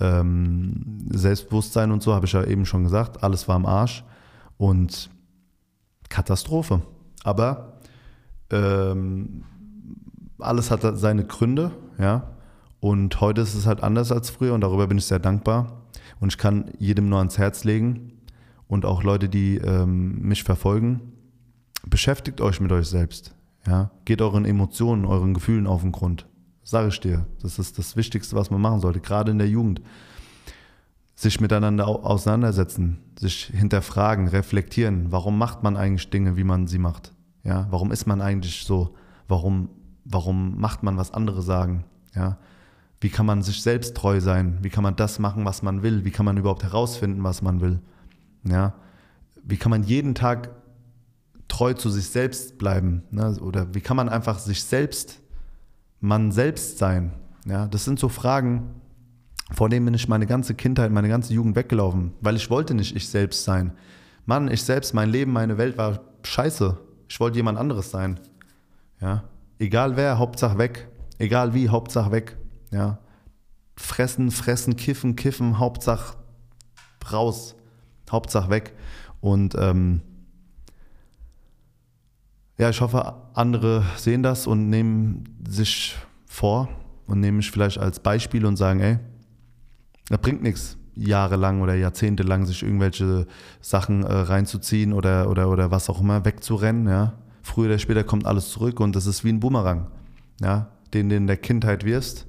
Ähm, 0.00 0.98
Selbstbewusstsein 1.10 1.90
und 1.90 2.02
so, 2.02 2.14
habe 2.14 2.26
ich 2.26 2.32
ja 2.32 2.44
eben 2.44 2.66
schon 2.66 2.84
gesagt, 2.84 3.22
alles 3.22 3.48
war 3.48 3.56
am 3.56 3.66
Arsch 3.66 4.04
und 4.58 5.08
Katastrophe. 6.10 6.82
Aber 7.24 7.78
ähm, 8.50 9.44
alles 10.38 10.70
hat 10.70 10.82
seine 10.98 11.24
Gründe, 11.24 11.70
ja. 11.98 12.31
Und 12.82 13.20
heute 13.20 13.42
ist 13.42 13.54
es 13.54 13.64
halt 13.64 13.80
anders 13.84 14.10
als 14.10 14.28
früher 14.28 14.54
und 14.54 14.60
darüber 14.60 14.88
bin 14.88 14.98
ich 14.98 15.04
sehr 15.04 15.20
dankbar. 15.20 15.84
Und 16.18 16.32
ich 16.32 16.36
kann 16.36 16.72
jedem 16.80 17.08
nur 17.08 17.18
ans 17.18 17.38
Herz 17.38 17.62
legen 17.62 18.10
und 18.66 18.84
auch 18.84 19.04
Leute, 19.04 19.28
die 19.28 19.58
ähm, 19.58 20.20
mich 20.20 20.42
verfolgen, 20.42 21.00
beschäftigt 21.86 22.40
euch 22.40 22.58
mit 22.58 22.72
euch 22.72 22.88
selbst. 22.88 23.36
Ja? 23.68 23.92
Geht 24.04 24.20
euren 24.20 24.44
Emotionen, 24.44 25.04
euren 25.04 25.32
Gefühlen 25.32 25.68
auf 25.68 25.82
den 25.82 25.92
Grund. 25.92 26.26
Sage 26.64 26.88
ich 26.88 26.98
dir. 26.98 27.24
Das 27.40 27.60
ist 27.60 27.78
das 27.78 27.94
Wichtigste, 27.94 28.34
was 28.34 28.50
man 28.50 28.60
machen 28.60 28.80
sollte, 28.80 28.98
gerade 28.98 29.30
in 29.30 29.38
der 29.38 29.48
Jugend. 29.48 29.80
Sich 31.14 31.40
miteinander 31.40 31.86
auseinandersetzen, 31.86 32.98
sich 33.16 33.44
hinterfragen, 33.44 34.26
reflektieren. 34.26 35.12
Warum 35.12 35.38
macht 35.38 35.62
man 35.62 35.76
eigentlich 35.76 36.10
Dinge, 36.10 36.36
wie 36.36 36.42
man 36.42 36.66
sie 36.66 36.78
macht? 36.78 37.14
Ja? 37.44 37.68
Warum 37.70 37.92
ist 37.92 38.06
man 38.06 38.20
eigentlich 38.20 38.64
so? 38.64 38.96
Warum 39.28 39.68
warum 40.04 40.58
macht 40.58 40.82
man, 40.82 40.96
was 40.96 41.12
andere 41.12 41.42
sagen? 41.42 41.84
Ja? 42.14 42.38
Wie 43.02 43.10
kann 43.10 43.26
man 43.26 43.42
sich 43.42 43.62
selbst 43.62 43.96
treu 43.96 44.20
sein? 44.20 44.58
Wie 44.62 44.70
kann 44.70 44.84
man 44.84 44.94
das 44.94 45.18
machen, 45.18 45.44
was 45.44 45.62
man 45.62 45.82
will? 45.82 46.04
Wie 46.04 46.12
kann 46.12 46.24
man 46.24 46.36
überhaupt 46.36 46.62
herausfinden, 46.62 47.24
was 47.24 47.42
man 47.42 47.60
will? 47.60 47.80
Ja? 48.44 48.74
Wie 49.42 49.56
kann 49.56 49.70
man 49.70 49.82
jeden 49.82 50.14
Tag 50.14 50.50
treu 51.48 51.74
zu 51.74 51.90
sich 51.90 52.06
selbst 52.06 52.58
bleiben? 52.58 53.02
Ne? 53.10 53.36
Oder 53.40 53.74
wie 53.74 53.80
kann 53.80 53.96
man 53.96 54.08
einfach 54.08 54.38
sich 54.38 54.62
selbst, 54.62 55.20
man 55.98 56.30
selbst 56.30 56.78
sein? 56.78 57.10
Ja? 57.44 57.66
Das 57.66 57.84
sind 57.84 57.98
so 57.98 58.08
Fragen, 58.08 58.70
vor 59.50 59.68
denen 59.68 59.84
bin 59.84 59.94
ich 59.94 60.06
meine 60.06 60.28
ganze 60.28 60.54
Kindheit, 60.54 60.92
meine 60.92 61.08
ganze 61.08 61.34
Jugend 61.34 61.56
weggelaufen, 61.56 62.12
weil 62.20 62.36
ich 62.36 62.50
wollte 62.50 62.72
nicht 62.72 62.94
ich 62.94 63.08
selbst 63.08 63.42
sein. 63.42 63.72
Mann, 64.26 64.48
ich 64.48 64.62
selbst, 64.62 64.94
mein 64.94 65.10
Leben, 65.10 65.32
meine 65.32 65.58
Welt 65.58 65.76
war 65.76 66.02
scheiße. 66.22 66.78
Ich 67.08 67.18
wollte 67.18 67.36
jemand 67.36 67.58
anderes 67.58 67.90
sein. 67.90 68.20
Ja. 69.00 69.24
Egal 69.58 69.96
wer, 69.96 70.18
Hauptsache 70.18 70.56
weg. 70.58 70.86
Egal 71.18 71.52
wie, 71.52 71.68
Hauptsache 71.68 72.12
weg. 72.12 72.36
Ja. 72.72 72.98
Fressen, 73.76 74.30
fressen, 74.30 74.76
kiffen, 74.76 75.14
kiffen, 75.16 75.58
Hauptsache 75.58 76.16
raus. 77.10 77.54
Hauptsache 78.10 78.50
weg. 78.50 78.74
Und 79.20 79.54
ähm, 79.58 80.02
ja, 82.58 82.70
ich 82.70 82.80
hoffe, 82.80 83.14
andere 83.34 83.84
sehen 83.96 84.22
das 84.22 84.46
und 84.46 84.68
nehmen 84.68 85.24
sich 85.48 85.96
vor 86.26 86.68
und 87.06 87.20
nehmen 87.20 87.38
mich 87.38 87.50
vielleicht 87.50 87.78
als 87.78 88.00
Beispiel 88.00 88.44
und 88.44 88.56
sagen, 88.56 88.80
ey, 88.80 88.98
das 90.08 90.18
bringt 90.18 90.42
nichts, 90.42 90.76
jahrelang 90.94 91.62
oder 91.62 91.74
jahrzehntelang 91.74 92.44
sich 92.44 92.62
irgendwelche 92.62 93.26
Sachen 93.60 94.02
äh, 94.02 94.12
reinzuziehen 94.12 94.92
oder, 94.92 95.30
oder, 95.30 95.48
oder 95.48 95.70
was 95.70 95.88
auch 95.88 96.00
immer 96.00 96.24
wegzurennen, 96.24 96.86
ja. 96.88 97.14
Früher 97.42 97.66
oder 97.66 97.78
später 97.78 98.04
kommt 98.04 98.26
alles 98.26 98.50
zurück 98.50 98.78
und 98.78 98.94
das 98.94 99.06
ist 99.06 99.24
wie 99.24 99.30
ein 99.30 99.40
Boomerang, 99.40 99.88
ja, 100.40 100.68
den 100.94 101.08
du 101.08 101.16
in 101.16 101.26
der 101.26 101.38
Kindheit 101.38 101.84
wirst 101.84 102.26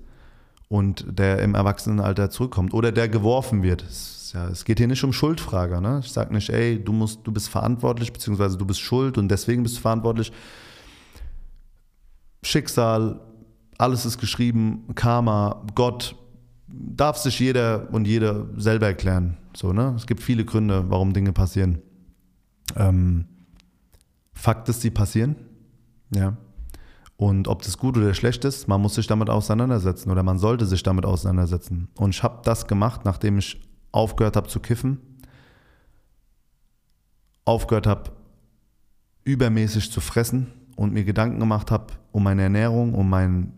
und 0.73 1.05
der 1.07 1.38
im 1.38 1.53
Erwachsenenalter 1.53 2.31
zurückkommt 2.31 2.73
oder 2.73 2.91
der 2.91 3.07
geworfen 3.07 3.62
wird. 3.62 3.83
Es, 3.83 4.31
ja, 4.33 4.47
es 4.47 4.65
geht 4.65 4.79
hier 4.79 4.88
nicht 4.88 5.03
um 5.03 5.13
Schuldfrage. 5.13 5.79
Ne? 5.79 6.01
Ich 6.03 6.12
sage 6.12 6.33
nicht, 6.33 6.49
ey, 6.49 6.83
du, 6.83 6.91
musst, 6.91 7.19
du 7.25 7.31
bist 7.31 7.47
verantwortlich, 7.47 8.12
beziehungsweise 8.12 8.57
du 8.57 8.65
bist 8.65 8.79
schuld 8.79 9.19
und 9.19 9.29
deswegen 9.29 9.62
bist 9.62 9.77
du 9.77 9.81
verantwortlich. 9.81 10.31
Schicksal, 12.41 13.21
alles 13.77 14.03
ist 14.07 14.17
geschrieben, 14.17 14.88
Karma, 14.95 15.63
Gott, 15.75 16.15
darf 16.67 17.17
sich 17.17 17.39
jeder 17.39 17.93
und 17.93 18.07
jede 18.07 18.49
selber 18.57 18.88
erklären. 18.88 19.38
So, 19.55 19.73
ne? 19.73 19.93
Es 19.95 20.07
gibt 20.07 20.23
viele 20.23 20.43
Gründe, 20.43 20.86
warum 20.89 21.13
Dinge 21.13 21.33
passieren. 21.33 21.83
Ähm, 22.75 23.25
Fakt 24.33 24.67
ist, 24.69 24.81
sie 24.81 24.89
passieren. 24.89 25.36
Ja. 26.15 26.36
Und 27.23 27.47
ob 27.47 27.62
das 27.62 27.77
gut 27.77 27.95
oder 27.95 28.13
schlecht 28.13 28.43
ist, 28.43 28.67
man 28.67 28.81
muss 28.81 28.95
sich 28.95 29.07
damit 29.07 29.29
auseinandersetzen 29.29 30.12
oder 30.12 30.23
man 30.23 30.38
sollte 30.39 30.65
sich 30.65 30.83
damit 30.83 31.05
auseinandersetzen. 31.05 31.88
Und 31.95 32.09
ich 32.09 32.21
habe 32.21 32.41
das 32.43 32.67
gemacht, 32.67 33.05
nachdem 33.05 33.38
ich 33.38 33.62
aufgehört 33.93 34.36
habe 34.36 34.49
zu 34.49 34.59
kiffen, 34.59 34.99
aufgehört 37.45 37.88
habe, 37.88 38.12
übermäßig 39.23 39.89
zu 39.89 40.01
fressen 40.01 40.51
und 40.75 40.91
mir 40.91 41.05
Gedanken 41.05 41.39
gemacht 41.39 41.71
habe 41.71 41.93
um 42.12 42.23
meine 42.23 42.41
Ernährung, 42.41 42.93
um 42.93 43.09
meinen 43.09 43.53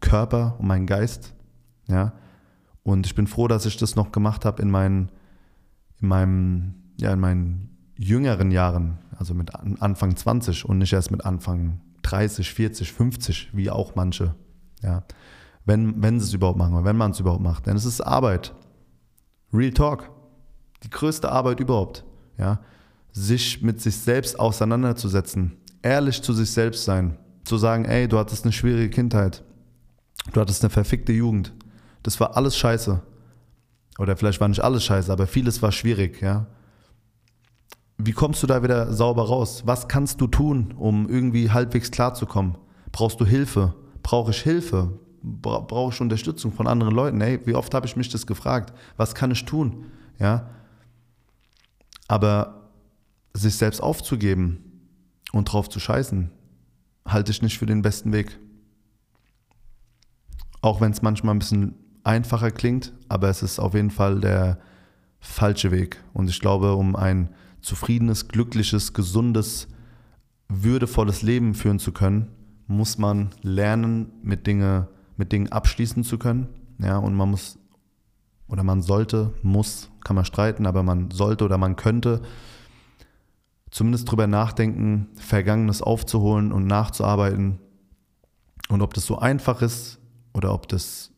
Körper, 0.00 0.56
um 0.58 0.66
meinen 0.66 0.84
Geist. 0.84 1.32
Ja. 1.88 2.12
Und 2.82 3.06
ich 3.06 3.14
bin 3.14 3.26
froh, 3.26 3.48
dass 3.48 3.64
ich 3.64 3.78
das 3.78 3.96
noch 3.96 4.12
gemacht 4.12 4.44
habe 4.44 4.60
in 4.60 4.70
meinen, 4.70 5.10
in 6.02 6.08
meinem, 6.08 6.74
ja, 6.98 7.14
in 7.14 7.20
meinen 7.20 7.70
jüngeren 7.96 8.50
Jahren, 8.50 8.98
also 9.16 9.32
mit 9.32 9.54
Anfang 9.54 10.16
20 10.16 10.66
und 10.66 10.76
nicht 10.76 10.92
erst 10.92 11.10
mit 11.10 11.24
Anfang 11.24 11.80
30, 12.06 12.52
40, 12.52 12.92
50, 12.92 13.50
wie 13.52 13.70
auch 13.70 13.96
manche. 13.96 14.34
Ja. 14.82 15.02
Wenn, 15.64 16.00
wenn 16.00 16.20
sie 16.20 16.26
es 16.26 16.34
überhaupt 16.34 16.58
machen, 16.58 16.84
wenn 16.84 16.96
man 16.96 17.10
es 17.10 17.20
überhaupt 17.20 17.42
macht. 17.42 17.66
Denn 17.66 17.76
es 17.76 17.84
ist 17.84 18.00
Arbeit. 18.00 18.54
Real 19.52 19.72
Talk. 19.72 20.10
Die 20.84 20.90
größte 20.90 21.30
Arbeit 21.30 21.58
überhaupt. 21.58 22.04
Ja. 22.38 22.60
Sich 23.10 23.60
mit 23.62 23.80
sich 23.80 23.96
selbst 23.96 24.38
auseinanderzusetzen. 24.38 25.56
Ehrlich 25.82 26.22
zu 26.22 26.32
sich 26.32 26.50
selbst 26.50 26.84
sein. 26.84 27.18
Zu 27.44 27.58
sagen, 27.58 27.84
ey, 27.84 28.06
du 28.06 28.18
hattest 28.18 28.44
eine 28.44 28.52
schwierige 28.52 28.90
Kindheit. 28.90 29.42
Du 30.32 30.40
hattest 30.40 30.62
eine 30.62 30.70
verfickte 30.70 31.12
Jugend. 31.12 31.52
Das 32.04 32.20
war 32.20 32.36
alles 32.36 32.56
scheiße. 32.56 33.02
Oder 33.98 34.16
vielleicht 34.16 34.40
war 34.40 34.48
nicht 34.48 34.62
alles 34.62 34.84
scheiße, 34.84 35.10
aber 35.12 35.26
vieles 35.26 35.60
war 35.62 35.72
schwierig, 35.72 36.20
ja. 36.22 36.46
Wie 37.98 38.12
kommst 38.12 38.42
du 38.42 38.46
da 38.46 38.62
wieder 38.62 38.92
sauber 38.92 39.26
raus? 39.26 39.62
Was 39.64 39.88
kannst 39.88 40.20
du 40.20 40.26
tun, 40.26 40.74
um 40.76 41.08
irgendwie 41.08 41.50
halbwegs 41.50 41.90
klarzukommen? 41.90 42.58
Brauchst 42.92 43.20
du 43.20 43.24
Hilfe? 43.24 43.74
Brauche 44.02 44.32
ich 44.32 44.42
Hilfe? 44.42 44.98
Brauche 45.22 45.92
ich 45.92 46.00
Unterstützung 46.00 46.52
von 46.52 46.66
anderen 46.66 46.94
Leuten? 46.94 47.20
Hey, 47.20 47.40
wie 47.46 47.54
oft 47.54 47.74
habe 47.74 47.86
ich 47.86 47.96
mich 47.96 48.08
das 48.10 48.26
gefragt? 48.26 48.72
Was 48.96 49.14
kann 49.14 49.30
ich 49.30 49.44
tun? 49.44 49.86
Ja. 50.18 50.50
Aber 52.06 52.70
sich 53.32 53.56
selbst 53.56 53.80
aufzugeben 53.82 54.58
und 55.32 55.52
drauf 55.52 55.68
zu 55.68 55.80
scheißen, 55.80 56.30
halte 57.06 57.32
ich 57.32 57.42
nicht 57.42 57.58
für 57.58 57.66
den 57.66 57.82
besten 57.82 58.12
Weg. 58.12 58.38
Auch 60.60 60.80
wenn 60.80 60.92
es 60.92 61.02
manchmal 61.02 61.34
ein 61.34 61.38
bisschen 61.38 61.74
einfacher 62.04 62.50
klingt, 62.50 62.92
aber 63.08 63.28
es 63.28 63.42
ist 63.42 63.58
auf 63.58 63.74
jeden 63.74 63.90
Fall 63.90 64.20
der 64.20 64.58
falsche 65.18 65.70
Weg. 65.70 66.02
Und 66.12 66.30
ich 66.30 66.40
glaube, 66.40 66.74
um 66.74 66.94
ein 66.94 67.30
zufriedenes, 67.66 68.28
glückliches, 68.28 68.92
gesundes, 68.92 69.66
würdevolles 70.48 71.22
Leben 71.22 71.54
führen 71.54 71.80
zu 71.80 71.90
können, 71.90 72.28
muss 72.68 72.96
man 72.96 73.30
lernen, 73.42 74.12
mit 74.22 74.46
Dingen 74.46 74.86
mit 75.16 75.32
Dingen 75.32 75.50
abschließen 75.50 76.04
zu 76.04 76.16
können. 76.16 76.46
Ja, 76.78 76.98
und 76.98 77.14
man 77.14 77.30
muss 77.30 77.58
oder 78.46 78.62
man 78.62 78.82
sollte, 78.82 79.34
muss, 79.42 79.90
kann 80.04 80.14
man 80.14 80.24
streiten, 80.24 80.66
aber 80.66 80.84
man 80.84 81.10
sollte 81.10 81.44
oder 81.44 81.58
man 81.58 81.74
könnte 81.74 82.22
zumindest 83.72 84.08
drüber 84.08 84.28
nachdenken, 84.28 85.08
Vergangenes 85.16 85.82
aufzuholen 85.82 86.52
und 86.52 86.68
nachzuarbeiten. 86.68 87.58
Und 88.68 88.80
ob 88.80 88.94
das 88.94 89.06
so 89.06 89.18
einfach 89.18 89.60
ist 89.62 89.98
oder 90.32 90.54
ob 90.54 90.68
das, 90.68 91.10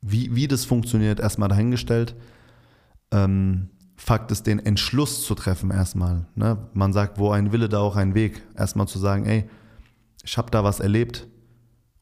wie, 0.00 0.34
wie 0.34 0.48
das 0.48 0.64
funktioniert, 0.64 1.20
erstmal 1.20 1.50
dahingestellt. 1.50 2.16
Ähm, 3.10 3.68
Fakt 4.02 4.30
ist, 4.30 4.46
den 4.46 4.58
Entschluss 4.58 5.24
zu 5.24 5.34
treffen 5.34 5.70
erstmal. 5.70 6.24
Ne? 6.34 6.56
Man 6.72 6.94
sagt, 6.94 7.18
wo 7.18 7.32
ein 7.32 7.52
Wille, 7.52 7.68
da 7.68 7.80
auch 7.80 7.96
ein 7.96 8.14
Weg. 8.14 8.42
Erstmal 8.56 8.88
zu 8.88 8.98
sagen, 8.98 9.26
ey, 9.26 9.44
ich 10.24 10.38
habe 10.38 10.50
da 10.50 10.64
was 10.64 10.80
erlebt 10.80 11.28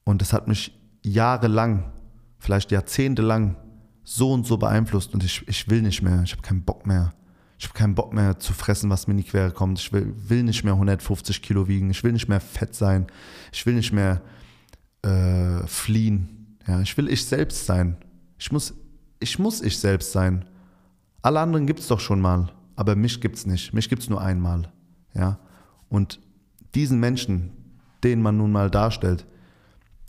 und 0.04 0.22
es 0.22 0.32
hat 0.32 0.46
mich 0.46 0.78
jahrelang, 1.02 1.92
vielleicht 2.38 2.70
jahrzehntelang 2.70 3.56
so 4.04 4.32
und 4.32 4.46
so 4.46 4.58
beeinflusst 4.58 5.12
und 5.12 5.24
ich, 5.24 5.46
ich 5.48 5.68
will 5.68 5.82
nicht 5.82 6.00
mehr, 6.00 6.22
ich 6.22 6.30
habe 6.30 6.42
keinen 6.42 6.62
Bock 6.62 6.86
mehr. 6.86 7.14
Ich 7.58 7.66
habe 7.66 7.76
keinen 7.76 7.96
Bock 7.96 8.12
mehr 8.12 8.38
zu 8.38 8.52
fressen, 8.52 8.90
was 8.90 9.08
mir 9.08 9.14
in 9.14 9.18
die 9.18 9.24
Quere 9.24 9.50
kommt. 9.50 9.80
Ich 9.80 9.92
will, 9.92 10.14
will 10.28 10.44
nicht 10.44 10.62
mehr 10.62 10.74
150 10.74 11.42
Kilo 11.42 11.66
wiegen. 11.66 11.90
Ich 11.90 12.04
will 12.04 12.12
nicht 12.12 12.28
mehr 12.28 12.40
fett 12.40 12.76
sein. 12.76 13.08
Ich 13.52 13.66
will 13.66 13.74
nicht 13.74 13.92
mehr 13.92 14.22
äh, 15.02 15.66
fliehen. 15.66 16.56
Ja, 16.68 16.80
ich 16.80 16.96
will 16.96 17.08
ich 17.08 17.24
selbst 17.24 17.66
sein. 17.66 17.96
Ich 18.38 18.52
muss, 18.52 18.72
ich 19.18 19.40
muss 19.40 19.60
ich 19.60 19.76
selbst 19.80 20.12
sein. 20.12 20.44
Alle 21.22 21.40
anderen 21.40 21.66
gibt 21.66 21.80
es 21.80 21.88
doch 21.88 22.00
schon 22.00 22.20
mal, 22.20 22.52
aber 22.76 22.96
mich 22.96 23.20
gibt 23.20 23.36
es 23.36 23.46
nicht. 23.46 23.72
Mich 23.74 23.88
gibt 23.88 24.02
es 24.02 24.10
nur 24.10 24.20
einmal. 24.20 24.72
Ja? 25.14 25.38
Und 25.88 26.20
diesen 26.74 27.00
Menschen, 27.00 27.50
den 28.04 28.22
man 28.22 28.36
nun 28.36 28.52
mal 28.52 28.70
darstellt, 28.70 29.26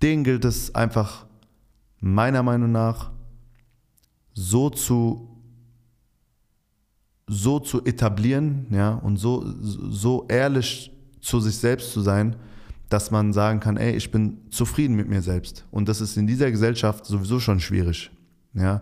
den 0.01 0.24
gilt 0.24 0.45
es 0.45 0.76
einfach 0.76 1.26
meiner 1.99 2.43
Meinung 2.43 2.72
nach 2.72 3.12
so 4.34 4.70
zu 4.70 5.30
so 7.30 7.60
zu 7.60 7.86
etablieren, 7.86 8.66
ja, 8.72 8.95
und 8.95 9.18
so, 9.18 9.45
so 9.62 10.26
ehrlich 10.30 10.91
zu 11.22 11.39
sich 11.39 11.55
selbst 11.57 11.93
zu 11.93 12.01
sein, 12.01 12.36
dass 12.89 13.12
man 13.12 13.34
sagen 13.34 13.60
kann, 13.60 13.78
ey, 13.78 13.95
ich 13.95 14.10
bin 14.10 14.39
zufrieden 14.49 14.95
mit 14.95 15.07
mir 15.07 15.22
selbst. 15.22 15.64
Und 15.70 15.88
das 15.88 16.01
ist 16.01 16.18
in 16.18 16.26
dieser 16.26 16.49
Gesellschaft 16.49 17.05
sowieso 17.05 17.39
schon 17.39 17.60
schwierig, 17.60 18.10
ja, 18.55 18.82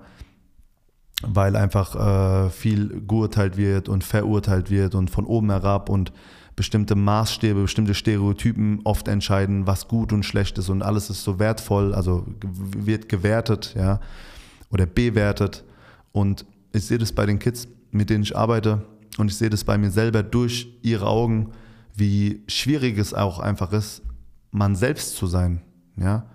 weil 1.24 1.56
einfach 1.56 1.96
äh, 1.96 2.50
viel 2.50 3.02
geurteilt 3.08 3.58
wird 3.58 3.90
und 3.90 4.04
verurteilt 4.04 4.70
wird 4.70 4.96
und 4.96 5.10
von 5.10 5.26
oben 5.26 5.50
herab 5.50 5.90
und 5.90 6.12
bestimmte 6.56 6.96
Maßstäbe, 6.96 7.62
bestimmte 7.62 7.94
Stereotypen 7.94 8.82
oft 8.84 9.08
entscheiden, 9.08 9.68
was 9.68 9.88
gut 9.88 10.12
und 10.14 10.24
schlecht 10.24 10.58
ist 10.58 10.70
und 10.70 10.82
alles 10.82 11.10
ist 11.10 11.24
so 11.24 11.40
wertvoll, 11.40 11.94
also 11.94 12.26
wird 12.42 13.10
gewertet, 13.10 13.76
ja 13.78 14.00
oder 14.70 14.86
bewertet. 14.86 15.64
Und 16.12 16.46
ich 16.74 16.86
sehe 16.86 16.98
das 16.98 17.12
bei 17.12 17.26
den 17.26 17.40
Kids, 17.40 17.68
mit 17.92 18.10
denen 18.10 18.24
ich 18.24 18.36
arbeite 18.36 18.86
und 19.18 19.30
ich 19.30 19.38
sehe 19.38 19.50
das 19.50 19.64
bei 19.64 19.78
mir 19.78 19.92
selber 19.92 20.24
durch 20.24 20.74
ihre 20.82 21.08
Augen, 21.08 21.52
wie 21.96 22.44
schwierig 22.48 22.98
es 22.98 23.14
auch 23.14 23.40
einfach 23.40 23.72
ist, 23.74 24.02
man 24.52 24.76
selbst 24.76 25.16
zu 25.16 25.28
sein. 25.28 25.62
Ja? 25.96 26.30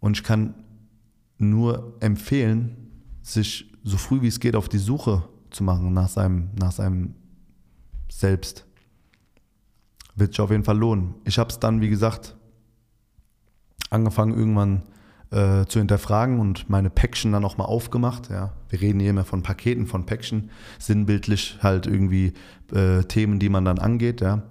Und 0.00 0.16
ich 0.18 0.24
kann 0.24 0.54
nur 1.38 1.96
empfehlen, 2.00 2.76
sich 3.32 3.70
so 3.84 3.96
früh 3.96 4.22
wie 4.22 4.28
es 4.28 4.40
geht 4.40 4.56
auf 4.56 4.68
die 4.68 4.78
Suche 4.78 5.22
zu 5.50 5.64
machen 5.64 5.92
nach 5.92 6.08
seinem, 6.08 6.50
nach 6.58 6.72
seinem 6.72 7.14
Selbst. 8.10 8.66
Wird 10.14 10.32
sich 10.32 10.40
auf 10.40 10.50
jeden 10.50 10.64
Fall 10.64 10.78
lohnen. 10.78 11.14
Ich 11.24 11.38
habe 11.38 11.50
es 11.50 11.58
dann, 11.58 11.80
wie 11.80 11.88
gesagt, 11.88 12.36
angefangen 13.90 14.36
irgendwann 14.36 14.82
äh, 15.30 15.66
zu 15.66 15.78
hinterfragen 15.78 16.40
und 16.40 16.68
meine 16.70 16.90
Päckchen 16.90 17.32
dann 17.32 17.44
auch 17.44 17.58
mal 17.58 17.64
aufgemacht. 17.64 18.30
Ja. 18.30 18.52
Wir 18.68 18.80
reden 18.80 19.00
hier 19.00 19.10
immer 19.10 19.24
von 19.24 19.42
Paketen, 19.42 19.86
von 19.86 20.06
Päckchen, 20.06 20.50
sinnbildlich 20.78 21.58
halt 21.62 21.86
irgendwie 21.86 22.32
äh, 22.72 23.04
Themen, 23.04 23.38
die 23.38 23.48
man 23.48 23.64
dann 23.64 23.78
angeht. 23.78 24.20
Ja. 24.20 24.42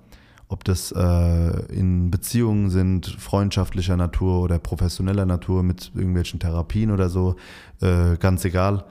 Ob 0.49 0.63
das 0.63 0.93
äh, 0.93 1.73
in 1.73 2.09
Beziehungen 2.09 2.69
sind, 2.69 3.05
freundschaftlicher 3.05 3.97
Natur 3.97 4.41
oder 4.41 4.59
professioneller 4.59 5.25
Natur 5.25 5.61
mit 5.61 5.91
irgendwelchen 5.93 6.39
Therapien 6.39 6.91
oder 6.91 7.09
so, 7.09 7.35
äh, 7.81 8.15
ganz 8.17 8.45
egal. 8.45 8.85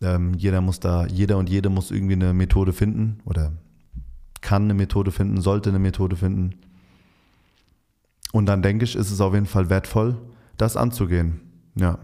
Ähm, 0.00 0.34
jeder 0.34 0.60
muss 0.60 0.80
da, 0.80 1.06
jeder 1.06 1.36
und 1.36 1.50
jede 1.50 1.68
muss 1.68 1.90
irgendwie 1.90 2.14
eine 2.14 2.32
Methode 2.32 2.72
finden 2.72 3.20
oder 3.24 3.52
kann 4.40 4.64
eine 4.64 4.74
Methode 4.74 5.12
finden, 5.12 5.40
sollte 5.40 5.70
eine 5.70 5.78
Methode 5.78 6.16
finden. 6.16 6.54
Und 8.32 8.46
dann 8.46 8.62
denke 8.62 8.84
ich, 8.84 8.96
ist 8.96 9.10
es 9.10 9.20
auf 9.20 9.34
jeden 9.34 9.46
Fall 9.46 9.70
wertvoll, 9.70 10.16
das 10.56 10.76
anzugehen. 10.76 11.40
Ja. 11.74 11.98